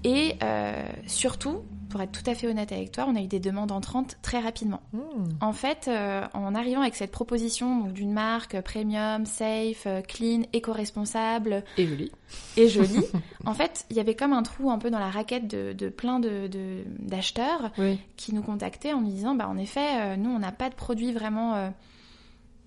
Et 0.03 0.35
euh, 0.43 0.83
surtout, 1.07 1.61
pour 1.93 2.01
être 2.01 2.11
tout 2.11 2.27
à 2.29 2.33
fait 2.33 2.47
honnête 2.47 2.71
avec 2.71 2.91
toi, 2.91 3.05
on 3.07 3.15
a 3.15 3.21
eu 3.21 3.27
des 3.27 3.39
demandes 3.39 3.71
entrantes 3.71 4.17
très 4.23 4.39
rapidement. 4.39 4.81
Mmh. 4.93 4.99
En 5.41 5.53
fait, 5.53 5.85
euh, 5.87 6.25
en 6.33 6.55
arrivant 6.55 6.81
avec 6.81 6.95
cette 6.95 7.11
proposition 7.11 7.81
d'une 7.87 8.11
marque 8.11 8.59
premium, 8.61 9.27
safe, 9.27 9.83
euh, 9.85 10.01
clean, 10.01 10.41
éco-responsable 10.53 11.63
Et 11.77 11.85
joli. 11.85 12.11
et 12.57 12.67
jolie, 12.67 13.05
en 13.45 13.53
fait, 13.53 13.85
il 13.91 13.95
y 13.95 13.99
avait 13.99 14.15
comme 14.15 14.33
un 14.33 14.41
trou 14.41 14.71
un 14.71 14.79
peu 14.79 14.89
dans 14.89 14.97
la 14.97 15.11
raquette 15.11 15.47
de, 15.47 15.73
de 15.73 15.89
plein 15.89 16.19
de- 16.19 16.47
de- 16.47 16.83
d'acheteurs 16.99 17.71
Oui. 17.77 17.99
qui 18.17 18.33
nous 18.33 18.41
contactaient 18.41 18.91
en 18.93 19.01
nous 19.01 19.11
disant, 19.11 19.35
bah, 19.35 19.47
en 19.47 19.57
effet, 19.57 19.87
euh, 20.01 20.15
nous, 20.15 20.31
on 20.31 20.39
n'a 20.39 20.51
pas 20.51 20.69
de 20.71 20.75
produit 20.75 21.13
vraiment 21.13 21.53
euh, 21.53 21.69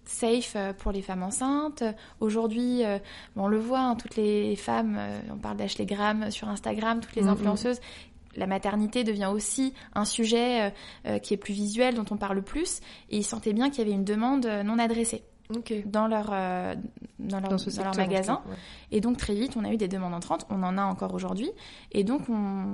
safe 0.04 0.56
pour 0.78 0.92
les 0.92 1.02
femmes 1.02 1.24
enceintes. 1.24 1.82
Aujourd'hui, 2.20 2.84
euh, 2.84 2.98
on 3.34 3.48
le 3.48 3.58
voit, 3.58 3.80
hein, 3.80 3.96
toutes 3.96 4.14
les 4.16 4.54
femmes, 4.54 4.96
euh, 4.96 5.18
on 5.32 5.36
parle 5.38 5.56
d'Ashley 5.56 5.84
Graham 5.84 6.30
sur 6.30 6.48
Instagram, 6.48 7.00
toutes 7.00 7.16
les 7.16 7.22
Mhm. 7.22 7.30
influenceuses, 7.30 7.80
la 8.36 8.46
maternité 8.46 9.04
devient 9.04 9.30
aussi 9.32 9.74
un 9.94 10.04
sujet 10.04 10.62
euh, 10.62 10.70
euh, 11.06 11.18
qui 11.18 11.34
est 11.34 11.38
plus 11.38 11.54
visuel, 11.54 11.94
dont 11.94 12.04
on 12.10 12.16
parle 12.16 12.42
plus, 12.42 12.80
et 13.10 13.18
ils 13.18 13.24
sentaient 13.24 13.52
bien 13.52 13.70
qu'il 13.70 13.80
y 13.80 13.82
avait 13.82 13.92
une 13.92 14.04
demande 14.04 14.46
euh, 14.46 14.62
non 14.62 14.78
adressée. 14.78 15.22
Dans 15.86 16.06
leur, 16.06 16.30
euh, 16.32 16.74
dans 17.18 17.40
leur, 17.40 17.50
dans 17.50 17.84
leur 17.84 17.96
magasin. 17.96 18.42
Et 18.90 19.00
donc 19.00 19.16
très 19.16 19.34
vite, 19.34 19.56
on 19.56 19.64
a 19.64 19.72
eu 19.72 19.76
des 19.76 19.88
demandes 19.88 20.14
entrantes. 20.14 20.46
On 20.50 20.62
en 20.62 20.76
a 20.76 20.82
encore 20.82 21.14
aujourd'hui. 21.14 21.50
Et 21.92 22.04
donc 22.04 22.28
on, 22.28 22.66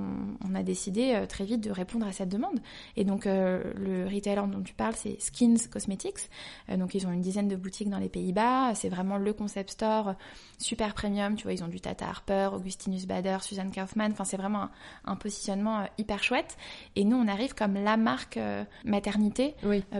on, 0.43 0.55
a 0.55 0.63
décidé 0.63 1.13
euh, 1.13 1.25
très 1.25 1.45
vite 1.45 1.61
de 1.61 1.71
répondre 1.71 2.05
à 2.05 2.11
cette 2.11 2.29
demande. 2.29 2.59
Et 2.95 3.03
donc 3.03 3.27
euh, 3.27 3.63
le 3.75 4.05
retailer 4.05 4.47
dont 4.47 4.61
tu 4.61 4.73
parles, 4.73 4.95
c'est 4.95 5.19
Skins 5.21 5.67
Cosmetics. 5.71 6.29
donc 6.77 6.95
ils 6.95 7.05
ont 7.07 7.11
une 7.11 7.21
dizaine 7.21 7.47
de 7.47 7.55
boutiques 7.55 7.89
dans 7.89 7.99
les 7.99 8.09
Pays-Bas. 8.09 8.73
C'est 8.75 8.89
vraiment 8.89 9.17
le 9.17 9.33
concept 9.33 9.71
store 9.71 10.15
super 10.57 10.93
premium. 10.93 11.35
Tu 11.35 11.43
vois, 11.43 11.53
ils 11.53 11.63
ont 11.63 11.67
du 11.67 11.79
Tata 11.79 12.07
Harper, 12.07 12.49
Augustinus 12.53 13.05
Bader, 13.05 13.37
Suzanne 13.41 13.71
Kaufman. 13.71 14.11
Enfin, 14.11 14.23
c'est 14.23 14.37
vraiment 14.37 14.69
un, 15.05 15.15
positionnement 15.15 15.85
hyper 15.97 16.23
chouette. 16.23 16.57
Et 16.95 17.05
nous, 17.05 17.17
on 17.17 17.27
arrive 17.27 17.53
comme 17.53 17.75
la 17.75 17.97
marque 17.97 18.39
maternité 18.83 19.55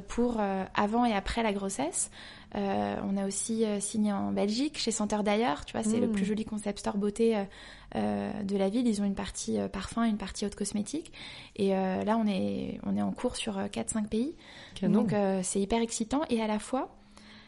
pour 0.07 0.41
avant 0.75 1.05
et 1.05 1.13
après 1.13 1.43
la 1.43 1.53
grossesse. 1.53 2.09
Euh, 2.55 2.95
on 3.03 3.17
a 3.17 3.25
aussi 3.25 3.65
euh, 3.65 3.79
signé 3.79 4.11
en 4.11 4.31
Belgique, 4.31 4.77
chez 4.77 4.91
Center 4.91 5.17
d'ailleurs, 5.23 5.65
tu 5.65 5.73
vois, 5.73 5.83
c'est 5.83 5.99
le 5.99 6.11
plus 6.11 6.21
mm. 6.21 6.25
joli 6.25 6.45
concept 6.45 6.79
store 6.79 6.97
beauté 6.97 7.35
euh, 7.95 8.43
de 8.43 8.57
la 8.57 8.69
ville. 8.69 8.87
Ils 8.87 9.01
ont 9.01 9.05
une 9.05 9.15
partie 9.15 9.57
parfum, 9.71 10.03
une 10.03 10.17
partie 10.17 10.45
haute 10.45 10.55
cosmétique. 10.55 11.11
Et 11.55 11.69
là, 11.69 12.17
on 12.17 12.27
est, 12.27 12.79
on 12.83 12.95
est 12.95 13.01
en 13.01 13.11
cours 13.11 13.35
sur 13.35 13.57
4-5 13.57 14.07
pays. 14.07 14.35
Donc, 14.81 15.13
c'est 15.41 15.59
hyper 15.59 15.81
excitant. 15.81 16.21
Et 16.29 16.41
à 16.41 16.47
la 16.47 16.59
fois, 16.59 16.95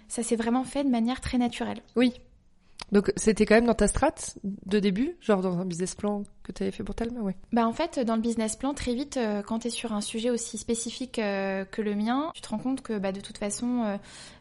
ça 0.08 0.24
s'est 0.24 0.36
vraiment 0.36 0.64
fait 0.64 0.84
de 0.84 0.89
manière 0.89 1.22
très 1.22 1.38
naturelle. 1.38 1.82
Oui. 1.95 2.14
Donc 2.92 3.12
c'était 3.16 3.46
quand 3.46 3.56
même 3.56 3.66
dans 3.66 3.74
ta 3.74 3.88
strate 3.88 4.38
de 4.44 4.80
début, 4.80 5.16
genre 5.20 5.42
dans 5.42 5.58
un 5.58 5.66
business 5.66 5.96
plan 5.96 6.24
que 6.44 6.52
tu 6.52 6.64
avais 6.64 6.72
fait 6.72 6.84
pour 6.84 6.94
Talma, 6.94 7.22
oui. 7.22 7.34
Bah 7.52 7.68
en 7.68 7.74
fait, 7.74 8.00
dans 8.00 8.16
le 8.16 8.22
business 8.22 8.56
plan, 8.56 8.74
très 8.74 8.94
vite, 8.94 9.18
euh, 9.18 9.42
quand 9.42 9.60
tu 9.60 9.68
es 9.68 9.70
sur 9.72 9.94
un 9.94 10.02
sujet 10.02 10.30
aussi 10.30 10.58
spécifique 10.58 11.18
euh, 11.18 11.66
que 11.66 11.82
le 11.82 11.96
mien, 11.96 12.32
tu 12.36 12.42
te 12.42 12.50
rends 12.50 12.60
compte 12.60 12.82
que 12.82 12.98
bah, 13.00 13.12
de 13.12 13.20
toute 13.20 13.40
façon, 13.40 13.98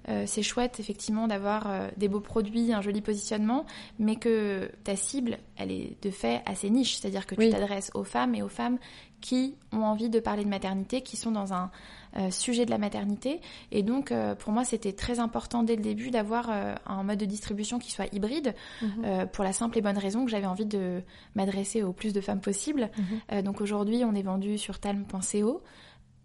euh, 0.08 0.24
c'est 0.26 0.42
chouette 0.42 0.80
effectivement 0.80 1.26
d'avoir 1.26 1.90
des 1.96 2.08
beaux 2.08 2.20
produits, 2.20 2.72
un 2.72 2.82
joli 2.82 3.00
positionnement, 3.00 3.64
mais 3.98 4.16
que 4.16 4.70
ta 4.84 4.96
cible, 4.96 5.38
elle 5.56 5.70
est 5.70 5.96
de 6.02 6.10
fait 6.10 6.42
assez 6.44 6.68
niche, 6.68 6.96
c'est-à-dire 6.96 7.26
que 7.26 7.34
tu 7.34 7.50
t'adresses 7.50 7.90
aux 7.94 8.04
femmes 8.04 8.34
et 8.34 8.42
aux 8.42 8.48
femmes 8.48 8.78
qui 9.22 9.54
ont 9.72 9.84
envie 9.84 10.10
de 10.10 10.20
parler 10.20 10.44
de 10.44 10.50
maternité, 10.50 11.00
qui 11.00 11.16
sont 11.16 11.30
dans 11.30 11.54
un 11.54 11.70
euh, 12.16 12.30
sujet 12.30 12.64
de 12.64 12.70
la 12.70 12.78
maternité. 12.78 13.40
Et 13.72 13.82
donc, 13.82 14.12
euh, 14.12 14.36
pour 14.36 14.52
moi, 14.52 14.64
c'était 14.64 14.92
très 14.92 15.18
important 15.18 15.64
dès 15.64 15.74
le 15.74 15.82
début 15.82 16.10
d'avoir 16.10 16.48
euh, 16.48 16.74
un 16.86 17.02
mode 17.02 17.18
de 17.18 17.24
distribution 17.24 17.80
qui 17.80 17.90
soit 17.90 18.06
hybride, 18.14 18.54
mhm. 18.82 19.26
pour 19.32 19.42
la 19.42 19.52
simple 19.52 19.78
et 19.78 19.80
bonne 19.80 19.98
raison 19.98 20.24
que 20.24 20.30
j'avais 20.30 20.46
envie 20.46 20.66
de 20.66 21.02
m'adresser 21.34 21.82
au 21.82 21.92
plus 21.92 22.12
de 22.12 22.20
femmes 22.20 22.40
possible. 22.40 22.90
Mhm. 23.30 23.42
donc 23.42 23.60
aujourd'hui, 23.60 24.04
on 24.04 24.14
est 24.14 24.22
vendu 24.22 24.58
sur 24.58 24.78
talm.co 24.78 25.62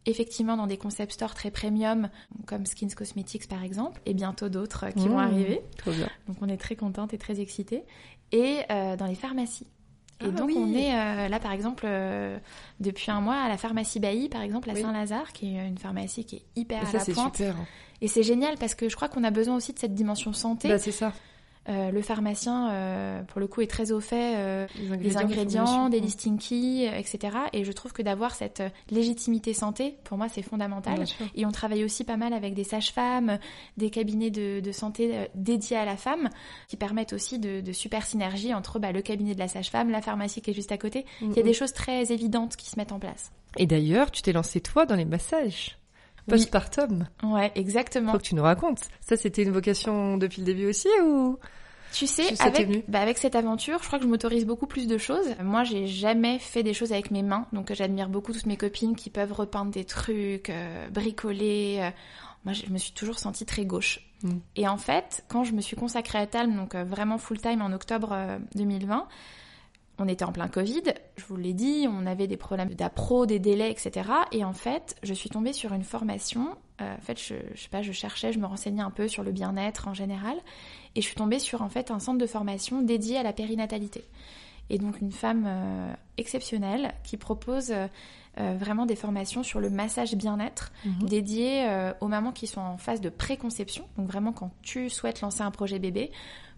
effectivement 0.06 0.58
dans 0.58 0.68
des 0.68 0.78
concept 0.78 1.12
stores 1.12 1.34
très 1.36 1.52
premium 1.52 2.10
comme 2.46 2.66
Skins 2.66 2.96
Cosmetics 2.96 3.48
par 3.48 3.64
exemple 3.64 4.02
et 4.06 4.14
bientôt 4.14 4.48
d'autres 4.50 4.90
qui 4.90 5.08
vont 5.08 5.18
mmh. 5.18 5.20
arriver. 5.20 5.62
Donc 6.28 6.38
on 6.42 6.48
est 6.48 6.58
très 6.58 6.76
contente 6.76 7.14
et 7.14 7.18
très 7.18 7.42
excitée 7.42 7.84
et 8.32 8.60
dans 8.70 9.06
les 9.06 9.16
pharmacies. 9.16 9.68
Et 10.22 10.26
ah 10.26 10.32
donc 10.32 10.52
on 10.54 10.74
est 10.74 10.94
euh, 10.94 11.30
là 11.30 11.40
par 11.40 11.54
exemple 11.54 11.86
euh, 11.88 12.38
depuis 12.82 13.10
un 13.10 13.22
mois 13.22 13.38
à 13.38 13.48
la 13.48 13.58
pharmacie 13.58 14.02
Bailly 14.02 14.28
par 14.28 14.42
exemple 14.42 14.70
à 14.70 14.76
Saint-Lazare 14.76 15.32
qui 15.32 15.56
est 15.56 15.66
une 15.66 15.78
pharmacie 15.78 16.26
qui 16.26 16.38
est 16.38 16.44
hyper 16.58 16.82
à 16.82 16.92
la 16.92 17.06
pointe. 17.06 17.38
Super. 17.38 17.56
Et 18.02 18.08
c'est 18.08 18.24
génial 18.24 18.58
parce 18.58 18.76
que 18.76 18.90
je 18.90 18.96
crois 18.96 19.08
qu'on 19.08 19.24
a 19.24 19.32
besoin 19.32 19.56
aussi 19.56 19.74
de 19.74 19.80
cette 19.80 19.94
dimension 19.94 20.34
santé. 20.34 20.68
Bah, 20.68 20.78
c'est 20.78 20.92
ça. 20.92 21.14
Euh, 21.70 21.92
le 21.92 22.02
pharmacien, 22.02 22.72
euh, 22.72 23.22
pour 23.24 23.40
le 23.40 23.48
coup, 23.48 23.62
est 23.62 23.68
très 23.68 23.92
au 23.92 24.00
fait 24.00 24.36
euh, 24.38 24.68
des 24.98 25.18
ingrédients, 25.18 25.90
des 25.90 26.00
listing 26.00 26.40
keys, 26.40 26.90
etc. 26.98 27.38
Et 27.54 27.64
je 27.64 27.72
trouve 27.72 27.94
que 27.94 28.02
d'avoir 28.02 28.34
cette 28.34 28.64
légitimité 28.90 29.54
santé, 29.54 29.96
pour 30.04 30.18
moi, 30.18 30.28
c'est 30.30 30.42
fondamental. 30.42 31.04
Et 31.36 31.46
on 31.46 31.52
travaille 31.52 31.84
aussi 31.84 32.04
pas 32.04 32.18
mal 32.18 32.34
avec 32.34 32.54
des 32.56 32.64
sages-femmes, 32.64 33.38
des 33.78 33.90
cabinets 33.90 34.32
de, 34.32 34.72
santé 34.72 35.28
dédiés 35.36 35.78
à 35.78 35.86
la 35.86 35.98
femme, 35.98 36.30
qui 36.68 36.78
permettent 36.78 37.14
aussi 37.14 37.40
de, 37.40 37.72
super 37.72 38.06
synergie 38.06 38.54
entre 38.54 38.80
bah, 38.80 38.92
le 38.92 39.02
cabinet 39.02 39.36
de 39.36 39.40
la 39.40 39.48
sage-femme, 39.48 39.92
la 39.92 40.02
pharmacie 40.02 40.42
qui 40.42 40.52
est 40.52 40.54
juste 40.54 40.72
à 40.72 40.78
côté. 40.78 41.06
Il 41.22 41.34
y 41.34 41.40
a 41.40 41.44
des 41.44 41.54
choses 41.54 41.74
très 41.74 42.12
évidentes 42.12 42.56
qui 42.56 42.70
se 42.70 42.78
mettent 42.78 42.92
en 42.92 43.00
place. 43.00 43.32
Et 43.58 43.68
d'ailleurs, 43.68 44.12
tu 44.12 44.22
t'es 44.22 44.34
lancé 44.34 44.62
toi 44.62 44.86
dans 44.86 44.96
les 44.96 45.06
massages 45.06 45.78
postpartum. 46.28 47.08
Ouais, 47.24 47.52
exactement. 47.56 48.12
Faut 48.12 48.20
que 48.20 48.24
tu 48.24 48.36
nous 48.36 48.44
racontes. 48.44 48.82
Ça, 49.02 49.18
c'était 49.18 49.44
une 49.44 49.52
vocation 49.52 50.18
depuis 50.18 50.42
le 50.42 50.46
début 50.46 50.68
aussi 50.68 50.88
ou? 51.04 51.38
Tu 51.92 52.08
sais, 52.08 52.40
avec, 52.42 52.90
bah 52.90 53.02
avec 53.02 53.18
cette 53.18 53.36
aventure, 53.36 53.80
je 53.82 53.88
crois 53.88 54.00
que 54.00 54.06
je 54.06 54.10
m'autorise 54.10 54.46
beaucoup 54.46 54.68
plus 54.68 54.88
de 54.88 54.98
choses. 54.98 55.28
Moi, 55.44 55.64
j'ai 55.64 55.88
jamais 55.88 56.40
fait 56.40 56.64
des 56.64 56.74
choses 56.74 56.92
avec 56.92 57.12
mes 57.12 57.24
mains, 57.24 57.48
donc 57.54 57.74
j'admire 57.74 58.10
beaucoup 58.10 58.34
toutes 58.34 58.46
mes 58.46 58.58
copines 58.58 58.96
qui 58.96 59.10
peuvent 59.10 59.34
repeindre 59.34 59.72
des 59.72 59.86
trucs, 59.86 60.50
euh, 60.50 60.90
bricoler. 60.90 61.78
Euh. 61.82 61.90
Moi, 62.46 62.54
je 62.54 62.72
me 62.72 62.78
suis 62.78 62.94
toujours 62.94 63.20
sentie 63.20 63.46
très 63.46 63.66
gauche. 63.66 64.00
Mm. 64.24 64.38
Et 64.56 64.68
en 64.68 64.78
fait, 64.78 65.24
quand 65.28 65.44
je 65.44 65.54
me 65.54 65.62
suis 65.62 65.76
consacrée 65.76 66.20
à 66.20 66.28
Talm, 66.28 66.56
donc 66.56 66.76
euh, 66.76 66.84
vraiment 66.84 67.18
full 67.18 67.40
time 67.40 67.62
en 67.62 67.72
octobre 67.74 68.16
2020, 68.56 69.08
on 70.00 70.08
était 70.08 70.26
en 70.26 70.32
plein 70.32 70.48
Covid, 70.48 70.84
je 71.18 71.26
vous 71.26 71.36
l'ai 71.36 71.54
dit, 71.54 71.88
on 71.90 72.06
avait 72.06 72.28
des 72.28 72.38
problèmes 72.38 72.70
d'appro, 72.70 73.26
des 73.26 73.40
délais, 73.40 73.72
etc. 73.72 74.10
Et 74.32 74.44
en 74.44 74.54
fait, 74.54 74.96
je 75.04 75.14
suis 75.14 75.30
tombée 75.30 75.54
sur 75.54 75.74
une 75.74 75.84
formation. 75.84 76.56
Euh, 76.82 76.96
en 76.96 77.02
fait, 77.02 77.20
je, 77.20 77.36
je, 77.54 77.62
sais 77.62 77.70
pas, 77.70 77.82
je 77.82 77.92
cherchais, 77.92 78.32
je 78.32 78.40
me 78.40 78.46
renseignais 78.46 78.82
un 78.82 78.92
peu 78.92 79.08
sur 79.08 79.24
le 79.24 79.32
bien-être 79.32 79.88
en 79.88 79.94
général, 79.94 80.38
et 80.96 81.02
je 81.02 81.06
suis 81.06 81.16
tombée 81.16 81.40
sur 81.40 81.62
en 81.62 81.70
fait 81.70 81.92
un 81.92 82.00
centre 82.00 82.18
de 82.18 82.26
formation 82.26 82.82
dédié 82.82 83.18
à 83.18 83.24
la 83.24 83.34
périnatalité. 83.34 84.04
Et 84.70 84.78
donc 84.78 85.02
une 85.02 85.12
femme 85.12 85.46
euh, 85.48 85.94
exceptionnelle 86.18 86.94
qui 87.04 87.18
propose 87.18 87.72
euh, 87.72 87.88
vraiment 88.38 88.86
des 88.86 88.96
formations 88.96 89.42
sur 89.42 89.60
le 89.60 89.70
massage 89.70 90.14
bien-être 90.16 90.72
mhm. 90.86 91.10
dédié 91.10 91.68
aux 92.00 92.08
mamans 92.08 92.32
qui 92.32 92.48
sont 92.48 92.62
en 92.62 92.78
phase 92.78 93.02
de 93.02 93.10
préconception. 93.10 93.86
Donc 93.98 94.08
vraiment 94.08 94.32
quand 94.32 94.52
tu 94.62 94.90
souhaites 94.90 95.22
lancer 95.22 95.42
un 95.42 95.52
projet 95.52 95.80
bébé, 95.80 96.12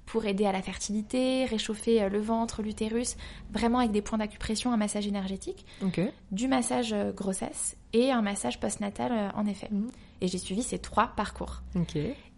pour 0.06 0.26
aider 0.26 0.46
à 0.46 0.52
la 0.52 0.62
fertilité, 0.62 1.46
réchauffer 1.46 2.02
euh, 2.02 2.10
le 2.10 2.20
ventre, 2.20 2.62
l'utérus, 2.62 3.16
vraiment 3.52 3.80
avec 3.80 3.92
des 3.92 4.02
points 4.02 4.18
d'acupression, 4.18 4.74
un 4.74 4.78
massage 4.78 5.08
énergétique, 5.08 5.66
du 6.32 6.48
massage 6.48 6.94
euh, 6.94 7.12
grossesse 7.12 7.78
et 7.94 8.12
un 8.12 8.22
massage 8.22 8.60
postnatal 8.60 9.12
euh, 9.12 9.30
en 9.36 9.46
effet. 9.46 9.70
Mhm. 9.72 9.90
Et 10.22 10.28
j'ai 10.28 10.38
suivi 10.38 10.64
ces 10.64 10.80
trois 10.80 11.08
parcours. 11.16 11.62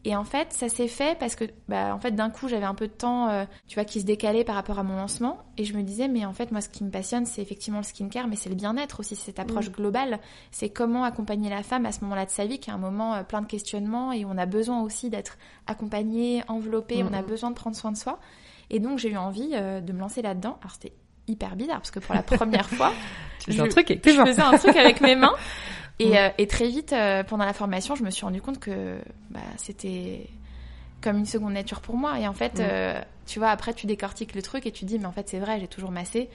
Et 0.06 0.16
en 0.18 0.26
fait, 0.26 0.52
ça 0.52 0.68
s'est 0.68 0.90
fait 0.90 1.18
parce 1.18 1.36
que, 1.36 1.46
bah, 1.70 1.96
en 1.96 2.00
fait, 2.00 2.12
d'un 2.12 2.30
coup, 2.30 2.50
j'avais 2.50 2.66
un 2.66 2.76
peu 2.76 2.88
de 2.88 2.94
temps, 2.94 3.30
euh, 3.30 3.46
tu 3.68 3.76
vois, 3.76 3.86
qui 3.86 4.02
se 4.02 4.06
décalait 4.06 4.44
par 4.44 4.56
rapport 4.56 4.78
à 4.78 4.84
mon 4.84 4.98
lancement. 4.98 5.38
Et 5.58 5.64
je 5.64 5.74
me 5.78 5.82
disais, 5.82 6.10
mais 6.10 6.26
en 6.26 6.34
fait, 6.34 6.52
moi, 6.52 6.60
ce 6.60 6.68
qui 6.68 6.84
me 6.84 6.90
passionne, 6.90 7.26
c'est 7.26 7.42
effectivement 7.42 7.80
le 7.80 7.86
skincare, 7.86 8.28
mais 8.28 8.36
c'est 8.36 8.50
le 8.50 8.56
bien-être 8.56 9.00
aussi, 9.00 9.16
cette 9.16 9.40
approche 9.40 9.72
globale. 9.72 10.20
C'est 10.52 10.70
comment 10.70 11.06
accompagner 11.06 11.50
la 11.50 11.64
femme 11.64 11.86
à 11.86 11.94
ce 11.94 12.02
moment-là 12.02 12.26
de 12.26 12.32
sa 12.32 12.46
vie, 12.46 12.60
qui 12.60 12.70
est 12.70 12.74
un 12.74 12.78
moment 12.78 13.16
euh, 13.16 13.24
plein 13.24 13.42
de 13.42 13.48
questionnements 13.48 14.12
et 14.12 14.26
on 14.26 14.38
a 14.38 14.46
besoin 14.46 14.82
aussi 14.82 15.10
d'être 15.10 15.38
accompagné, 15.68 16.44
enveloppé, 16.50 17.02
on 17.04 17.14
a 17.14 17.22
besoin 17.22 17.50
de 17.52 17.56
prendre 17.56 17.76
soin 17.76 17.92
de 17.94 17.98
soi. 17.98 18.20
Et 18.70 18.80
donc, 18.80 19.00
j'ai 19.00 19.10
eu 19.10 19.18
envie 19.18 19.52
euh, 19.54 19.80
de 19.80 19.94
me 19.94 20.00
lancer 20.00 20.22
là-dedans. 20.22 20.58
Alors, 20.62 20.74
c'était 20.74 20.94
hyper 21.28 21.56
bizarre 21.56 21.78
parce 21.78 21.92
que 21.92 22.00
pour 22.00 22.14
la 22.14 22.24
première 22.24 22.70
fois, 22.70 22.92
tu 23.40 23.58
un 23.58 23.68
truc 23.70 23.88
je 23.88 24.12
faisais 24.12 24.42
un 24.42 24.58
truc 24.58 24.76
avec 24.76 25.00
mes 25.00 25.16
mains. 25.16 25.36
Et, 26.00 26.18
euh, 26.18 26.30
et 26.38 26.48
très 26.48 26.68
vite, 26.68 26.94
euh, 26.94 27.24
pendant 27.24 27.46
la 27.46 27.54
formation, 27.54 27.96
je 27.96 28.04
me 28.04 28.10
suis 28.10 28.26
rendu 28.26 28.42
compte 28.42 28.60
que 28.60 28.98
bah, 29.30 29.40
c'était 29.58 30.28
comme 31.02 31.18
une 31.18 31.26
seconde 31.26 31.54
nature 31.54 31.82
pour 31.82 31.96
moi. 31.96 32.20
Et 32.20 32.28
en 32.28 32.34
fait, 32.34 32.60
euh, 32.60 33.00
tu 33.26 33.40
vois, 33.40 33.50
après, 33.50 33.74
tu 33.74 33.88
décortiques 33.88 34.36
le 34.36 34.42
truc 34.42 34.66
et 34.66 34.72
tu 34.72 34.86
dis, 34.86 34.98
mais 35.00 35.06
en 35.06 35.12
fait, 35.12 35.30
c'est 35.30 35.40
vrai, 35.40 35.60
j'ai 35.60 35.68
toujours 35.68 35.92
massé. 35.92 36.30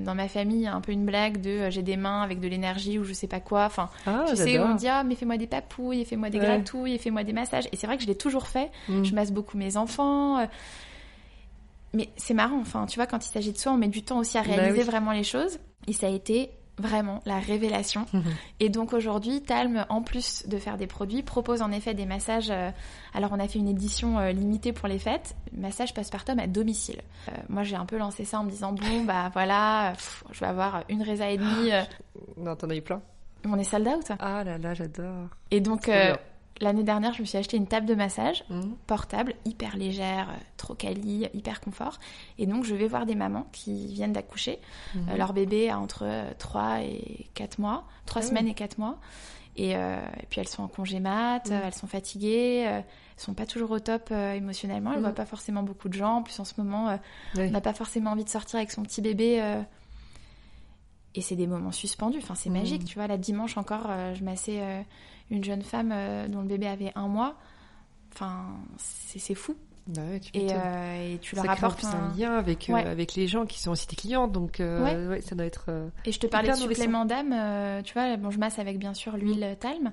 Dans 0.00 0.16
ma 0.16 0.26
famille, 0.26 0.58
il 0.58 0.64
y 0.64 0.66
a 0.66 0.74
un 0.74 0.80
peu 0.80 0.90
une 0.90 1.06
blague 1.06 1.40
de 1.40 1.70
j'ai 1.70 1.82
des 1.82 1.96
mains 1.96 2.22
avec 2.22 2.40
de 2.40 2.48
l'énergie 2.48 2.98
ou 2.98 3.04
je 3.04 3.12
sais 3.12 3.28
pas 3.28 3.38
quoi. 3.38 3.66
Enfin, 3.66 3.88
ah, 4.04 4.24
tu 4.28 4.34
sais, 4.34 4.58
on 4.58 4.74
me 4.74 4.76
dit, 4.76 4.88
ah, 4.88 5.04
mais 5.04 5.14
fais-moi 5.14 5.36
des 5.36 5.46
papouilles, 5.46 6.04
fais-moi 6.04 6.28
des 6.28 6.40
gratouilles, 6.40 6.98
fais-moi 6.98 7.22
des 7.22 7.32
massages. 7.32 7.68
Et 7.70 7.76
c'est 7.76 7.86
vrai 7.86 7.96
que 7.96 8.02
je 8.02 8.08
l'ai 8.08 8.16
toujours 8.16 8.48
fait. 8.48 8.72
Mm. 8.88 9.04
Je 9.04 9.14
masse 9.14 9.30
beaucoup 9.30 9.56
mes 9.56 9.76
enfants. 9.76 10.44
Mais 11.94 12.08
c'est 12.16 12.34
marrant, 12.34 12.58
enfin, 12.60 12.86
tu 12.86 12.96
vois, 12.96 13.06
quand 13.06 13.24
il 13.24 13.30
s'agit 13.30 13.52
de 13.52 13.58
soi, 13.58 13.72
on 13.72 13.76
met 13.76 13.88
du 13.88 14.02
temps 14.02 14.18
aussi 14.18 14.36
à 14.38 14.42
bah 14.42 14.54
réaliser 14.54 14.82
vraiment 14.82 15.12
les 15.12 15.22
choses. 15.22 15.60
Et 15.86 15.92
ça 15.92 16.08
a 16.08 16.10
été 16.10 16.50
vraiment 16.78 17.20
la 17.26 17.38
révélation. 17.38 18.06
Mhm. 18.12 18.22
Et 18.60 18.68
donc 18.68 18.92
aujourd'hui, 18.92 19.42
Talm, 19.42 19.84
en 19.88 20.02
plus 20.02 20.46
de 20.46 20.58
faire 20.58 20.76
des 20.76 20.86
produits, 20.86 21.22
propose 21.22 21.62
en 21.62 21.72
effet 21.72 21.94
des 21.94 22.06
massages. 22.06 22.50
Euh, 22.50 22.70
alors 23.14 23.30
on 23.32 23.40
a 23.40 23.48
fait 23.48 23.58
une 23.58 23.68
édition 23.68 24.18
euh, 24.18 24.32
limitée 24.32 24.72
pour 24.72 24.88
les 24.88 24.98
fêtes, 24.98 25.36
massage 25.52 25.94
postpartum 25.94 26.38
à 26.38 26.46
domicile. 26.46 27.00
Euh, 27.28 27.32
moi 27.48 27.62
j'ai 27.62 27.76
un 27.76 27.86
peu 27.86 27.98
lancé 27.98 28.24
ça 28.24 28.40
en 28.40 28.44
me 28.44 28.50
disant 28.50 28.72
bon 28.72 29.04
bah 29.04 29.30
voilà, 29.32 29.94
je 30.32 30.40
vais 30.40 30.46
avoir 30.46 30.84
une 30.88 31.02
résa 31.02 31.30
et 31.30 31.38
demie. 31.38 31.70
non, 32.36 32.56
t'en 32.56 32.70
as 32.70 32.76
eu 32.76 32.82
plein. 32.82 33.00
On 33.44 33.58
est 33.58 33.64
sold 33.64 33.86
out. 33.86 34.12
Ah 34.18 34.42
là 34.44 34.58
là, 34.58 34.74
j'adore. 34.74 35.28
Et 35.50 35.60
donc 35.60 35.88
L'année 36.60 36.82
dernière, 36.82 37.12
je 37.12 37.20
me 37.20 37.26
suis 37.26 37.38
acheté 37.38 37.56
une 37.56 37.66
table 37.66 37.86
de 37.86 37.94
massage 37.94 38.44
mmh. 38.48 38.62
portable, 38.86 39.34
hyper 39.44 39.76
légère, 39.76 40.28
euh, 40.30 40.36
trop 40.56 40.74
quali, 40.74 41.26
hyper 41.34 41.60
confort. 41.60 41.98
Et 42.38 42.46
donc, 42.46 42.64
je 42.64 42.74
vais 42.74 42.88
voir 42.88 43.06
des 43.06 43.14
mamans 43.14 43.46
qui 43.52 43.92
viennent 43.92 44.12
d'accoucher. 44.12 44.58
Mmh. 44.94 44.98
Euh, 45.10 45.16
leur 45.16 45.32
bébé 45.32 45.70
a 45.70 45.78
entre 45.78 46.06
3 46.38 46.62
euh, 46.62 46.78
et 46.80 47.26
4 47.34 47.58
mois, 47.58 47.84
3 48.06 48.22
ah 48.22 48.24
semaines 48.26 48.48
et 48.48 48.54
4 48.54 48.78
mois. 48.78 48.98
Et, 49.60 49.74
puis, 50.30 50.40
elles 50.40 50.46
sont 50.46 50.62
en 50.62 50.68
congé 50.68 51.00
mat, 51.00 51.50
mmh. 51.50 51.52
elles 51.52 51.74
sont 51.74 51.88
fatiguées, 51.88 52.60
elles 52.60 52.84
sont 53.16 53.34
pas 53.34 53.44
toujours 53.44 53.72
au 53.72 53.80
top 53.80 54.12
émotionnellement, 54.12 54.92
elles 54.92 55.00
voient 55.00 55.10
pas 55.10 55.26
forcément 55.26 55.64
beaucoup 55.64 55.88
de 55.88 55.94
gens. 55.94 56.18
En 56.18 56.22
plus, 56.22 56.38
en 56.38 56.44
ce 56.44 56.54
moment, 56.58 56.96
on 57.36 57.50
n'a 57.50 57.60
pas 57.60 57.72
forcément 57.72 58.12
envie 58.12 58.22
de 58.22 58.28
sortir 58.28 58.58
avec 58.58 58.70
son 58.70 58.84
petit 58.84 59.02
bébé. 59.02 59.42
Et 61.18 61.20
c'est 61.20 61.36
des 61.36 61.46
moments 61.46 61.72
suspendus. 61.72 62.18
Enfin, 62.22 62.34
c'est 62.34 62.50
magique, 62.50 62.84
tu 62.84 62.94
vois. 62.94 63.06
La 63.06 63.18
dimanche 63.18 63.56
encore, 63.56 63.88
je 64.14 64.22
massais 64.24 64.60
une 65.30 65.44
jeune 65.44 65.62
femme 65.62 65.90
euh, 65.92 66.26
dont 66.28 66.40
le 66.40 66.46
bébé 66.48 66.66
avait 66.66 66.92
un 66.94 67.08
mois. 67.08 67.34
enfin, 68.14 68.46
c'est 68.78 69.34
fou. 69.34 69.54
Bah 69.88 70.02
ouais, 70.02 70.20
tu 70.20 70.30
Et, 70.34 70.48
euh, 70.52 71.14
et 71.14 71.18
tu 71.18 71.34
ça 71.34 71.42
leur 71.44 71.52
apportes 71.52 71.78
plus 71.78 71.86
un... 71.86 72.10
un 72.10 72.14
lien 72.14 72.32
avec, 72.36 72.68
euh, 72.68 72.74
Ouais. 72.74 72.84
avec 72.84 73.14
les 73.14 73.26
gens 73.26 73.46
qui 73.46 73.58
sont 73.58 73.70
aussi 73.70 73.86
tes 73.86 73.96
clients, 73.96 74.28
donc 74.28 74.60
euh, 74.60 75.08
ouais, 75.08 75.20
ça 75.22 75.34
doit 75.34 75.46
être... 75.46 75.66
euh, 75.70 75.88
Et 76.04 76.12
je 76.12 76.18
te 76.20 76.26
parlais 76.26 76.50
de 76.50 76.54
supplément 76.56 77.06
d'âme, 77.06 77.32
euh, 77.32 77.80
tu 77.82 77.94
vois, 77.94 78.16
bon, 78.18 78.30
je 78.30 78.38
masse 78.38 78.58
avec 78.58 78.78
bien 78.78 78.92
sûr 78.92 79.16
l'huile 79.16 79.56
Talm. 79.60 79.92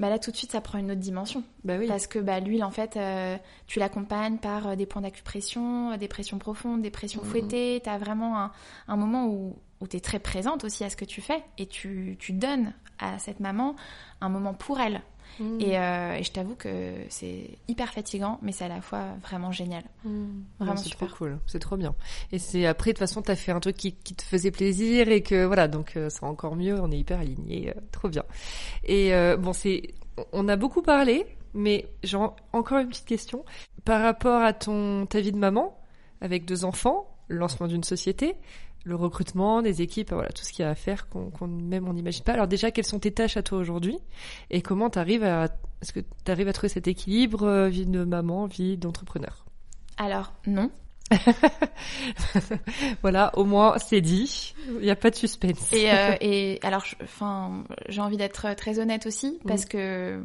Bah 0.00 0.08
là, 0.08 0.18
tout 0.20 0.30
de 0.30 0.36
suite, 0.36 0.52
ça 0.52 0.60
prend 0.60 0.78
une 0.78 0.90
autre 0.92 1.00
dimension. 1.00 1.42
Bah 1.64 1.74
oui, 1.78 1.86
Parce 1.88 2.06
que 2.06 2.20
bah, 2.20 2.38
l'huile, 2.38 2.62
en 2.62 2.70
fait, 2.70 2.96
euh, 2.96 3.36
tu 3.66 3.80
l'accompagnes 3.80 4.38
par 4.38 4.68
euh, 4.68 4.76
des 4.76 4.86
points 4.86 5.02
d'acupression, 5.02 5.92
euh, 5.92 5.96
des 5.96 6.06
pressions 6.06 6.38
profondes, 6.38 6.82
des 6.82 6.90
pressions 6.90 7.20
Mhm. 7.22 7.28
fouettées. 7.28 7.80
Tu 7.82 7.90
as 7.90 7.98
vraiment 7.98 8.38
un, 8.40 8.52
un 8.86 8.96
moment 8.96 9.26
où, 9.26 9.56
où 9.80 9.86
tu 9.86 9.96
es 9.96 10.00
très 10.00 10.18
présente 10.18 10.64
aussi 10.64 10.84
à 10.84 10.90
ce 10.90 10.96
que 10.96 11.04
tu 11.04 11.20
fais 11.20 11.42
et 11.58 11.66
tu, 11.66 12.16
tu 12.18 12.32
donnes 12.32 12.72
à 12.98 13.18
cette 13.18 13.40
maman 13.40 13.76
un 14.20 14.28
moment 14.28 14.54
pour 14.54 14.80
elle. 14.80 15.02
Mmh. 15.40 15.60
Et, 15.60 15.78
euh, 15.78 16.14
et 16.14 16.22
je 16.24 16.32
t'avoue 16.32 16.56
que 16.56 16.94
c'est 17.10 17.50
hyper 17.68 17.92
fatigant, 17.92 18.38
mais 18.42 18.50
c'est 18.50 18.64
à 18.64 18.68
la 18.68 18.80
fois 18.80 19.04
vraiment 19.22 19.52
génial. 19.52 19.84
Mmh. 20.04 20.26
Vraiment 20.58 20.76
c'est 20.76 20.88
super. 20.88 21.08
trop 21.08 21.16
cool, 21.18 21.38
c'est 21.46 21.58
trop 21.60 21.76
bien. 21.76 21.94
Et 22.32 22.38
c'est 22.38 22.66
après, 22.66 22.90
de 22.90 22.94
toute 22.94 23.00
façon, 23.00 23.22
t'as 23.22 23.36
fait 23.36 23.52
un 23.52 23.60
truc 23.60 23.76
qui, 23.76 23.92
qui 23.92 24.14
te 24.14 24.22
faisait 24.22 24.50
plaisir 24.50 25.08
et 25.08 25.22
que 25.22 25.44
voilà, 25.44 25.68
donc 25.68 25.96
euh, 25.96 26.08
c'est 26.10 26.24
encore 26.24 26.56
mieux, 26.56 26.80
on 26.80 26.90
est 26.90 26.98
hyper 26.98 27.20
alignés, 27.20 27.72
euh, 27.76 27.80
trop 27.92 28.08
bien. 28.08 28.24
Et 28.84 29.14
euh, 29.14 29.36
bon, 29.36 29.52
c'est, 29.52 29.94
on 30.32 30.48
a 30.48 30.56
beaucoup 30.56 30.82
parlé, 30.82 31.26
mais 31.54 31.86
j'ai 32.02 32.16
en- 32.16 32.34
encore 32.52 32.78
une 32.78 32.88
petite 32.88 33.06
question 33.06 33.44
par 33.84 34.02
rapport 34.02 34.42
à 34.42 34.52
ton 34.54 35.06
ta 35.06 35.20
vie 35.20 35.32
de 35.32 35.38
maman 35.38 35.78
avec 36.20 36.46
deux 36.46 36.64
enfants, 36.64 37.06
lancement 37.28 37.68
d'une 37.68 37.84
société. 37.84 38.34
Le 38.88 38.96
recrutement, 38.96 39.60
des 39.60 39.82
équipes, 39.82 40.12
voilà, 40.12 40.30
tout 40.30 40.42
ce 40.44 40.50
qu'il 40.50 40.62
y 40.62 40.66
a 40.66 40.70
à 40.70 40.74
faire 40.74 41.08
qu'on 41.08 41.30
même 41.46 41.86
on 41.86 41.92
n'imagine 41.92 42.24
pas. 42.24 42.32
Alors 42.32 42.48
déjà, 42.48 42.70
quelles 42.70 42.86
sont 42.86 42.98
tes 42.98 43.12
tâches 43.12 43.36
à 43.36 43.42
toi 43.42 43.58
aujourd'hui 43.58 43.98
et 44.50 44.62
comment 44.62 44.88
t'arrives 44.88 45.24
à, 45.24 45.48
est-ce 45.82 45.92
que 45.92 46.00
t'arrives 46.24 46.48
à 46.48 46.54
trouver 46.54 46.70
cet 46.70 46.88
équilibre 46.88 47.42
euh, 47.42 47.68
vie 47.68 47.84
de 47.84 48.04
maman, 48.04 48.46
vie 48.46 48.78
d'entrepreneur? 48.78 49.44
Alors, 49.98 50.32
non. 50.46 50.70
Voilà, 53.02 53.30
au 53.36 53.44
moins 53.44 53.76
c'est 53.78 54.00
dit. 54.00 54.54
Il 54.68 54.84
n'y 54.84 54.90
a 54.90 54.96
pas 54.96 55.10
de 55.10 55.16
suspense. 55.16 55.70
Et, 55.72 55.90
euh, 55.92 56.14
et 56.22 56.58
alors, 56.62 56.84
enfin, 57.02 57.64
j'ai 57.90 58.00
envie 58.00 58.16
d'être 58.16 58.54
très 58.54 58.78
honnête 58.78 59.04
aussi, 59.04 59.38
parce 59.46 59.66
que, 59.66 60.22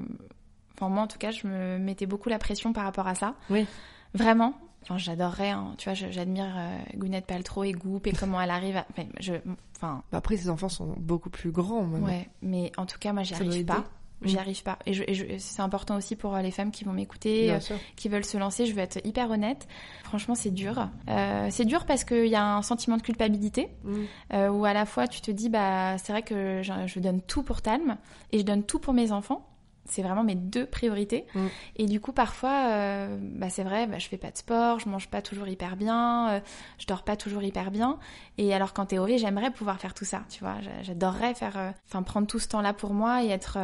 enfin, 0.76 0.88
moi 0.88 1.03
en 1.03 1.07
tout 1.07 1.18
cas, 1.18 1.32
je 1.32 1.47
me 1.47 1.78
mettais 1.80 2.05
beaucoup 2.05 2.30
la 2.30 2.39
pression 2.39 2.72
par 2.72 2.86
rapport 2.86 3.07
à 3.07 3.16
ça. 3.16 3.36
Oui. 3.49 3.66
Vraiment. 4.14 4.53
Enfin, 4.84 4.98
j'adorerais, 4.98 5.50
hein, 5.50 5.74
tu 5.78 5.90
vois, 5.90 5.94
j'admire 5.94 6.54
euh, 6.56 6.78
Gwyneth 6.98 7.26
Paltrow 7.26 7.64
et 7.64 7.72
Goop 7.72 8.06
et 8.08 8.12
comment 8.12 8.40
elle 8.42 8.52
arrive 8.52 8.78
à. 8.78 8.86
Enfin, 8.92 9.08
je, 9.20 9.34
enfin, 9.78 10.04
Bah, 10.12 10.18
Après, 10.20 10.38
ces 10.38 10.50
enfants 10.50 10.70
sont 10.70 10.94
beaucoup 10.98 11.30
plus 11.30 11.52
grands. 11.52 11.86
ouais, 11.86 12.30
mais 12.42 12.72
en 12.78 12.86
tout 12.86 13.00
cas, 13.00 13.14
moi, 13.14 13.24
j'y 13.24 13.34
arrive 13.34 13.66
pas. 13.66 13.84
J'y 14.26 14.36
Mm. 14.36 14.40
arrive 14.40 14.64
pas. 14.64 14.80
Et, 14.86 14.94
je- 14.94 15.04
et 15.06 15.14
je- 15.16 15.26
c'est 15.38 15.62
important 15.62 15.98
aussi 15.98 16.16
pour 16.16 16.34
euh, 16.34 16.42
les 16.42 16.52
femmes 16.52 16.72
qui 16.72 16.86
vont 16.86 16.94
m'écouter, 16.94 17.52
euh, 17.52 17.60
qui 17.98 18.08
veulent 18.08 18.24
se 18.24 18.38
lancer. 18.38 18.66
Je 18.66 18.74
veux 18.74 18.80
être 18.80 19.06
hyper 19.06 19.30
honnête. 19.30 19.68
Franchement, 20.06 20.34
c'est 20.34 20.52
dur. 20.52 20.88
Euh, 21.10 21.48
c'est 21.52 21.66
dur 21.66 21.86
parce 21.86 22.06
qu'il 22.06 22.28
y 22.28 22.36
a 22.36 22.56
un 22.56 22.62
sentiment 22.62 22.96
de 22.96 23.02
culpabilité 23.02 23.68
Mm. 23.84 23.94
euh, 24.34 24.50
où 24.50 24.64
à 24.64 24.72
la 24.74 24.86
fois 24.86 25.10
tu 25.10 25.20
te 25.20 25.30
dis 25.30 25.50
bah 25.50 25.98
c'est 25.98 26.14
vrai 26.14 26.22
que 26.22 26.62
je, 26.64 26.72
je 26.88 27.00
donne 27.02 27.22
tout 27.22 27.44
pour 27.44 27.62
Talm 27.62 27.98
et 28.32 28.40
je 28.40 28.44
donne 28.46 28.64
tout 28.64 28.80
pour 28.80 28.94
mes 28.94 29.12
enfants. 29.12 29.46
C'est 29.86 30.02
vraiment 30.02 30.24
mes 30.24 30.36
deux 30.36 30.66
priorités. 30.66 31.26
Mm. 31.36 31.48
Et 31.76 31.86
du 31.88 32.00
coup, 32.00 32.14
parfois, 32.14 32.68
euh, 32.72 33.18
bah, 33.22 33.50
c'est 33.50 33.64
vrai, 33.64 33.86
bah, 33.88 34.00
je 34.00 34.08
fais 34.08 34.18
pas 34.18 34.32
de 34.32 34.38
sport, 34.38 34.80
je 34.80 34.88
mange 34.88 35.10
pas 35.10 35.22
toujours 35.22 35.48
hyper 35.48 35.76
bien, 35.76 36.30
euh, 36.30 36.40
je 36.80 36.86
dors 36.88 37.04
pas 37.04 37.16
toujours 37.18 37.44
hyper 37.44 37.70
bien. 37.70 38.00
Et 38.38 38.54
alors 38.54 38.74
qu'en 38.74 38.86
théorie, 38.86 39.18
j'aimerais 39.18 39.52
pouvoir 39.52 39.80
faire 39.80 39.94
tout 39.94 40.06
ça, 40.06 40.24
tu 40.30 40.40
vois. 40.42 40.62
J'a- 40.62 40.84
J'adorerais 40.84 41.34
faire, 41.34 41.58
euh, 41.58 41.72
enfin, 41.88 42.02
prendre 42.04 42.28
tout 42.28 42.40
ce 42.40 42.48
temps-là 42.48 42.74
pour 42.74 42.94
moi 42.94 43.24
et 43.24 43.28
être 43.28 43.58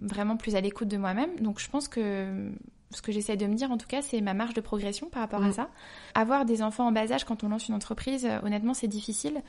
vraiment 0.00 0.36
plus 0.36 0.54
à 0.56 0.60
l'écoute 0.60 0.88
de 0.88 0.96
moi-même. 0.96 1.34
Donc, 1.40 1.58
je 1.60 1.68
pense 1.68 1.88
que 1.88 2.50
ce 2.94 3.00
que 3.00 3.10
j'essaie 3.10 3.36
de 3.38 3.46
me 3.46 3.54
dire, 3.54 3.70
en 3.72 3.78
tout 3.78 3.86
cas, 3.86 4.02
c'est 4.02 4.20
ma 4.20 4.34
marge 4.34 4.52
de 4.54 4.60
progression 4.60 5.08
par 5.08 5.22
rapport 5.22 5.42
à 5.42 5.48
Mm. 5.48 5.52
ça. 5.52 5.68
Avoir 6.14 6.44
des 6.44 6.62
enfants 6.62 6.86
en 6.86 6.92
bas 6.92 7.10
âge 7.10 7.24
quand 7.24 7.42
on 7.42 7.48
lance 7.48 7.68
une 7.68 7.74
entreprise, 7.74 8.28
honnêtement, 8.42 8.74
c'est 8.74 8.86
difficile. 8.88 9.42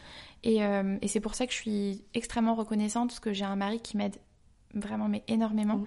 Et, 0.44 0.64
euh, 0.64 0.98
et 1.02 1.08
c'est 1.08 1.20
pour 1.20 1.36
ça 1.36 1.46
que 1.46 1.52
je 1.52 1.58
suis 1.58 2.04
extrêmement 2.14 2.56
reconnaissante 2.56 3.10
parce 3.10 3.20
que 3.20 3.34
j'ai 3.34 3.46
un 3.46 3.56
mari 3.58 3.82
qui 3.82 3.98
m'aide 3.98 4.16
vraiment 4.74 5.08
mais 5.08 5.24
énormément. 5.28 5.78
Mm. 5.78 5.86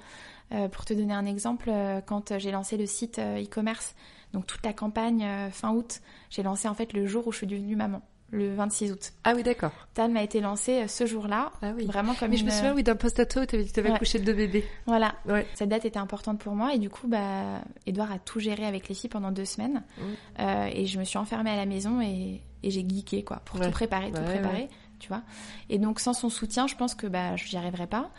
Euh, 0.53 0.69
pour 0.69 0.85
te 0.85 0.95
donner 0.95 1.15
un 1.15 1.27
exemple, 1.27 1.69
euh, 1.73 2.01
quand 2.01 2.39
j'ai 2.39 2.53
lancé 2.53 2.77
le 2.77 2.87
site 2.87 3.19
euh, 3.19 3.43
e-commerce, 3.43 3.97
donc 4.33 4.47
toute 4.47 4.65
la 4.65 4.73
campagne 4.73 5.25
euh, 5.25 5.51
fin 5.51 5.73
août, 5.73 6.01
j'ai 6.31 6.43
lancé 6.45 6.69
en 6.69 6.75
fait 6.75 6.93
le 6.93 7.05
jour 7.07 7.27
où 7.27 7.33
je 7.33 7.39
suis 7.39 7.47
devenue 7.49 7.75
maman, 7.75 8.01
le 8.31 8.55
26 8.55 8.93
août. 8.93 9.13
Ah 9.25 9.33
oui, 9.35 9.43
d'accord. 9.43 9.73
Talm 9.95 10.17
a 10.17 10.23
été 10.23 10.41
lancé 10.41 10.83
euh, 10.83 10.87
ce 10.87 11.05
jour-là, 11.05 11.51
Ah 11.63 11.73
oui. 11.77 11.87
vraiment 11.87 12.15
comme 12.15 12.31
Mais 12.31 12.37
je 12.37 12.45
me 12.45 12.51
souviens, 12.51 12.75
oui, 12.77 12.85
d'un 12.85 12.95
post 12.95 13.19
à 13.19 13.27
toi 13.27 13.43
où 13.43 13.47
t'avais 13.47 13.65
dit 13.65 13.71
que 13.71 13.75
t'avais 13.75 13.89
Ouais. 13.89 13.97
accouché 13.97 14.21
de 14.21 14.25
deux 14.25 14.35
bébés. 14.35 14.65
Voilà, 14.87 15.17
Ouais. 15.27 15.45
cette 15.55 15.69
date 15.69 15.85
était 15.85 15.99
importante 15.99 16.39
pour 16.39 16.55
moi 16.55 16.75
et 16.75 16.79
du 16.79 16.91
coup, 16.91 17.09
bah, 17.09 17.61
Edouard 17.87 18.13
a 18.13 18.21
tout 18.21 18.39
géré 18.39 18.67
avec 18.67 18.89
les 18.89 18.95
filles 18.95 19.11
pendant 19.11 19.33
deux 19.33 19.45
semaines 19.47 19.83
Mm. 19.99 20.03
Euh, 20.41 20.67
et 20.73 20.87
je 20.87 20.97
me 21.01 21.05
suis 21.05 21.19
enfermée 21.19 21.51
à 21.51 21.57
la 21.57 21.67
maison 21.67 22.01
et, 22.01 22.41
et 22.63 22.71
j'ai 22.71 22.87
geeké 22.89 23.25
quoi 23.25 23.43
pour 23.45 23.59
Ouais. 23.59 23.67
tout 23.67 23.73
préparer, 23.73 24.13
tout 24.13 24.23
préparer, 24.23 24.69
tu 25.01 25.09
vois. 25.09 25.23
Et 25.71 25.79
donc 25.79 25.99
sans 25.99 26.13
son 26.13 26.29
soutien, 26.31 26.69
je 26.69 26.77
pense 26.77 26.95
que 26.95 27.09
bah 27.09 27.35
j'y 27.35 27.57
arriverais 27.57 27.89
pas. 27.89 28.11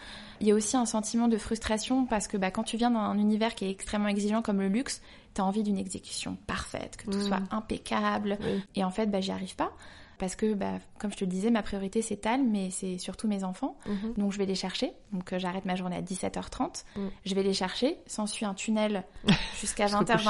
Il 0.41 0.47
y 0.47 0.51
a 0.51 0.55
aussi 0.55 0.77
un 0.77 0.85
sentiment 0.85 1.27
de 1.27 1.37
frustration 1.37 2.05
parce 2.05 2.27
que 2.27 2.37
bah 2.37 2.51
quand 2.51 2.63
tu 2.63 2.77
viens 2.77 2.91
dans 2.91 2.99
un 2.99 3.17
univers 3.17 3.55
qui 3.55 3.65
est 3.65 3.69
extrêmement 3.71 4.07
exigeant 4.09 4.41
comme 4.41 4.59
le 4.59 4.67
luxe, 4.67 5.01
t'as 5.33 5.43
envie 5.43 5.63
d'une 5.63 5.77
exécution 5.77 6.37
parfaite, 6.47 6.97
que 6.97 7.05
tout 7.11 7.17
Mm. 7.17 7.23
soit 7.27 7.39
impeccable. 7.51 8.37
Oui. 8.41 8.61
Et 8.75 8.83
en 8.83 8.91
fait, 8.91 9.07
bah 9.07 9.21
j'y 9.21 9.31
arrive 9.31 9.55
pas 9.55 9.71
parce 10.19 10.35
que 10.35 10.53
bah 10.55 10.79
comme 10.99 11.11
je 11.11 11.17
te 11.17 11.25
le 11.25 11.29
disais, 11.29 11.51
ma 11.51 11.61
priorité 11.61 12.01
c'est 12.01 12.15
Talm, 12.17 12.49
mais 12.49 12.69
c'est 12.71 12.97
surtout 12.97 13.27
mes 13.27 13.43
enfants. 13.43 13.77
Mhm. 13.85 14.13
Donc 14.17 14.31
je 14.31 14.37
vais 14.39 14.45
les 14.47 14.55
chercher. 14.55 14.93
Donc 15.11 15.31
euh, 15.33 15.37
j'arrête 15.39 15.65
ma 15.65 15.75
journée 15.75 15.95
à 15.95 16.01
17h30. 16.01 16.85
Mm. 16.95 17.07
Je 17.25 17.35
vais 17.35 17.43
les 17.43 17.53
chercher. 17.53 17.97
S'ensuit 18.07 18.45
un 18.45 18.53
tunnel 18.55 19.03
jusqu'à 19.59 19.87
Jusqu'au 19.87 20.03
20h, 20.03 20.13
coucher. 20.17 20.29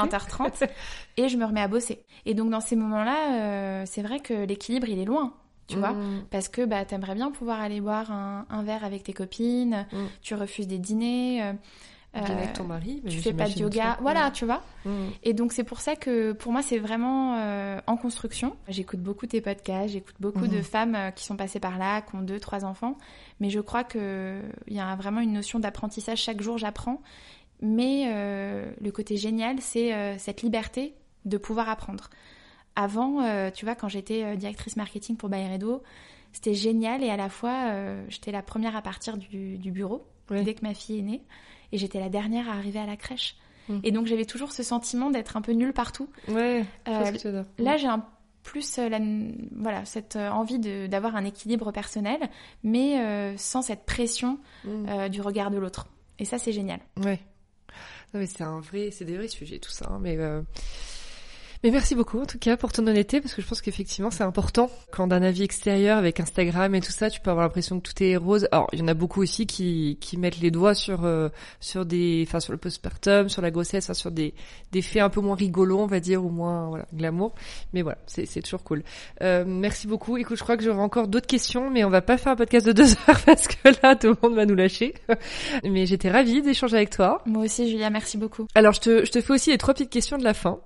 20h30. 0.66 0.68
et 1.16 1.28
je 1.28 1.36
me 1.38 1.44
remets 1.46 1.62
à 1.62 1.68
bosser. 1.68 2.02
Et 2.26 2.34
donc 2.34 2.50
dans 2.50 2.60
ces 2.60 2.76
moments-là, 2.76 3.32
euh, 3.40 3.82
c'est 3.86 4.02
vrai 4.02 4.20
que 4.20 4.34
l'équilibre 4.34 4.88
il 4.88 4.98
est 4.98 5.04
loin. 5.06 5.32
Tu 5.68 5.76
vois 5.78 5.92
Mm. 5.92 6.24
Parce 6.30 6.48
que 6.48 6.64
bah, 6.64 6.84
t'aimerais 6.84 7.14
bien 7.14 7.30
pouvoir 7.30 7.60
aller 7.60 7.80
boire 7.80 8.10
un, 8.10 8.46
un 8.50 8.62
verre 8.62 8.84
avec 8.84 9.02
tes 9.04 9.12
copines, 9.12 9.86
Mm. 9.92 9.96
tu 10.22 10.34
refuses 10.34 10.66
des 10.66 10.78
dîners, 10.78 11.42
euh, 11.42 11.52
avec 12.14 12.30
euh, 12.48 12.52
ton 12.54 12.64
mari. 12.64 13.02
mais 13.04 13.10
tu 13.10 13.18
fais 13.18 13.34
pas 13.34 13.48
de 13.48 13.58
yoga, 13.60 13.98
voilà, 14.00 14.30
tu 14.30 14.46
vois 14.46 14.62
Mm. 14.86 14.90
et 15.24 15.34
donc 15.34 15.52
c'est 15.52 15.64
pour 15.64 15.80
ça 15.80 15.94
que 15.94 16.32
pour 16.32 16.52
moi 16.52 16.62
c'est 16.62 16.78
vraiment 16.78 17.36
euh, 17.38 17.78
en 17.86 17.98
construction. 17.98 18.56
J'écoute 18.68 19.00
beaucoup 19.00 19.26
tes 19.26 19.42
podcasts, 19.42 19.92
j'écoute 19.92 20.14
beaucoup 20.18 20.46
de 20.46 20.62
femmes 20.62 20.94
euh, 20.94 21.10
qui 21.10 21.24
sont 21.24 21.36
passées 21.36 21.60
par 21.60 21.76
là, 21.76 22.00
qui 22.00 22.16
ont 22.16 22.22
deux, 22.22 22.40
trois 22.40 22.64
enfants. 22.64 22.96
Mais 23.40 23.50
je 23.50 23.60
crois 23.60 23.84
que 23.84 24.40
il 24.68 24.74
y 24.74 24.80
a 24.80 24.96
vraiment 24.96 25.20
une 25.20 25.34
notion 25.34 25.58
d'apprentissage. 25.58 26.18
Chaque 26.18 26.40
jour 26.40 26.56
j'apprends. 26.56 27.02
Mais 27.60 28.04
euh, 28.14 28.70
le 28.80 28.90
côté 28.90 29.16
génial 29.18 29.56
c'est 29.60 29.92
euh, 29.92 30.16
cette 30.16 30.40
liberté 30.42 30.94
de 31.26 31.36
pouvoir 31.36 31.68
apprendre. 31.68 32.08
Avant, 32.80 33.22
euh, 33.22 33.50
tu 33.50 33.64
vois, 33.64 33.74
quand 33.74 33.88
j'étais 33.88 34.22
euh, 34.22 34.36
directrice 34.36 34.76
marketing 34.76 35.16
pour 35.16 35.28
Bayredo, 35.28 35.82
c'était 36.32 36.54
génial 36.54 37.02
et 37.02 37.10
à 37.10 37.16
la 37.16 37.28
fois 37.28 37.70
euh, 37.72 38.04
j'étais 38.08 38.30
la 38.30 38.42
première 38.42 38.76
à 38.76 38.82
partir 38.82 39.16
du, 39.16 39.58
du 39.58 39.70
bureau 39.72 40.06
dès 40.44 40.54
que 40.54 40.62
ma 40.62 40.74
fille 40.74 40.98
est 41.00 41.02
née 41.02 41.22
et 41.72 41.78
j'étais 41.78 41.98
la 41.98 42.08
dernière 42.08 42.48
à 42.48 42.52
arriver 42.52 42.78
à 42.78 42.86
la 42.86 42.96
crèche. 42.96 43.36
Mhm. 43.68 43.80
Et 43.82 43.90
donc 43.90 44.06
j'avais 44.06 44.26
toujours 44.26 44.52
ce 44.52 44.62
sentiment 44.62 45.10
d'être 45.10 45.36
un 45.36 45.40
peu 45.42 45.52
nulle 45.52 45.72
partout. 45.72 46.08
Ouais, 46.28 46.64
Euh, 46.86 47.00
que. 47.12 47.44
Là, 47.58 47.76
j'ai 47.78 47.88
un 47.88 48.04
plus 48.44 48.78
la, 48.78 48.98
voilà 49.56 49.84
cette 49.84 50.16
envie 50.16 50.58
d'avoir 50.88 51.16
un 51.16 51.24
équilibre 51.24 51.72
personnel, 51.72 52.18
mais 52.62 53.34
sans 53.36 53.60
cette 53.62 53.84
pression 53.86 54.38
Mm. 54.64 54.86
euh, 54.88 55.08
du 55.08 55.20
regard 55.20 55.50
de 55.50 55.58
l'autre. 55.58 55.86
Et 56.20 56.24
ça, 56.24 56.38
c'est 56.38 56.52
génial. 56.52 56.80
Ouais. 57.04 57.18
Non 58.14 58.20
mais 58.20 58.26
c'est 58.26 58.42
un 58.44 58.60
vrai, 58.60 58.90
c'est 58.90 59.04
des 59.04 59.16
vrais 59.18 59.28
sujets 59.28 59.58
tout 59.58 59.70
ça. 59.70 59.86
hein, 59.90 59.98
mais 60.00 60.16
mais 61.62 61.70
merci 61.70 61.94
beaucoup 61.94 62.20
en 62.20 62.26
tout 62.26 62.38
cas 62.38 62.56
pour 62.56 62.72
ton 62.72 62.86
honnêteté 62.86 63.20
parce 63.20 63.34
que 63.34 63.42
je 63.42 63.46
pense 63.46 63.60
qu'effectivement 63.60 64.10
c'est 64.10 64.24
important 64.24 64.70
quand 64.90 65.06
d'un 65.06 65.22
avis 65.22 65.42
extérieur 65.42 65.98
avec 65.98 66.20
Instagram 66.20 66.74
et 66.74 66.80
tout 66.80 66.92
ça, 66.92 67.10
tu 67.10 67.20
peux 67.20 67.30
avoir 67.30 67.46
l'impression 67.46 67.80
que 67.80 67.88
tout 67.88 68.02
est 68.02 68.16
rose. 68.16 68.48
Alors 68.52 68.68
il 68.72 68.78
y 68.80 68.82
en 68.82 68.88
a 68.88 68.94
beaucoup 68.94 69.22
aussi 69.22 69.46
qui 69.46 69.98
qui 70.00 70.16
mettent 70.16 70.40
les 70.40 70.50
doigts 70.50 70.74
sur 70.74 71.04
euh, 71.04 71.28
sur 71.60 71.86
des, 71.86 72.24
enfin 72.26 72.40
sur 72.40 72.52
le 72.52 72.58
postpartum, 72.58 73.28
sur 73.28 73.42
la 73.42 73.50
grossesse, 73.50 73.84
enfin, 73.86 73.94
sur 73.94 74.10
des 74.10 74.34
des 74.72 74.82
faits 74.82 75.02
un 75.02 75.10
peu 75.10 75.20
moins 75.20 75.36
rigolos 75.36 75.80
on 75.80 75.86
va 75.86 76.00
dire 76.00 76.24
ou 76.24 76.30
moins 76.30 76.68
voilà 76.68 76.86
glamour. 76.94 77.34
Mais 77.72 77.82
voilà, 77.82 77.98
c'est 78.06 78.26
c'est 78.26 78.42
toujours 78.42 78.64
cool. 78.64 78.82
Euh, 79.22 79.44
merci 79.46 79.86
beaucoup. 79.86 80.16
Écoute, 80.16 80.36
je 80.36 80.42
crois 80.42 80.56
que 80.56 80.64
j'aurai 80.64 80.80
encore 80.80 81.08
d'autres 81.08 81.26
questions, 81.26 81.70
mais 81.70 81.84
on 81.84 81.90
va 81.90 82.02
pas 82.02 82.18
faire 82.18 82.32
un 82.32 82.36
podcast 82.36 82.66
de 82.66 82.72
deux 82.72 82.92
heures 83.08 83.20
parce 83.24 83.48
que 83.48 83.68
là 83.82 83.96
tout 83.96 84.08
le 84.08 84.16
monde 84.22 84.34
va 84.34 84.46
nous 84.46 84.54
lâcher. 84.54 84.94
mais 85.64 85.86
j'étais 85.86 86.10
ravie 86.10 86.42
d'échanger 86.42 86.76
avec 86.76 86.90
toi. 86.90 87.22
Moi 87.26 87.44
aussi, 87.44 87.68
Julia, 87.68 87.90
merci 87.90 88.18
beaucoup. 88.18 88.46
Alors, 88.54 88.72
je 88.72 88.80
te, 88.80 89.04
je 89.04 89.10
te 89.10 89.20
fais 89.20 89.32
aussi 89.32 89.50
les 89.50 89.58
trois 89.58 89.74
petites 89.74 89.90
questions 89.90 90.18
de 90.18 90.24
la 90.24 90.34
fin. 90.34 90.60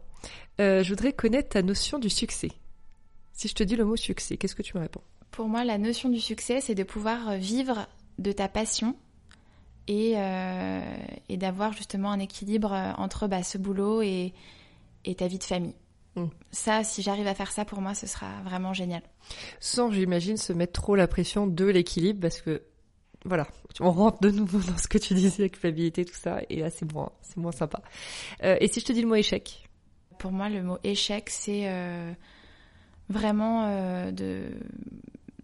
Euh, 0.60 0.82
je 0.82 0.88
voudrais 0.88 1.12
connaître 1.12 1.50
ta 1.50 1.62
notion 1.62 1.98
du 1.98 2.10
succès. 2.10 2.50
Si 3.32 3.48
je 3.48 3.54
te 3.54 3.62
dis 3.62 3.76
le 3.76 3.84
mot 3.84 3.96
succès, 3.96 4.36
qu'est-ce 4.36 4.54
que 4.54 4.62
tu 4.62 4.76
me 4.76 4.82
réponds? 4.82 5.02
Pour 5.30 5.48
moi, 5.48 5.64
la 5.64 5.78
notion 5.78 6.08
du 6.08 6.20
succès, 6.20 6.60
c'est 6.60 6.74
de 6.74 6.82
pouvoir 6.82 7.30
euh, 7.30 7.36
vivre 7.36 7.86
de 8.18 8.32
ta 8.32 8.48
passion 8.48 8.94
et, 9.88 10.14
euh, 10.16 10.96
et 11.28 11.36
d'avoir 11.36 11.72
justement 11.72 12.10
un 12.12 12.18
équilibre 12.18 12.72
entre 12.98 13.26
bah, 13.26 13.42
ce 13.42 13.58
boulot 13.58 14.02
et, 14.02 14.32
et 15.04 15.14
ta 15.14 15.26
vie 15.26 15.38
de 15.38 15.44
famille. 15.44 15.74
Mm. 16.14 16.26
Ça, 16.50 16.84
si 16.84 17.02
j'arrive 17.02 17.26
à 17.26 17.34
faire 17.34 17.50
ça, 17.50 17.64
pour 17.64 17.80
moi, 17.80 17.94
ce 17.94 18.06
sera 18.06 18.42
vraiment 18.42 18.74
génial. 18.74 19.02
Sans, 19.58 19.90
j'imagine, 19.90 20.36
se 20.36 20.52
mettre 20.52 20.80
trop 20.80 20.94
la 20.94 21.08
pression 21.08 21.46
de 21.46 21.64
l'équilibre, 21.64 22.20
parce 22.20 22.42
que 22.42 22.62
voilà, 23.24 23.46
on 23.80 23.90
rentre 23.90 24.20
de 24.20 24.30
nouveau 24.30 24.58
dans 24.58 24.76
ce 24.76 24.88
que 24.88 24.98
tu 24.98 25.14
disais, 25.14 25.44
la 25.44 25.48
culpabilité, 25.48 26.04
tout 26.04 26.14
ça, 26.14 26.40
et 26.50 26.60
là 26.60 26.70
c'est 26.70 26.92
moins, 26.92 27.12
c'est 27.22 27.38
moins 27.38 27.52
sympa. 27.52 27.80
Euh, 28.42 28.56
et 28.60 28.68
si 28.68 28.80
je 28.80 28.84
te 28.84 28.92
dis 28.92 29.00
le 29.00 29.08
mot 29.08 29.14
échec? 29.14 29.61
Pour 30.22 30.30
moi, 30.30 30.48
le 30.48 30.62
mot 30.62 30.78
échec, 30.84 31.30
c'est 31.30 31.64
euh, 31.64 32.12
vraiment 33.08 33.64
euh, 33.64 34.12
de, 34.12 34.52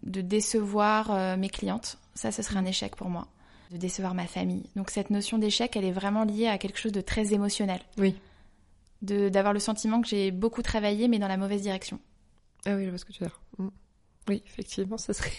de 0.03 0.21
décevoir 0.21 1.11
euh, 1.11 1.35
mes 1.35 1.49
clientes. 1.49 1.97
Ça, 2.15 2.31
ce 2.31 2.41
serait 2.41 2.59
un 2.59 2.65
échec 2.65 2.95
pour 2.95 3.09
moi. 3.09 3.27
De 3.71 3.77
décevoir 3.77 4.13
ma 4.13 4.25
famille. 4.25 4.63
Donc 4.77 4.89
cette 4.89 5.09
notion 5.09 5.37
d'échec, 5.37 5.75
elle 5.75 5.83
est 5.83 5.91
vraiment 5.91 6.23
liée 6.23 6.47
à 6.47 6.57
quelque 6.57 6.79
chose 6.79 6.93
de 6.93 7.01
très 7.01 7.33
émotionnel. 7.33 7.81
Oui. 7.97 8.15
De 9.01 9.27
D'avoir 9.27 9.51
le 9.51 9.59
sentiment 9.59 9.99
que 9.99 10.07
j'ai 10.07 10.31
beaucoup 10.31 10.61
travaillé, 10.61 11.09
mais 11.09 11.19
dans 11.19 11.27
la 11.27 11.35
mauvaise 11.35 11.61
direction. 11.61 11.99
Ah 12.65 12.75
oui, 12.77 12.85
je 12.85 12.89
vois 12.89 12.99
ce 12.99 13.03
que 13.03 13.11
tu 13.11 13.23
veux 13.23 13.27
dire. 13.27 13.41
Mm. 13.57 13.67
Oui, 14.29 14.43
effectivement, 14.45 14.97
ça 14.97 15.11
serait 15.13 15.33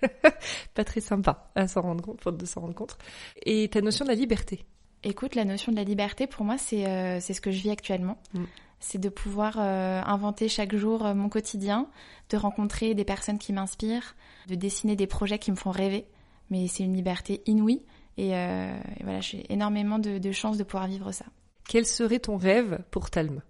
pas 0.74 0.84
très 0.84 1.02
sympa 1.02 1.50
à 1.54 1.68
s'en 1.68 1.82
rendre 1.82 2.02
compte, 2.02 2.22
faute 2.22 2.38
de 2.38 2.46
s'en 2.46 2.62
rendre 2.62 2.74
compte. 2.74 2.96
Et 3.44 3.68
ta 3.68 3.82
notion 3.82 4.06
de 4.06 4.10
la 4.10 4.16
liberté? 4.16 4.64
Écoute, 5.02 5.34
la 5.34 5.44
notion 5.44 5.70
de 5.70 5.76
la 5.76 5.84
liberté, 5.84 6.26
pour 6.26 6.46
moi, 6.46 6.56
c'est 6.56 6.86
euh, 6.86 7.20
c'est 7.20 7.34
ce 7.34 7.42
que 7.42 7.50
je 7.50 7.60
vis 7.60 7.70
actuellement. 7.70 8.16
Mm. 8.32 8.44
C'est 8.78 8.98
de 8.98 9.08
pouvoir 9.08 9.56
euh, 9.58 10.02
inventer 10.04 10.48
chaque 10.48 10.76
jour 10.76 11.04
euh, 11.04 11.14
mon 11.14 11.28
quotidien, 11.28 11.88
de 12.30 12.36
rencontrer 12.36 12.94
des 12.94 13.04
personnes 13.04 13.38
qui 13.38 13.52
m'inspirent, 13.52 14.14
de 14.48 14.54
dessiner 14.54 14.96
des 14.96 15.06
projets 15.06 15.38
qui 15.38 15.50
me 15.50 15.56
font 15.56 15.70
rêver. 15.70 16.06
Mais 16.50 16.68
c'est 16.68 16.84
une 16.84 16.94
liberté 16.94 17.42
inouïe. 17.46 17.82
Et, 18.18 18.34
euh, 18.34 18.78
et 18.98 19.02
voilà, 19.02 19.20
j'ai 19.20 19.50
énormément 19.52 19.98
de, 19.98 20.18
de 20.18 20.32
chance 20.32 20.56
de 20.56 20.64
pouvoir 20.64 20.88
vivre 20.88 21.12
ça. 21.12 21.24
Quel 21.68 21.86
serait 21.86 22.20
ton 22.20 22.36
rêve 22.36 22.80
pour 22.90 23.10
Talm? 23.10 23.42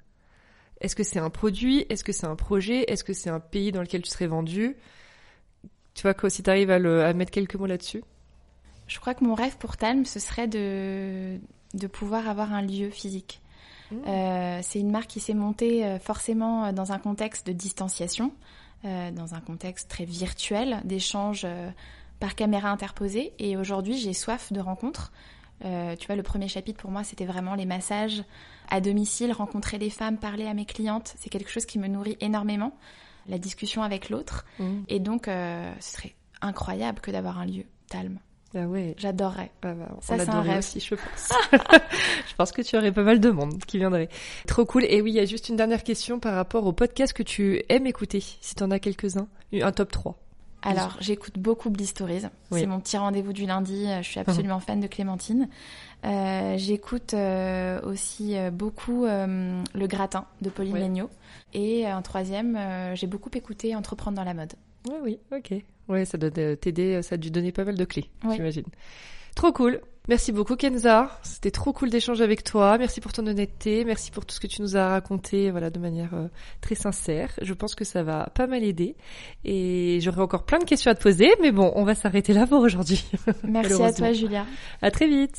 Est-ce 0.80 0.96
que 0.96 1.02
c'est 1.02 1.18
un 1.18 1.30
produit? 1.30 1.86
Est-ce 1.88 2.04
que 2.04 2.12
c'est 2.12 2.26
un 2.26 2.36
projet? 2.36 2.90
Est-ce 2.90 3.04
que 3.04 3.12
c'est 3.12 3.30
un 3.30 3.40
pays 3.40 3.72
dans 3.72 3.80
lequel 3.80 4.02
tu 4.02 4.10
serais 4.10 4.26
vendu? 4.26 4.76
Tu 5.94 6.02
vois, 6.02 6.14
quoi, 6.14 6.30
si 6.30 6.42
tu 6.42 6.50
arrives 6.50 6.70
à, 6.70 6.78
le, 6.78 7.04
à 7.04 7.12
mettre 7.14 7.30
quelques 7.30 7.56
mots 7.56 7.66
là-dessus? 7.66 8.02
Je 8.86 9.00
crois 9.00 9.14
que 9.14 9.24
mon 9.24 9.34
rêve 9.34 9.56
pour 9.58 9.76
Talm, 9.76 10.04
ce 10.04 10.20
serait 10.20 10.48
de, 10.48 11.38
de 11.74 11.86
pouvoir 11.86 12.28
avoir 12.28 12.52
un 12.52 12.62
lieu 12.62 12.90
physique. 12.90 13.40
Mmh. 13.90 13.96
Euh, 14.06 14.60
c'est 14.62 14.80
une 14.80 14.90
marque 14.90 15.08
qui 15.08 15.20
s'est 15.20 15.34
montée 15.34 15.84
euh, 15.84 15.98
forcément 15.98 16.66
euh, 16.66 16.72
dans 16.72 16.92
un 16.92 16.98
contexte 16.98 17.46
de 17.46 17.52
distanciation, 17.52 18.32
euh, 18.84 19.10
dans 19.10 19.34
un 19.34 19.40
contexte 19.40 19.88
très 19.88 20.04
virtuel, 20.04 20.80
d'échanges 20.84 21.46
par 22.20 22.34
caméra 22.34 22.70
interposée. 22.70 23.32
Et 23.38 23.56
aujourd'hui, 23.56 23.96
j'ai 23.96 24.12
soif 24.12 24.52
de 24.52 24.60
rencontres. 24.60 25.12
Euh, 25.64 25.96
tu 25.96 26.06
vois, 26.06 26.16
le 26.16 26.22
premier 26.22 26.48
chapitre 26.48 26.78
pour 26.80 26.90
moi, 26.90 27.04
c'était 27.04 27.24
vraiment 27.24 27.54
les 27.54 27.66
massages 27.66 28.22
à 28.68 28.80
domicile, 28.80 29.32
rencontrer 29.32 29.78
des 29.78 29.90
femmes, 29.90 30.18
parler 30.18 30.46
à 30.46 30.54
mes 30.54 30.66
clientes. 30.66 31.14
C'est 31.18 31.30
quelque 31.30 31.50
chose 31.50 31.66
qui 31.66 31.78
me 31.78 31.88
nourrit 31.88 32.16
énormément, 32.20 32.76
la 33.26 33.38
discussion 33.38 33.82
avec 33.82 34.10
l'autre. 34.10 34.44
Mm. 34.58 34.80
Et 34.88 35.00
donc, 35.00 35.28
euh, 35.28 35.72
ce 35.80 35.92
serait 35.96 36.14
incroyable 36.42 37.00
que 37.00 37.10
d'avoir 37.10 37.38
un 37.38 37.46
lieu, 37.46 37.64
Talm. 37.88 38.18
Ah 38.58 38.66
ouais. 38.66 38.94
J'adorerais. 38.98 39.50
Ah 39.62 39.74
bah, 39.74 39.88
on 39.96 40.00
Ça, 40.00 40.18
c'est 40.18 40.28
un 40.30 40.40
rêve. 40.40 40.58
aussi, 40.58 40.80
je 40.80 40.94
pense. 40.94 41.32
je 42.28 42.34
pense 42.36 42.52
que 42.52 42.62
tu 42.62 42.76
aurais 42.76 42.92
pas 42.92 43.02
mal 43.02 43.20
de 43.20 43.30
monde 43.30 43.58
qui 43.66 43.78
viendrait. 43.78 44.08
Trop 44.46 44.64
cool. 44.64 44.84
Et 44.84 45.02
oui, 45.02 45.10
il 45.12 45.16
y 45.16 45.20
a 45.20 45.24
juste 45.26 45.48
une 45.48 45.56
dernière 45.56 45.82
question 45.84 46.18
par 46.18 46.34
rapport 46.34 46.64
au 46.66 46.72
podcast 46.72 47.12
que 47.12 47.22
tu 47.22 47.62
aimes 47.68 47.86
écouter, 47.86 48.20
si 48.20 48.54
tu 48.54 48.62
en 48.62 48.70
as 48.70 48.78
quelques-uns. 48.78 49.28
Un 49.52 49.72
top 49.72 49.92
3. 49.92 50.18
Alors, 50.62 50.96
j'écoute 51.00 51.38
beaucoup 51.38 51.70
Bliss 51.70 51.90
Stories. 51.90 52.22
Oui. 52.50 52.60
C'est 52.60 52.66
mon 52.66 52.80
petit 52.80 52.96
rendez-vous 52.96 53.32
du 53.32 53.46
lundi. 53.46 53.86
Euh, 53.86 54.02
Je 54.02 54.08
suis 54.08 54.18
absolument 54.20 54.58
fan 54.58 54.80
de 54.80 54.86
Clémentine. 54.88 55.48
Euh, 56.04 56.54
j'écoute 56.58 57.14
euh, 57.14 57.80
aussi 57.82 58.36
euh, 58.36 58.50
beaucoup 58.50 59.04
euh, 59.04 59.62
Le 59.74 59.86
Gratin 59.86 60.24
de 60.40 60.50
Pauline. 60.50 60.76
Legnaud. 60.76 61.10
Et 61.54 61.86
un 61.86 62.02
troisième, 62.02 62.56
euh, 62.56 62.94
j'ai 62.96 63.06
beaucoup 63.06 63.30
écouté 63.34 63.76
Entreprendre 63.76 64.16
dans 64.16 64.24
la 64.24 64.34
mode. 64.34 64.54
Oui, 64.88 64.96
oui, 65.02 65.18
ok. 65.32 65.62
Ouais, 65.88 66.04
ça 66.04 66.18
doit 66.18 66.30
euh, 66.38 66.56
t'aider, 66.56 67.00
ça 67.02 67.14
a 67.14 67.18
dû 67.18 67.30
donner 67.30 67.52
pas 67.52 67.64
mal 67.64 67.76
de 67.76 67.84
clés, 67.84 68.10
j'imagine. 68.30 68.64
Trop 69.36 69.52
cool. 69.52 69.80
Merci 70.08 70.30
beaucoup 70.30 70.54
Kenza. 70.54 71.10
C'était 71.22 71.50
trop 71.50 71.72
cool 71.72 71.90
d'échanger 71.90 72.22
avec 72.22 72.44
toi. 72.44 72.78
Merci 72.78 73.00
pour 73.00 73.12
ton 73.12 73.26
honnêteté. 73.26 73.84
Merci 73.84 74.10
pour 74.10 74.24
tout 74.24 74.34
ce 74.34 74.40
que 74.40 74.46
tu 74.46 74.62
nous 74.62 74.76
as 74.76 74.88
raconté, 74.88 75.50
voilà, 75.50 75.68
de 75.68 75.78
manière 75.80 76.14
euh, 76.14 76.28
très 76.60 76.74
sincère. 76.76 77.32
Je 77.42 77.52
pense 77.52 77.74
que 77.74 77.84
ça 77.84 78.02
va 78.02 78.30
pas 78.34 78.46
mal 78.46 78.62
aider. 78.62 78.96
Et 79.44 79.98
j'aurai 80.00 80.22
encore 80.22 80.44
plein 80.44 80.58
de 80.58 80.64
questions 80.64 80.90
à 80.90 80.94
te 80.94 81.02
poser, 81.02 81.28
mais 81.42 81.50
bon, 81.50 81.72
on 81.74 81.84
va 81.84 81.94
s'arrêter 81.94 82.32
là 82.32 82.46
pour 82.46 82.60
aujourd'hui. 82.60 83.04
Merci 83.44 83.82
à 83.82 83.92
toi, 83.92 84.12
Julia. 84.12 84.46
À 84.80 84.90
très 84.90 85.08
vite. 85.08 85.38